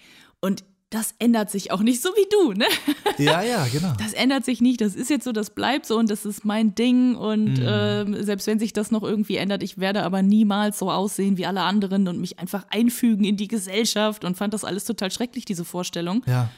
Und 0.41 0.63
das 0.89 1.13
ändert 1.19 1.51
sich 1.51 1.71
auch 1.71 1.81
nicht 1.81 2.01
so 2.01 2.09
wie 2.09 2.27
du, 2.31 2.53
ne? 2.53 2.65
Ja, 3.19 3.41
ja, 3.43 3.67
genau. 3.67 3.93
Das 3.99 4.13
ändert 4.13 4.45
sich 4.45 4.61
nicht. 4.61 4.81
Das 4.81 4.95
ist 4.95 5.09
jetzt 5.09 5.25
so, 5.25 5.31
das 5.31 5.49
bleibt 5.51 5.85
so 5.85 5.97
und 5.97 6.09
das 6.09 6.25
ist 6.25 6.45
mein 6.45 6.73
Ding. 6.73 7.15
Und 7.15 7.61
ähm, 7.63 8.23
selbst 8.23 8.47
wenn 8.47 8.59
sich 8.59 8.73
das 8.73 8.89
noch 8.89 9.03
irgendwie 9.03 9.35
ändert, 9.35 9.61
ich 9.61 9.77
werde 9.77 10.03
aber 10.03 10.21
niemals 10.21 10.79
so 10.79 10.89
aussehen 10.89 11.37
wie 11.37 11.45
alle 11.45 11.61
anderen 11.61 12.07
und 12.07 12.19
mich 12.19 12.39
einfach 12.39 12.65
einfügen 12.69 13.25
in 13.25 13.37
die 13.37 13.47
Gesellschaft 13.47 14.23
und 14.23 14.37
fand 14.37 14.53
das 14.53 14.63
alles 14.63 14.85
total 14.85 15.11
schrecklich, 15.11 15.45
diese 15.45 15.65
Vorstellung. 15.65 16.23
Ja. 16.25 16.49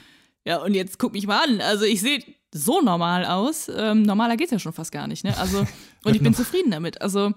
Ja, 0.44 0.62
und 0.62 0.74
jetzt 0.74 0.98
guck 0.98 1.12
mich 1.12 1.26
mal 1.26 1.44
an. 1.44 1.60
Also 1.60 1.84
ich 1.84 2.00
sehe 2.00 2.22
so 2.54 2.80
normal 2.80 3.24
aus. 3.26 3.70
Ähm, 3.74 4.02
normaler 4.02 4.36
geht's 4.36 4.50
ja 4.50 4.58
schon 4.58 4.72
fast 4.72 4.92
gar 4.92 5.06
nicht, 5.06 5.24
ne? 5.24 5.36
Also, 5.36 5.66
und 6.04 6.14
ich 6.14 6.22
bin 6.22 6.34
zufrieden 6.34 6.70
damit. 6.70 7.02
Also 7.02 7.32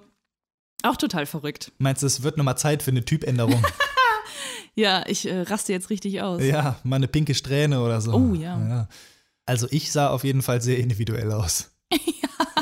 auch 0.83 0.97
total 0.97 1.25
verrückt. 1.25 1.71
Meinst 1.77 2.03
du, 2.03 2.07
es 2.07 2.23
wird 2.23 2.37
nochmal 2.37 2.57
Zeit 2.57 2.83
für 2.83 2.91
eine 2.91 3.03
Typänderung? 3.03 3.63
Ja, 4.75 5.03
ich 5.07 5.25
äh, 5.25 5.41
raste 5.41 5.71
jetzt 5.73 5.89
richtig 5.89 6.21
aus. 6.21 6.41
ja, 6.43 6.77
mal 6.83 6.97
eine 6.97 7.07
pinke 7.07 7.33
Strähne 7.33 7.81
oder 7.81 8.01
so. 8.01 8.13
Oh, 8.13 8.33
ja. 8.33 8.87
Also 9.45 9.67
ich 9.71 9.91
sah 9.91 10.09
auf 10.09 10.23
jeden 10.23 10.41
Fall 10.41 10.61
sehr 10.61 10.77
individuell 10.79 11.31
aus. 11.31 11.71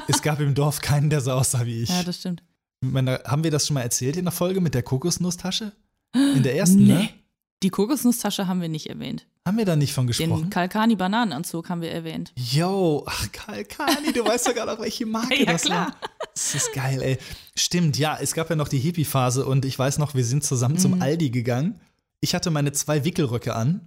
Es 0.09 0.21
gab 0.21 0.41
im 0.41 0.53
Dorf 0.53 0.81
keinen, 0.81 1.09
der 1.09 1.21
so 1.21 1.31
aussah 1.31 1.65
wie 1.65 1.81
ich. 1.81 1.89
Ja, 1.89 2.03
das 2.03 2.17
stimmt. 2.17 2.43
Meine, 2.81 3.21
haben 3.25 3.43
wir 3.45 3.51
das 3.51 3.65
schon 3.67 3.75
mal 3.75 3.81
erzählt 3.83 4.17
in 4.17 4.25
der 4.25 4.33
Folge 4.33 4.59
mit 4.59 4.73
der 4.73 4.83
Kokosnusstasche? 4.83 5.71
In 6.13 6.43
der 6.43 6.57
ersten, 6.57 6.85
ne? 6.85 7.07
Die 7.63 7.69
Kokosnusstasche 7.69 8.45
haben 8.47 8.59
wir 8.61 8.67
nicht 8.67 8.87
erwähnt. 8.89 9.25
Haben 9.47 9.57
wir 9.57 9.63
da 9.65 9.77
nicht 9.77 9.93
von 9.93 10.05
Den 10.05 10.07
gesprochen? 10.07 10.49
Kalkani-Bananenanzug 10.49 11.69
haben 11.69 11.81
wir 11.81 11.91
erwähnt. 11.91 12.33
Yo, 12.35 13.03
ach 13.07 13.31
Kalkani, 13.31 14.11
du 14.13 14.25
weißt 14.25 14.43
sogar 14.43 14.65
noch, 14.65 14.79
welche 14.81 15.05
Marke 15.05 15.35
Ja, 15.39 15.53
das 15.53 15.61
klar. 15.63 15.87
war. 15.87 15.95
Das 16.33 16.53
ist 16.55 16.73
geil, 16.73 17.01
ey. 17.01 17.17
Stimmt, 17.55 17.97
ja, 17.97 18.17
es 18.21 18.33
gab 18.33 18.49
ja 18.49 18.57
noch 18.57 18.67
die 18.67 18.79
Hippie-Phase 18.79 19.45
und 19.45 19.63
ich 19.63 19.79
weiß 19.79 19.99
noch, 19.99 20.13
wir 20.15 20.25
sind 20.25 20.43
zusammen 20.43 20.75
Mhm. 20.75 20.79
zum 20.79 21.01
Aldi 21.01 21.29
gegangen. 21.29 21.79
Ich 22.23 22.33
hatte 22.33 22.51
meine 22.51 22.71
zwei 22.71 23.03
Wickelröcke 23.03 23.53
an. 23.53 23.81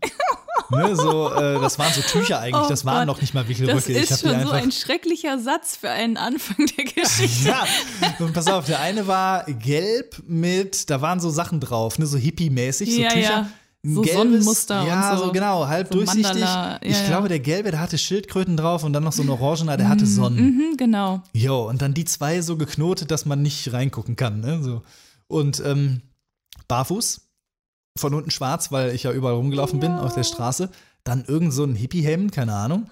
ne, 0.71 0.95
so, 0.95 1.33
äh, 1.33 1.59
das 1.61 1.79
waren 1.79 1.93
so 1.95 2.03
Tücher 2.03 2.39
eigentlich, 2.41 2.65
Oh 2.67 2.69
das 2.69 2.85
waren 2.85 3.07
Gott. 3.07 3.17
noch 3.17 3.21
nicht 3.23 3.33
mal 3.33 3.41
Das 3.45 3.49
Wickelröcke. 3.49 3.93
ich 3.93 4.11
ist 4.11 4.21
schon 4.21 4.43
so 4.43 4.51
ein 4.51 4.71
schrecklicher 4.73 5.39
Satz 5.39 5.77
für 5.77 5.89
einen 5.89 6.17
Anfang 6.19 6.67
der 6.77 6.85
Geschichte. 6.85 7.49
Ja, 7.49 7.65
und 8.19 8.35
pass 8.35 8.47
auf, 8.49 8.67
der 8.67 8.81
eine 8.81 9.07
war 9.07 9.45
gelb 9.45 10.23
mit, 10.27 10.91
da 10.91 11.01
waren 11.01 11.19
so 11.19 11.31
Sachen 11.31 11.61
drauf, 11.61 11.99
ne, 11.99 12.07
so 12.07 12.19
hippie-mäßig, 12.19 12.95
so 12.95 13.01
Ja, 13.01 13.09
Tücher. 13.09 13.21
ja. 13.23 13.51
So 13.89 14.03
Sonnenmuster 14.03 14.81
und 14.83 14.87
Ja, 14.89 15.17
so. 15.17 15.27
so 15.27 15.33
genau, 15.33 15.67
halb 15.69 15.87
So 15.89 15.95
durchsichtig. 15.95 16.25
Mandala, 16.25 16.73
ja, 16.73 16.79
ich 16.83 16.99
ja. 17.01 17.07
glaube, 17.07 17.29
der 17.29 17.39
gelbe, 17.39 17.71
der 17.71 17.79
hatte 17.81 17.97
Schildkröten 17.97 18.57
drauf 18.57 18.83
und 18.85 18.93
dann 18.93 19.05
noch 19.05 19.13
so 19.13 19.23
ein 19.23 19.29
orangener, 19.31 19.77
der 19.77 19.89
hatte 19.89 20.05
Sonnen. 20.07 20.45
Mhm, 20.57 20.77
genau. 20.77 21.23
Jo, 21.33 21.69
und 21.69 21.81
dann 21.83 21.95
die 21.95 22.05
zwei 22.05 22.43
so 22.43 22.57
geknotet, 22.57 23.13
dass 23.13 23.25
man 23.27 23.41
nicht 23.43 23.73
reingucken 23.73 24.17
kann. 24.17 24.41
Ne? 24.41 24.61
So. 24.63 24.83
Und 25.29 25.63
ähm, 25.65 26.03
barfuß, 26.67 27.21
von 27.97 28.15
unten 28.15 28.31
schwarz, 28.31 28.73
weil 28.73 28.95
ich 28.95 29.05
ja 29.05 29.13
überall 29.13 29.35
rumgelaufen 29.35 29.81
bin 29.81 29.93
auf 29.93 30.15
der 30.15 30.25
Straße. 30.25 30.71
Dann 31.05 31.25
irgend 31.25 31.53
so 31.53 31.65
ein 31.65 31.75
Hippie-Hemd, 31.75 32.33
keine 32.33 32.55
Ahnung. 32.55 32.89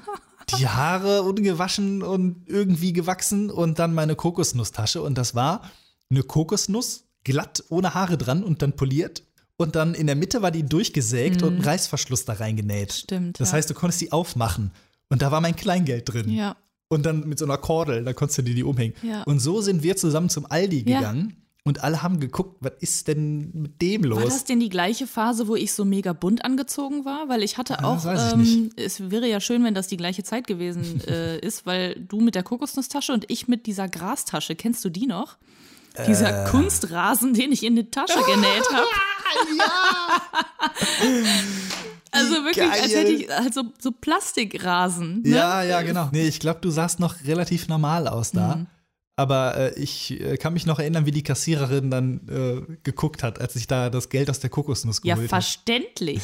Die 0.59 0.69
Haare 0.69 1.23
ungewaschen 1.23 2.03
und 2.03 2.45
irgendwie 2.47 2.93
gewachsen 2.93 3.51
und 3.51 3.79
dann 3.79 3.95
meine 3.95 4.15
Kokosnusstasche. 4.15 5.03
Und 5.03 5.19
das 5.19 5.35
war 5.35 5.63
eine 6.11 6.23
Kokosnuss, 6.23 7.05
glatt, 7.25 7.65
ohne 7.71 7.95
Haare 7.95 8.19
dran 8.19 8.45
und 8.45 8.63
dann 8.63 8.75
poliert. 8.75 9.23
Und 9.57 9.77
dann 9.77 9.95
in 9.95 10.07
der 10.07 10.17
Mitte 10.17 10.43
war 10.43 10.51
die 10.51 10.65
durchgesägt 10.65 11.43
und 11.43 11.57
ein 11.57 11.63
Reißverschluss 11.63 12.25
da 12.25 12.35
reingenäht. 12.35 12.93
Stimmt, 12.93 13.39
Das 13.41 13.51
ja. 13.51 13.57
heißt, 13.57 13.71
du 13.71 13.75
konntest 13.75 14.01
die 14.01 14.13
aufmachen. 14.13 14.73
Und 15.09 15.23
da 15.23 15.31
war 15.31 15.41
mein 15.41 15.55
Kleingeld 15.55 16.13
drin. 16.13 16.29
Ja. 16.29 16.57
Und 16.89 17.07
dann 17.07 17.27
mit 17.29 17.39
so 17.39 17.45
einer 17.45 17.59
Kordel, 17.59 18.05
da 18.05 18.13
konntest 18.13 18.39
du 18.39 18.43
dir 18.43 18.55
die 18.55 18.65
umhängen. 18.65 18.95
Ja. 19.03 19.23
Und 19.23 19.39
so 19.39 19.61
sind 19.61 19.83
wir 19.83 19.97
zusammen 19.97 20.29
zum 20.29 20.47
Aldi 20.51 20.83
gegangen 20.83 21.37
und 21.67 21.83
alle 21.83 22.03
haben 22.03 22.21
geguckt, 22.21 22.59
was 22.61 22.73
ist 22.81 23.09
denn 23.09 23.51
mit 23.55 23.81
dem 23.81 24.05
los? 24.05 24.19
War 24.19 24.25
das 24.27 24.45
denn 24.45 24.61
die 24.61 24.69
gleiche 24.69 25.07
Phase, 25.07 25.49
wo 25.49 25.57
ich 25.57 25.73
so 25.73 25.85
mega 25.87 26.13
bunt 26.13 26.45
angezogen 26.45 27.05
war? 27.07 27.29
Weil 27.31 27.43
ich 27.43 27.57
hatte 27.57 27.79
Ah, 27.79 27.85
auch, 27.95 28.05
ich 28.05 28.33
ähm, 28.33 28.41
nicht. 28.41 28.79
es 28.79 29.11
wäre 29.11 29.27
ja 29.27 29.41
schön, 29.41 29.65
wenn 29.65 29.73
das 29.75 29.89
die 29.89 29.97
gleiche 29.97 30.23
Zeit 30.25 30.47
gewesen 30.47 31.01
äh, 31.09 31.39
ist, 31.39 31.65
weil 31.65 31.95
du 32.07 32.21
mit 32.21 32.35
der 32.35 32.43
Kokosnusstasche 32.43 33.13
und 33.15 33.31
ich 33.31 33.49
mit 33.49 33.65
dieser 33.67 33.89
Grastasche, 33.89 34.55
kennst 34.57 34.85
du 34.85 34.91
die 34.91 35.07
noch? 35.07 35.39
Dieser 36.07 36.45
Äh. 36.47 36.51
Kunstrasen, 36.51 37.35
den 37.35 37.53
ich 37.53 37.63
in 37.63 37.77
die 37.77 37.91
Tasche 37.91 38.19
genäht 38.27 38.65
habe. 38.73 38.87
Also 42.17 42.45
wirklich, 42.45 42.71
als 42.71 42.93
geil. 42.93 42.97
hätte 43.01 43.11
ich 43.13 43.29
halt 43.29 43.53
so, 43.55 43.63
so 43.81 43.91
Plastikrasen. 43.91 45.23
Ne? 45.23 45.31
ja, 45.31 45.65
ja, 45.65 45.83
genau. 45.83 46.11
Nee, 46.13 46.29
ich 46.29 46.39
glaube, 46.39 46.61
du 46.61 46.71
sahst 46.71 47.01
noch 47.01 47.25
relativ 47.25 47.67
normal 47.67 48.07
aus 48.07 48.31
da. 48.31 48.55
Mhm. 48.55 48.67
Aber 49.17 49.57
äh, 49.57 49.75
ich 49.79 50.21
äh, 50.21 50.37
kann 50.37 50.53
mich 50.55 50.67
noch 50.67 50.79
erinnern, 50.81 51.07
wie 51.07 51.13
die 51.13 51.23
Kassiererin 51.23 51.91
dann 51.91 52.29
äh, 52.29 52.77
geguckt 52.83 53.23
hat, 53.23 53.41
als 53.41 53.55
ich 53.55 53.67
da 53.69 53.89
das 53.91 54.09
Geld 54.09 54.29
aus 54.29 54.41
der 54.41 54.51
Kokosnuss 54.51 55.01
Ja, 55.05 55.15
geholt 55.15 55.31
habe. 55.33 55.41
verständlich. 55.43 56.23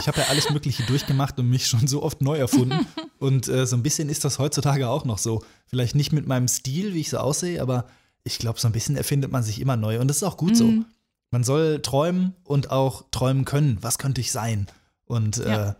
Ich 0.00 0.08
habe 0.08 0.18
ja 0.20 0.26
alles 0.28 0.50
Mögliche 0.50 0.82
durchgemacht 0.84 1.38
und 1.38 1.48
mich 1.48 1.66
schon 1.66 1.86
so 1.86 2.02
oft 2.02 2.22
neu 2.22 2.38
erfunden. 2.38 2.86
Und 3.18 3.46
äh, 3.46 3.66
so 3.66 3.76
ein 3.76 3.84
bisschen 3.84 4.08
ist 4.08 4.24
das 4.24 4.40
heutzutage 4.40 4.88
auch 4.88 5.04
noch 5.04 5.18
so. 5.18 5.44
Vielleicht 5.66 5.94
nicht 5.94 6.12
mit 6.12 6.26
meinem 6.26 6.48
Stil, 6.48 6.92
wie 6.92 7.00
ich 7.02 7.10
so 7.10 7.18
aussehe, 7.18 7.62
aber 7.62 7.86
ich 8.24 8.38
glaube, 8.40 8.58
so 8.58 8.66
ein 8.66 8.72
bisschen 8.72 8.96
erfindet 8.96 9.30
man 9.30 9.44
sich 9.44 9.60
immer 9.60 9.76
neu. 9.76 10.00
Und 10.00 10.08
das 10.08 10.16
ist 10.16 10.22
auch 10.24 10.36
gut 10.36 10.56
so. 10.56 10.64
Mhm. 10.64 10.86
Man 11.30 11.44
soll 11.44 11.80
träumen 11.82 12.34
und 12.42 12.72
auch 12.72 13.04
träumen 13.12 13.44
können. 13.44 13.78
Was 13.80 13.98
könnte 13.98 14.20
ich 14.20 14.32
sein? 14.32 14.66
Und 15.04 15.36
Ja. 15.36 15.68
äh, 15.68 15.74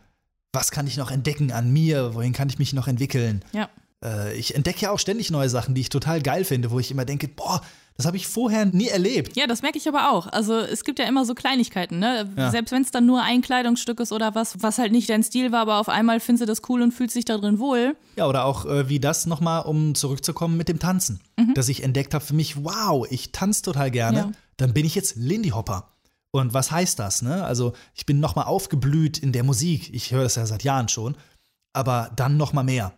was 0.53 0.71
kann 0.71 0.87
ich 0.87 0.97
noch 0.99 1.11
entdecken 1.11 1.51
an 1.51 1.73
mir? 1.73 2.15
Wohin 2.15 2.33
kann 2.33 2.49
ich 2.49 2.61
mich 2.61 2.73
noch 2.75 2.87
entwickeln? 2.87 3.45
Ja. 3.53 3.69
Äh, 4.03 4.35
ich 4.37 4.55
entdecke 4.55 4.81
ja 4.81 4.91
auch 4.91 4.99
ständig 4.99 5.31
neue 5.31 5.49
Sachen, 5.49 5.75
die 5.75 5.81
ich 5.83 5.89
total 5.89 6.23
geil 6.23 6.45
finde, 6.45 6.71
wo 6.71 6.79
ich 6.79 6.91
immer 6.91 7.05
denke, 7.05 7.29
boah, 7.29 7.61
das 7.97 8.07
habe 8.07 8.17
ich 8.17 8.27
vorher 8.27 8.65
nie 8.65 8.89
erlebt. 8.89 9.37
Ja, 9.37 9.47
das 9.47 9.63
merke 9.63 9.77
ich 9.77 9.87
aber 9.87 10.11
auch. 10.13 10.27
Also 10.27 10.59
es 10.59 10.85
gibt 10.85 10.99
ja 10.99 11.05
immer 11.05 11.27
so 11.27 11.35
Kleinigkeiten, 11.35 11.99
ne? 11.99 12.29
Ja. 12.37 12.51
Selbst 12.51 12.73
wenn 12.73 12.83
es 12.83 12.91
dann 12.91 13.05
nur 13.05 13.23
ein 13.23 13.43
Kleidungsstück 13.43 14.01
ist 14.01 14.13
oder 14.13 14.35
was, 14.35 14.63
was 14.63 14.79
halt 14.79 14.93
nicht 14.93 15.11
dein 15.11 15.23
Stil 15.23 15.53
war, 15.53 15.61
aber 15.61 15.79
auf 15.79 15.89
einmal 15.89 16.19
findest 16.19 16.43
du 16.43 16.47
das 16.47 16.63
cool 16.69 16.81
und 16.81 16.93
fühlst 16.93 17.15
dich 17.17 17.27
da 17.27 17.37
drin 17.37 17.59
wohl. 17.59 17.95
Ja, 18.17 18.27
oder 18.27 18.47
auch 18.47 18.65
äh, 18.65 18.89
wie 18.89 18.99
das 18.99 19.27
nochmal, 19.27 19.63
um 19.65 19.95
zurückzukommen 19.95 20.57
mit 20.57 20.69
dem 20.69 20.79
Tanzen. 20.79 21.21
Dass 21.55 21.69
ich 21.69 21.83
entdeckt 21.83 22.15
habe 22.15 22.25
für 22.25 22.35
mich, 22.35 22.65
wow, 22.65 23.07
ich 23.11 23.33
tanze 23.33 23.63
total 23.63 23.91
gerne. 23.91 24.19
Ja. 24.19 24.33
Dann 24.57 24.73
bin 24.73 24.87
ich 24.87 24.95
jetzt 24.95 25.17
Lindy 25.17 25.51
Hopper. 25.51 25.89
Und 26.31 26.55
was 26.55 26.71
heißt 26.71 26.99
das? 26.99 27.21
Ne? 27.21 27.45
Also 27.45 27.75
ich 27.95 28.07
bin 28.07 28.21
nochmal 28.21 28.47
aufgeblüht 28.47 29.19
in 29.19 29.33
der 29.33 29.43
Musik. 29.43 29.93
Ich 29.93 30.13
höre 30.13 30.23
das 30.23 30.37
ja 30.37 30.47
seit 30.47 30.63
Jahren 30.63 30.89
schon. 30.89 31.17
Aber 31.75 32.11
dann 32.17 32.37
nochmal 32.37 32.65
mehr. 32.65 32.93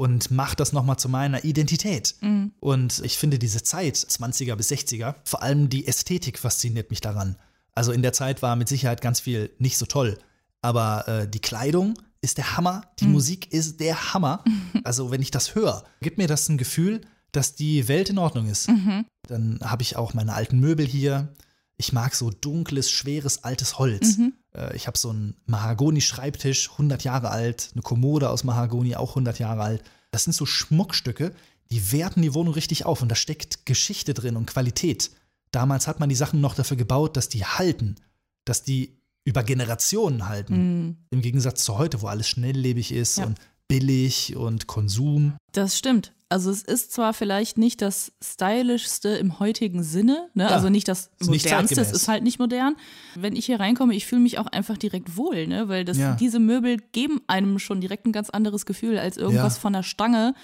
Und 0.00 0.30
mach 0.30 0.54
das 0.54 0.72
nochmal 0.72 0.98
zu 0.98 1.10
meiner 1.10 1.44
Identität. 1.44 2.14
Und 2.58 3.02
ich 3.04 3.18
finde 3.18 3.38
diese 3.38 3.62
Zeit, 3.62 3.96
20er 3.96 4.56
bis 4.56 4.70
60er, 4.70 5.14
vor 5.24 5.42
allem 5.42 5.68
die 5.68 5.86
Ästhetik 5.86 6.38
fasziniert 6.38 6.88
mich 6.88 7.02
daran. 7.02 7.36
Also 7.74 7.92
in 7.92 8.00
der 8.00 8.14
Zeit 8.14 8.40
war 8.40 8.56
mit 8.56 8.66
Sicherheit 8.66 9.02
ganz 9.02 9.20
viel 9.20 9.50
nicht 9.58 9.76
so 9.76 9.84
toll. 9.84 10.16
Aber 10.62 11.06
äh, 11.06 11.28
die 11.28 11.40
Kleidung 11.40 11.98
ist 12.22 12.38
der 12.38 12.56
Hammer, 12.56 12.86
die 12.98 13.08
Musik 13.08 13.52
ist 13.52 13.78
der 13.80 14.14
Hammer. 14.14 14.42
Also 14.84 15.10
wenn 15.10 15.20
ich 15.20 15.30
das 15.30 15.54
höre, 15.54 15.84
gibt 16.00 16.16
mir 16.16 16.28
das 16.28 16.48
ein 16.48 16.56
Gefühl, 16.56 17.02
dass 17.32 17.54
die 17.54 17.86
Welt 17.86 18.08
in 18.08 18.16
Ordnung 18.16 18.48
ist. 18.48 18.68
Dann 19.28 19.60
habe 19.62 19.82
ich 19.82 19.96
auch 19.96 20.14
meine 20.14 20.32
alten 20.32 20.60
Möbel 20.60 20.86
hier. 20.86 21.28
Ich 21.76 21.92
mag 21.92 22.14
so 22.14 22.30
dunkles, 22.30 22.90
schweres, 22.90 23.44
altes 23.44 23.78
Holz. 23.78 24.16
Äh, 24.16 24.32
ich 24.74 24.86
habe 24.86 24.98
so 24.98 25.10
einen 25.10 25.36
Mahagoni-Schreibtisch, 25.46 26.70
100 26.72 27.04
Jahre 27.04 27.30
alt, 27.30 27.70
eine 27.72 27.82
Kommode 27.82 28.30
aus 28.30 28.44
Mahagoni, 28.44 28.96
auch 28.96 29.10
100 29.10 29.38
Jahre 29.38 29.62
alt. 29.62 29.82
Das 30.10 30.24
sind 30.24 30.32
so 30.32 30.46
Schmuckstücke, 30.46 31.32
die 31.70 31.92
werten 31.92 32.22
die 32.22 32.34
Wohnung 32.34 32.54
richtig 32.54 32.84
auf 32.84 33.00
und 33.02 33.08
da 33.08 33.14
steckt 33.14 33.64
Geschichte 33.64 34.12
drin 34.14 34.36
und 34.36 34.46
Qualität. 34.46 35.10
Damals 35.52 35.86
hat 35.86 36.00
man 36.00 36.08
die 36.08 36.14
Sachen 36.16 36.40
noch 36.40 36.54
dafür 36.54 36.76
gebaut, 36.76 37.16
dass 37.16 37.28
die 37.28 37.44
halten, 37.44 37.96
dass 38.44 38.62
die 38.62 38.96
über 39.24 39.44
Generationen 39.44 40.28
halten. 40.28 40.54
Mhm. 40.56 40.96
Im 41.10 41.20
Gegensatz 41.20 41.64
zu 41.64 41.78
heute, 41.78 42.02
wo 42.02 42.06
alles 42.08 42.28
schnelllebig 42.28 42.92
ist 42.92 43.18
Ja. 43.18 43.26
und 43.26 43.38
billig 43.68 44.34
und 44.36 44.66
Konsum. 44.66 45.36
Das 45.52 45.78
stimmt. 45.78 46.12
Also 46.30 46.50
es 46.50 46.62
ist 46.62 46.92
zwar 46.92 47.12
vielleicht 47.12 47.58
nicht 47.58 47.82
das 47.82 48.12
stylischste 48.22 49.08
im 49.10 49.40
heutigen 49.40 49.82
Sinne, 49.82 50.28
ne? 50.34 50.44
Ja, 50.44 50.48
also 50.50 50.68
nicht 50.68 50.86
das 50.86 51.10
ist 51.18 51.28
nicht 51.28 51.44
modernste, 51.44 51.80
es 51.80 51.90
ist 51.90 52.06
halt 52.06 52.22
nicht 52.22 52.38
modern. 52.38 52.76
Wenn 53.16 53.34
ich 53.34 53.46
hier 53.46 53.58
reinkomme, 53.58 53.94
ich 53.96 54.06
fühle 54.06 54.22
mich 54.22 54.38
auch 54.38 54.46
einfach 54.46 54.78
direkt 54.78 55.16
wohl, 55.16 55.48
ne? 55.48 55.68
weil 55.68 55.84
das, 55.84 55.98
Ja. 55.98 56.14
diese 56.14 56.38
Möbel 56.38 56.76
geben 56.92 57.20
einem 57.26 57.58
schon 57.58 57.80
direkt 57.80 58.06
ein 58.06 58.12
ganz 58.12 58.30
anderes 58.30 58.64
Gefühl 58.64 58.96
als 58.98 59.16
irgendwas 59.16 59.56
Ja. 59.56 59.60
von 59.60 59.72
der 59.72 59.82
Stange, 59.82 60.34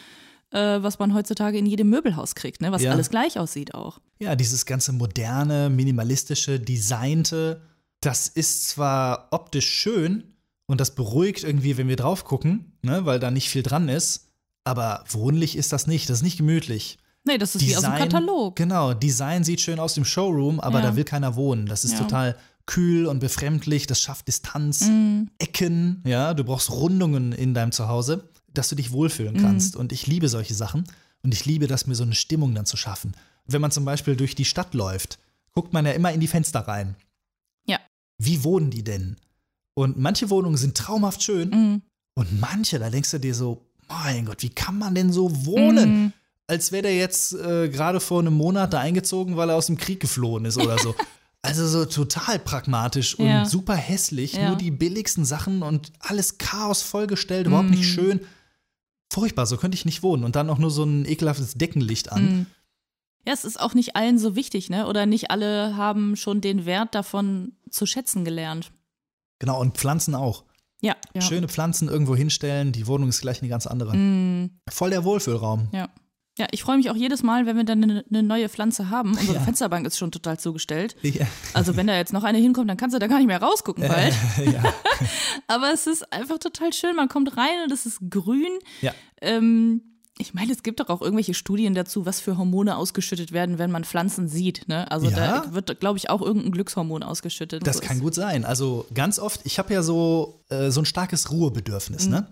äh, 0.50 0.58
was 0.82 0.98
man 0.98 1.14
heutzutage 1.14 1.56
in 1.56 1.66
jedem 1.66 1.88
Möbelhaus 1.88 2.34
kriegt, 2.34 2.60
ne? 2.62 2.72
was 2.72 2.84
alles 2.84 3.08
gleich 3.08 3.38
aussieht 3.38 3.74
auch. 3.74 4.00
Ja, 4.18 4.34
dieses 4.34 4.66
ganze 4.66 4.92
moderne, 4.92 5.70
minimalistische, 5.70 6.58
designte, 6.60 7.62
das 8.00 8.26
ist 8.28 8.68
zwar 8.68 9.28
optisch 9.30 9.68
schön 9.68 10.34
und 10.66 10.80
das 10.80 10.96
beruhigt 10.96 11.44
irgendwie, 11.44 11.76
wenn 11.78 11.86
wir 11.88 11.96
drauf 11.96 12.24
gucken, 12.24 12.72
ne, 12.82 13.06
weil 13.06 13.20
da 13.20 13.30
nicht 13.30 13.48
viel 13.48 13.62
dran 13.62 13.88
ist, 13.88 14.25
aber 14.66 15.04
wohnlich 15.10 15.56
ist 15.56 15.72
das 15.72 15.86
nicht, 15.86 16.08
das 16.10 16.18
ist 16.18 16.22
nicht 16.22 16.36
gemütlich. 16.38 16.98
Nee, 17.24 17.38
das 17.38 17.54
ist 17.56 17.62
wie 17.66 17.76
aus 17.76 17.82
dem 17.82 17.94
Katalog. 17.94 18.56
Genau, 18.56 18.94
Design 18.94 19.42
sieht 19.44 19.60
schön 19.60 19.80
aus 19.80 19.94
dem 19.94 20.04
Showroom, 20.04 20.60
aber 20.60 20.78
Ja. 20.80 20.86
da 20.90 20.96
will 20.96 21.04
keiner 21.04 21.34
wohnen. 21.36 21.66
Das 21.66 21.84
ist 21.84 21.92
Ja. 21.92 21.98
total 21.98 22.36
kühl 22.66 23.06
und 23.06 23.18
befremdlich, 23.20 23.86
das 23.86 24.00
schafft 24.00 24.28
Distanz, 24.28 24.82
Mhm. 24.82 25.30
Ecken, 25.38 26.02
ja, 26.06 26.34
du 26.34 26.44
brauchst 26.44 26.70
Rundungen 26.70 27.32
in 27.32 27.54
deinem 27.54 27.72
Zuhause, 27.72 28.28
dass 28.54 28.68
du 28.68 28.74
dich 28.76 28.92
wohlfühlen 28.92 29.36
kannst. 29.40 29.74
Mhm. 29.74 29.80
Und 29.80 29.92
ich 29.92 30.06
liebe 30.06 30.28
solche 30.28 30.54
Sachen 30.54 30.84
und 31.22 31.32
ich 31.34 31.44
liebe 31.46 31.66
das, 31.66 31.86
mir 31.86 31.94
so 31.94 32.04
eine 32.04 32.14
Stimmung 32.14 32.54
dann 32.54 32.66
zu 32.66 32.76
schaffen. 32.76 33.14
Wenn 33.46 33.60
man 33.60 33.70
zum 33.70 33.84
Beispiel 33.84 34.16
durch 34.16 34.34
die 34.34 34.44
Stadt 34.44 34.74
läuft, 34.74 35.18
guckt 35.52 35.72
man 35.72 35.86
ja 35.86 35.92
immer 35.92 36.12
in 36.12 36.20
die 36.20 36.26
Fenster 36.28 36.60
rein. 36.60 36.96
Ja. 37.66 37.78
Wie 38.18 38.42
wohnen 38.44 38.70
die 38.70 38.82
denn? 38.84 39.16
Und 39.74 39.98
manche 39.98 40.30
Wohnungen 40.30 40.56
sind 40.56 40.76
traumhaft 40.76 41.22
schön 41.22 41.50
Mhm. 41.50 41.82
und 42.14 42.40
manche, 42.40 42.78
da 42.78 42.88
denkst 42.90 43.10
du 43.10 43.18
dir 43.20 43.34
so, 43.34 43.65
mein 43.88 44.24
Gott, 44.26 44.42
wie 44.42 44.48
kann 44.50 44.78
man 44.78 44.94
denn 44.94 45.12
so 45.12 45.44
wohnen? 45.46 46.02
Mhm. 46.04 46.12
als 46.48 46.70
wäre 46.70 46.82
der 46.82 46.96
jetzt 46.96 47.32
äh, 47.32 47.68
gerade 47.68 47.98
vor 47.98 48.20
einem 48.20 48.34
Monat 48.34 48.72
da 48.72 48.78
eingezogen, 48.78 49.36
weil 49.36 49.50
er 49.50 49.56
aus 49.56 49.66
dem 49.66 49.76
Krieg 49.76 49.98
geflohen 50.00 50.44
ist 50.44 50.58
oder 50.58 50.78
so. 50.78 50.94
Also 51.42 51.68
so 51.68 51.84
total 51.84 52.40
pragmatisch 52.40 53.14
und 53.16 53.26
Ja. 53.26 53.44
super 53.44 53.74
hässlich, 53.76 54.32
Ja. 54.32 54.48
nur 54.48 54.56
die 54.56 54.72
billigsten 54.72 55.24
Sachen 55.24 55.62
und 55.62 55.92
alles 56.00 56.38
Chaos 56.38 56.82
vollgestellt, 56.82 57.46
überhaupt 57.46 57.70
nicht 57.70 57.80
Mm. 57.82 57.94
schön. 57.94 58.20
Furchtbar, 59.12 59.46
so 59.46 59.56
könnte 59.56 59.76
ich 59.76 59.84
nicht 59.84 60.02
wohnen. 60.02 60.24
Und 60.24 60.34
dann 60.34 60.50
auch 60.50 60.58
nur 60.58 60.70
so 60.72 60.82
ein 60.82 61.04
ekelhaftes 61.04 61.54
Deckenlicht 61.54 62.10
an. 62.10 62.24
Mhm. 62.24 62.46
Ja, 63.26 63.32
es 63.32 63.44
ist 63.44 63.60
auch 63.60 63.74
nicht 63.74 63.94
allen 63.94 64.18
so 64.18 64.34
wichtig, 64.34 64.70
ne? 64.70 64.86
Oder 64.88 65.06
nicht 65.06 65.30
alle 65.30 65.76
haben 65.76 66.16
schon 66.16 66.40
den 66.40 66.66
Wert 66.66 66.94
davon 66.96 67.52
zu 67.70 67.86
schätzen 67.86 68.24
gelernt. 68.24 68.72
Genau, 69.38 69.60
und 69.60 69.76
Pflanzen 69.78 70.14
auch. 70.16 70.42
Ja. 70.82 70.94
ja. 71.14 71.20
Schöne 71.20 71.48
Pflanzen 71.48 71.88
irgendwo 71.88 72.14
hinstellen, 72.14 72.72
die 72.72 72.86
Wohnung 72.86 73.08
ist 73.08 73.20
gleich 73.20 73.40
eine 73.40 73.48
ganz 73.48 73.66
andere. 73.66 73.96
Mhm. 73.96 74.60
Voll 74.68 74.90
der 74.90 75.04
Wohlfühlraum. 75.04 75.68
Ja. 75.72 75.88
Ja, 76.38 76.46
ich 76.50 76.62
freue 76.62 76.76
mich 76.76 76.90
auch 76.90 76.96
jedes 76.96 77.22
Mal, 77.22 77.46
wenn 77.46 77.56
wir 77.56 77.64
dann 77.64 77.82
eine, 77.82 78.04
eine 78.10 78.22
neue 78.22 78.50
Pflanze 78.50 78.90
haben. 78.90 79.12
Unsere 79.12 79.36
Ja. 79.38 79.40
Fensterbank 79.40 79.86
ist 79.86 79.96
schon 79.96 80.12
total 80.12 80.38
zugestellt. 80.38 80.94
Ja. 81.00 81.26
Also 81.54 81.76
wenn 81.78 81.86
da 81.86 81.96
jetzt 81.96 82.12
noch 82.12 82.24
eine 82.24 82.36
hinkommt, 82.36 82.68
dann 82.68 82.76
kannst 82.76 82.94
du 82.94 82.98
da 82.98 83.06
gar 83.06 83.16
nicht 83.16 83.26
mehr 83.26 83.40
rausgucken 83.40 83.88
bald. 83.88 84.14
ja. 84.44 84.62
Aber 85.46 85.72
es 85.72 85.86
ist 85.86 86.12
einfach 86.12 86.38
total 86.38 86.74
schön. 86.74 86.94
Man 86.94 87.08
kommt 87.08 87.38
rein 87.38 87.62
und 87.64 87.72
es 87.72 87.86
ist 87.86 88.00
grün. 88.10 88.58
ja. 88.82 88.92
Ähm, 89.22 89.80
ich 90.18 90.32
meine, 90.32 90.52
es 90.52 90.62
gibt 90.62 90.80
doch 90.80 90.88
auch 90.88 91.02
irgendwelche 91.02 91.34
Studien 91.34 91.74
dazu, 91.74 92.06
was 92.06 92.20
für 92.20 92.38
Hormone 92.38 92.76
ausgeschüttet 92.76 93.32
werden, 93.32 93.58
wenn 93.58 93.70
man 93.70 93.84
Pflanzen 93.84 94.28
sieht. 94.28 94.66
Ne? 94.66 94.90
Also 94.90 95.08
Ja? 95.10 95.44
da 95.44 95.52
wird, 95.54 95.78
glaube 95.78 95.98
ich, 95.98 96.08
auch 96.08 96.22
irgendein 96.22 96.52
Glückshormon 96.52 97.02
ausgeschüttet. 97.02 97.66
Das 97.66 97.76
So 97.76 97.82
kann 97.82 98.00
gut 98.00 98.14
sein. 98.14 98.44
Also 98.44 98.86
ganz 98.94 99.18
oft, 99.18 99.42
ich 99.44 99.58
habe 99.58 99.74
ja 99.74 99.82
so, 99.82 100.42
äh, 100.48 100.70
so 100.70 100.80
ein 100.80 100.86
starkes 100.86 101.30
Ruhebedürfnis. 101.30 102.06
Ne? 102.06 102.26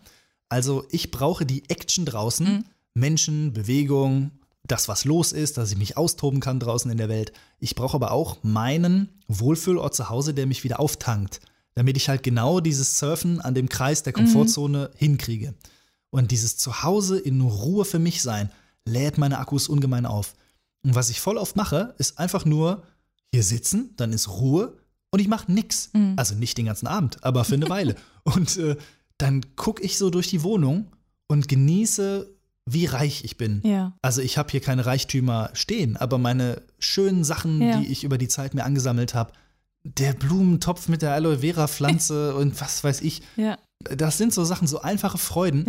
Also 0.48 0.84
ich 0.90 1.10
brauche 1.10 1.44
die 1.44 1.68
Action 1.68 2.06
draußen. 2.06 2.64
Menschen, 2.94 3.52
Bewegung, 3.52 4.30
das, 4.66 4.88
was 4.88 5.04
los 5.04 5.32
ist, 5.32 5.58
dass 5.58 5.70
ich 5.70 5.76
mich 5.76 5.96
austoben 5.98 6.40
kann 6.40 6.60
draußen 6.60 6.90
in 6.90 6.96
der 6.96 7.10
Welt. 7.10 7.32
Ich 7.58 7.74
brauche 7.74 7.96
aber 7.96 8.12
auch 8.12 8.38
meinen 8.42 9.10
Wohlfühlort 9.28 9.94
zu 9.94 10.08
Hause, 10.08 10.32
der 10.32 10.46
mich 10.46 10.64
wieder 10.64 10.80
auftankt, 10.80 11.40
damit 11.74 11.98
ich 11.98 12.08
halt 12.08 12.22
genau 12.22 12.60
dieses 12.60 12.98
Surfen 12.98 13.42
an 13.42 13.54
dem 13.54 13.68
Kreis 13.68 14.02
der 14.04 14.14
Komfortzone 14.14 14.90
hinkriege. 14.96 15.54
Und 16.14 16.30
dieses 16.30 16.56
Zuhause 16.56 17.18
in 17.18 17.40
Ruhe 17.40 17.84
für 17.84 17.98
mich 17.98 18.22
sein, 18.22 18.48
lädt 18.84 19.18
meine 19.18 19.38
Akkus 19.40 19.68
ungemein 19.68 20.06
auf. 20.06 20.34
Und 20.84 20.94
was 20.94 21.10
ich 21.10 21.20
voll 21.20 21.38
oft 21.38 21.56
mache, 21.56 21.94
ist 21.98 22.20
einfach 22.20 22.44
nur 22.44 22.84
hier 23.32 23.42
sitzen, 23.42 23.90
dann 23.96 24.12
ist 24.12 24.28
Ruhe 24.28 24.76
und 25.10 25.18
ich 25.18 25.26
mache 25.26 25.50
nix. 25.50 25.90
Also 26.14 26.36
nicht 26.36 26.56
den 26.56 26.66
ganzen 26.66 26.86
Abend, 26.86 27.24
aber 27.24 27.44
für 27.44 27.54
eine 27.56 27.68
Weile. 27.68 27.96
Und 28.22 28.56
äh, 28.58 28.76
dann 29.18 29.42
gucke 29.56 29.82
ich 29.82 29.98
so 29.98 30.08
durch 30.08 30.28
die 30.28 30.42
Wohnung 30.44 30.86
und 31.26 31.48
genieße, 31.48 32.30
wie 32.66 32.86
reich 32.86 33.24
ich 33.24 33.36
bin. 33.36 33.60
Ja. 33.64 33.92
Also 34.00 34.22
ich 34.22 34.38
habe 34.38 34.50
hier 34.52 34.60
keine 34.60 34.86
Reichtümer 34.86 35.50
stehen, 35.52 35.96
aber 35.96 36.18
meine 36.18 36.62
schönen 36.78 37.24
Sachen, 37.24 37.60
Ja. 37.60 37.78
die 37.80 37.88
ich 37.88 38.04
über 38.04 38.18
die 38.18 38.28
Zeit 38.28 38.54
mir 38.54 38.64
angesammelt 38.64 39.14
habe, 39.14 39.32
der 39.82 40.12
Blumentopf 40.14 40.88
mit 40.88 41.02
der 41.02 41.12
Aloe 41.12 41.40
Vera 41.40 41.66
Pflanze 41.66 42.34
und 42.40 42.58
was 42.60 42.82
weiß 42.84 43.00
ich, 43.02 43.22
Ja. 43.36 43.58
das 43.80 44.16
sind 44.16 44.32
so 44.32 44.44
Sachen, 44.44 44.66
so 44.68 44.80
einfache 44.80 45.18
Freuden. 45.18 45.66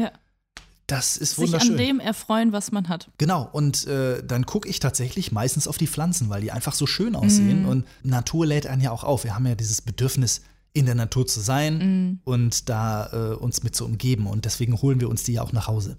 Das 0.87 1.17
ist 1.17 1.31
Sich 1.35 1.39
wunderschön. 1.39 1.71
an 1.71 1.77
dem 1.77 1.99
erfreuen, 1.99 2.51
was 2.51 2.71
man 2.71 2.89
hat. 2.89 3.09
Genau, 3.17 3.49
und 3.51 3.87
äh, 3.87 4.23
dann 4.23 4.45
gucke 4.45 4.69
ich 4.69 4.79
tatsächlich 4.79 5.31
meistens 5.31 5.67
auf 5.67 5.77
die 5.79 5.87
Pflanzen, 5.87 6.29
weil 6.29 6.41
die 6.41 6.51
einfach 6.51 6.73
so 6.75 6.85
schön 6.85 7.15
aussehen. 7.15 7.63
Mhm. 7.63 7.67
Und 7.69 7.85
Natur 8.03 8.45
lädt 8.45 8.67
einen 8.67 8.81
ja 8.81 8.91
auch 8.91 9.03
auf. 9.03 9.23
Wir 9.23 9.33
haben 9.35 9.47
ja 9.47 9.55
dieses 9.55 9.81
Bedürfnis, 9.81 10.41
in 10.73 10.85
der 10.85 10.95
Natur 10.95 11.25
zu 11.25 11.39
sein 11.39 11.77
Mhm. 11.77 12.19
und 12.25 12.67
da 12.69 13.09
äh, 13.13 13.35
uns 13.35 13.63
mit 13.63 13.75
zu 13.75 13.85
umgeben. 13.85 14.27
Und 14.27 14.43
deswegen 14.45 14.81
holen 14.81 14.99
wir 14.99 15.09
uns 15.09 15.23
die 15.23 15.33
ja 15.33 15.41
auch 15.41 15.53
nach 15.53 15.67
Hause. 15.67 15.97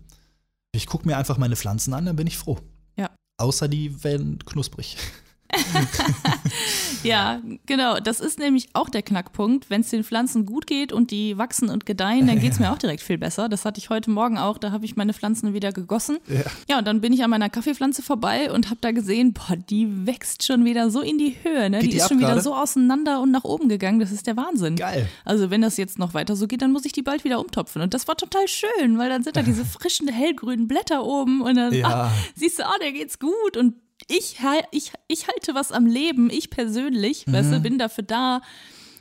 Ich 0.72 0.86
gucke 0.86 1.08
mir 1.08 1.16
einfach 1.16 1.38
meine 1.38 1.56
Pflanzen 1.56 1.94
an, 1.94 2.04
dann 2.04 2.14
bin 2.16 2.26
ich 2.26 2.36
froh. 2.36 2.58
Ja. 2.96 3.10
Außer 3.38 3.68
die 3.68 4.04
werden 4.04 4.38
knusprig. 4.44 4.98
Ja, 7.02 7.40
genau. 7.66 8.00
Das 8.00 8.20
ist 8.20 8.38
nämlich 8.38 8.68
auch 8.72 8.88
der 8.88 9.02
Knackpunkt. 9.02 9.70
Wenn 9.70 9.82
es 9.82 9.90
den 9.90 10.02
Pflanzen 10.02 10.44
gut 10.46 10.66
geht 10.66 10.92
und 10.92 11.10
die 11.10 11.38
wachsen 11.38 11.68
und 11.68 11.86
gedeihen, 11.86 12.26
dann 12.26 12.40
geht 12.40 12.52
es 12.52 12.58
mir 12.60 12.72
auch 12.72 12.78
direkt 12.78 13.02
viel 13.02 13.18
besser. 13.18 13.48
Das 13.48 13.64
hatte 13.64 13.78
ich 13.78 13.90
heute 13.90 14.10
Morgen 14.10 14.38
auch. 14.38 14.58
Da 14.58 14.72
habe 14.72 14.84
ich 14.84 14.96
meine 14.96 15.12
Pflanzen 15.12 15.54
wieder 15.54 15.72
gegossen. 15.72 16.18
Ja. 16.26 16.40
Ja, 16.68 16.78
und 16.78 16.86
dann 16.86 17.00
bin 17.00 17.12
ich 17.12 17.22
an 17.22 17.30
meiner 17.30 17.48
Kaffeepflanze 17.48 18.02
vorbei 18.02 18.50
und 18.50 18.66
habe 18.70 18.78
da 18.80 18.90
gesehen, 18.90 19.32
boah, 19.32 19.56
die 19.56 20.06
wächst 20.06 20.44
schon 20.44 20.64
wieder 20.64 20.90
so 20.90 21.00
in 21.00 21.18
die 21.18 21.36
Höhe. 21.42 21.70
Ne? 21.70 21.78
Die 21.80 21.88
die 21.90 21.96
ist 21.98 22.08
schon 22.08 22.18
wieder 22.18 22.28
gerade? 22.30 22.40
so 22.42 22.54
auseinander 22.54 23.20
und 23.20 23.30
nach 23.30 23.44
oben 23.44 23.68
gegangen. 23.68 24.00
Das 24.00 24.10
ist 24.10 24.26
der 24.26 24.36
Wahnsinn. 24.36 24.76
Geil. 24.76 25.08
Also 25.24 25.50
wenn 25.50 25.62
das 25.62 25.76
jetzt 25.76 25.98
noch 25.98 26.14
weiter 26.14 26.34
so 26.34 26.46
geht, 26.46 26.62
dann 26.62 26.72
muss 26.72 26.84
ich 26.84 26.92
die 26.92 27.02
bald 27.02 27.24
wieder 27.24 27.38
umtopfen. 27.40 27.82
Und 27.82 27.94
das 27.94 28.08
war 28.08 28.16
total 28.16 28.48
schön, 28.48 28.98
weil 28.98 29.08
dann 29.10 29.22
sind 29.22 29.36
da 29.36 29.42
diese 29.42 29.64
frischen, 29.64 30.08
hellgrünen 30.08 30.66
Blätter 30.66 31.04
oben 31.04 31.40
und 31.42 31.54
dann 31.56 31.72
Ja. 31.72 31.86
ah, 31.88 32.12
siehst 32.34 32.58
du, 32.58 32.64
ah, 32.66 32.74
der 32.80 32.92
geht's 32.92 33.18
gut 33.18 33.56
und 33.56 33.74
ich, 34.08 34.36
ich, 34.70 34.92
ich 35.08 35.28
halte 35.28 35.54
was 35.54 35.72
am 35.72 35.86
Leben, 35.86 36.30
ich 36.30 36.50
persönlich, 36.50 37.24
weißt 37.26 37.48
Mhm. 37.48 37.52
du, 37.52 37.60
bin 37.60 37.78
dafür 37.78 38.04
da 38.04 38.40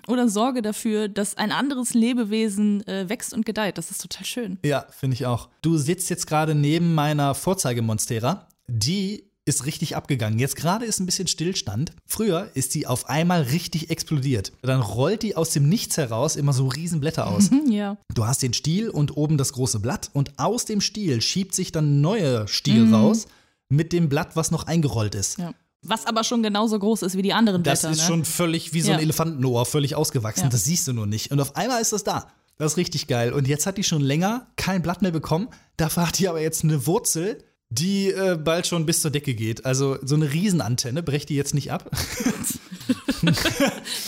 oder 0.07 0.29
sorge 0.29 0.61
dafür, 0.61 1.07
dass 1.07 1.35
ein 1.35 1.51
anderes 1.51 1.93
Lebewesen 1.93 2.85
äh, 2.87 3.09
wächst 3.09 3.33
und 3.33 3.45
gedeiht. 3.45 3.77
Das 3.77 3.89
ist 3.91 4.01
total 4.01 4.25
schön. 4.25 4.59
Ja, 4.63 4.85
finde 4.91 5.15
ich 5.15 5.25
auch. 5.25 5.49
Du 5.61 5.77
sitzt 5.77 6.09
jetzt 6.09 6.27
gerade 6.27 6.53
neben 6.55 6.93
meiner 6.93 7.33
Vorzeigemonstera. 7.35 8.47
Die 8.67 9.23
ist 9.47 9.65
richtig 9.67 9.95
abgegangen. 9.95 10.39
Jetzt 10.39 10.55
gerade 10.55 10.85
ist 10.85 10.99
ein 10.99 11.05
bisschen 11.05 11.27
Stillstand. 11.27 11.91
Früher 12.07 12.49
ist 12.55 12.73
die 12.73 12.87
auf 12.87 13.09
einmal 13.09 13.43
richtig 13.43 13.91
explodiert. 13.91 14.51
Dann 14.63 14.81
rollt 14.81 15.21
die 15.21 15.35
aus 15.35 15.51
dem 15.51 15.69
Nichts 15.69 15.97
heraus 15.97 16.35
immer 16.35 16.51
so 16.53 16.67
Riesenblätter 16.67 17.27
aus. 17.27 17.51
Hm, 17.51 17.71
ja. 17.71 17.97
Du 18.13 18.25
hast 18.25 18.41
den 18.41 18.53
Stiel 18.53 18.89
und 18.89 19.15
oben 19.17 19.37
das 19.37 19.53
große 19.53 19.79
Blatt 19.79 20.09
und 20.13 20.39
aus 20.39 20.65
dem 20.65 20.81
Stiel 20.81 21.21
schiebt 21.21 21.53
sich 21.53 21.71
dann 21.71 21.97
ein 21.97 22.01
neuer 22.01 22.47
Stiel 22.47 22.91
raus 22.91 23.27
mit 23.75 23.93
dem 23.93 24.09
Blatt, 24.09 24.35
was 24.35 24.51
noch 24.51 24.63
eingerollt 24.67 25.15
ist. 25.15 25.37
ja. 25.39 25.53
Was 25.87 26.07
aber 26.07 26.23
schon 26.23 26.41
genauso 26.41 26.79
groß 26.79 27.03
ist 27.03 27.15
wie 27.15 27.21
die 27.21 27.33
anderen 27.33 27.61
Das 27.61 27.81
Blätter. 27.81 27.91
ist 27.93 27.99
ne? 28.01 28.07
schon 28.07 28.25
völlig 28.25 28.73
wie 28.73 28.81
so 28.81 28.89
ein 28.91 28.97
Ja. 28.97 29.03
Elefantenohr, 29.03 29.67
völlig 29.67 29.93
ausgewachsen. 29.95 30.45
Ja. 30.45 30.49
Das 30.49 30.63
siehst 30.63 30.87
du 30.87 30.93
nur 30.93 31.05
nicht. 31.05 31.31
Und 31.31 31.39
auf 31.39 31.55
einmal 31.55 31.79
ist 31.79 31.93
das 31.93 32.03
da. 32.03 32.25
Das 32.57 32.71
ist 32.71 32.77
richtig 32.77 33.05
geil. 33.05 33.31
Und 33.33 33.47
jetzt 33.47 33.67
hat 33.67 33.77
die 33.77 33.83
schon 33.83 34.01
länger 34.01 34.47
kein 34.55 34.81
Blatt 34.81 35.03
mehr 35.03 35.11
bekommen. 35.11 35.47
Dafür 35.77 36.07
hat 36.07 36.17
die 36.17 36.27
aber 36.27 36.41
jetzt 36.41 36.63
eine 36.63 36.87
Wurzel, 36.87 37.43
die 37.69 38.09
äh, 38.09 38.35
bald 38.43 38.65
schon 38.65 38.87
bis 38.87 39.01
zur 39.01 39.11
Decke 39.11 39.35
geht. 39.35 39.63
Also 39.67 39.97
so 40.01 40.15
eine 40.15 40.33
Riesenantenne, 40.33 41.03
brecht 41.03 41.29
die 41.29 41.35
jetzt 41.35 41.53
nicht 41.53 41.71
ab. 41.71 41.87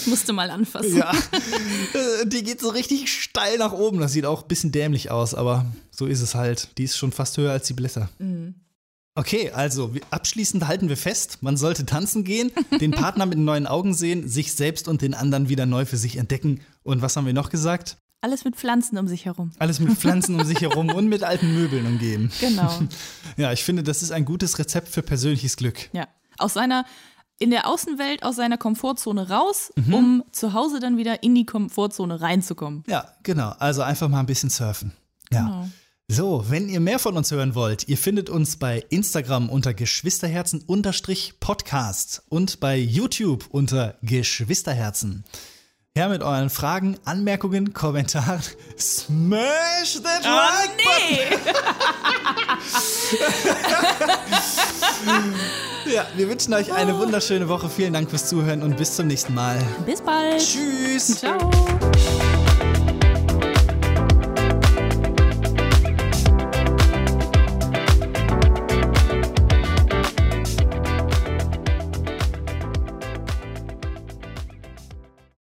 Ich 0.02 0.08
musste 0.08 0.34
mal 0.34 0.50
anfassen. 0.52 0.98
ja. 0.98 1.12
Äh, 1.12 2.26
die 2.28 2.44
geht 2.44 2.60
so 2.62 2.70
richtig 2.70 3.12
steil 3.12 3.58
nach 3.58 3.72
oben. 3.74 4.00
Das 4.00 4.12
sieht 4.12 4.26
auch 4.26 4.44
ein 4.44 4.48
bisschen 4.48 4.72
dämlich 4.72 5.10
aus, 5.12 5.34
aber 5.34 5.66
so 5.91 6.06
ist 6.06 6.22
es 6.22 6.36
halt. 6.36 6.70
Die 6.78 6.84
ist 6.84 6.98
schon 6.98 7.12
fast 7.12 7.38
höher 7.38 7.52
als 7.52 7.68
die 7.68 7.74
Blätter. 7.74 8.10
Mhm. 8.20 8.56
Okay, 9.18 9.49
also 9.49 9.93
abschließend 10.11 10.68
halten 10.68 10.89
wir 10.89 10.97
fest, 10.97 11.39
man 11.41 11.57
sollte 11.57 11.86
tanzen 11.88 12.24
gehen, 12.24 12.51
den 12.80 12.91
Partner 13.03 13.26
mit 13.26 13.39
neuen 13.39 13.65
Augen 13.65 13.95
sehen, 13.95 14.28
sich 14.28 14.53
selbst 14.53 14.88
und 14.88 15.01
den 15.01 15.15
anderen 15.15 15.49
wieder 15.49 15.65
neu 15.65 15.86
für 15.86 15.97
sich 15.97 16.18
entdecken. 16.18 16.61
Und 16.84 17.01
was 17.01 17.15
haben 17.18 17.26
wir 17.26 17.34
noch 17.34 17.49
gesagt? 17.49 17.97
Alles 18.22 18.45
mit 18.45 18.55
Pflanzen 18.55 18.97
um 18.99 19.07
sich 19.07 19.26
herum. 19.26 19.51
Alles 19.57 19.80
mit 19.80 19.97
Pflanzen 19.97 20.39
um 20.39 20.45
sich 20.45 20.61
herum 20.61 20.89
und 20.91 21.07
mit 21.09 21.24
alten 21.24 21.51
Möbeln 21.53 21.86
umgeben. 21.88 22.32
Genau. 22.39 22.72
Ja, 23.38 23.51
ich 23.51 23.63
finde, 23.63 23.82
das 23.84 24.01
ist 24.03 24.11
ein 24.11 24.24
gutes 24.26 24.57
Rezept 24.59 24.88
für 24.89 25.01
persönliches 25.01 25.57
Glück. 25.57 25.89
Ja. 25.93 26.07
Aus 26.38 26.53
seiner, 26.53 26.86
in 27.39 27.49
der 27.49 27.68
Außenwelt, 27.68 28.22
aus 28.24 28.36
seiner 28.36 28.57
Komfortzone 28.59 29.30
raus, 29.30 29.72
Mhm. 29.76 29.93
um 29.93 30.24
zu 30.32 30.53
Hause 30.53 30.80
dann 30.80 30.97
wieder 30.97 31.24
in 31.24 31.34
die 31.34 31.45
Komfortzone 31.47 32.22
reinzukommen. 32.22 32.84
Ja, 32.88 33.11
genau. 33.24 33.49
Also 33.59 33.82
einfach 33.82 34.09
mal 34.09 34.20
ein 34.20 34.26
bisschen 34.28 34.49
surfen. 34.51 34.91
Ja. 35.32 35.41
Genau. 35.41 35.70
So, 36.10 36.45
wenn 36.47 36.70
ihr 36.70 36.80
mehr 36.80 36.99
von 36.99 37.18
uns 37.18 37.32
hören 37.32 37.53
wollt, 37.53 37.89
ihr 37.89 37.97
findet 37.97 38.30
uns 38.30 38.55
bei 38.55 38.82
Instagram 38.89 39.49
unter 39.49 39.74
Geschwisterherzen-Podcast 39.74 42.24
und 42.30 42.62
bei 42.62 42.78
YouTube 42.78 43.47
unter 43.49 43.95
Geschwisterherzen. 44.01 45.26
Ja, 45.97 46.08
mit 46.08 46.24
euren 46.24 46.49
Fragen, 46.49 46.97
Anmerkungen, 47.03 47.74
Kommentaren. 47.74 48.39
Smash 48.80 50.01
that 50.01 50.24
like 50.24 50.78
nee! 50.78 51.36
Ja, 55.93 56.08
wir 56.16 56.30
wünschen 56.30 56.53
euch 56.53 56.72
eine 56.72 56.97
wunderschöne 56.97 57.49
Woche. 57.49 57.70
Vielen 57.70 57.91
Dank 57.93 58.10
fürs 58.10 58.30
Zuhören 58.30 58.64
und 58.64 58.78
bis 58.78 58.95
zum 58.95 59.08
nächsten 59.08 59.34
Mal. 59.34 59.62
Bis 59.86 60.01
bald. 60.01 60.39
Tschüss. 60.39 61.18
Ciao. 61.18 61.51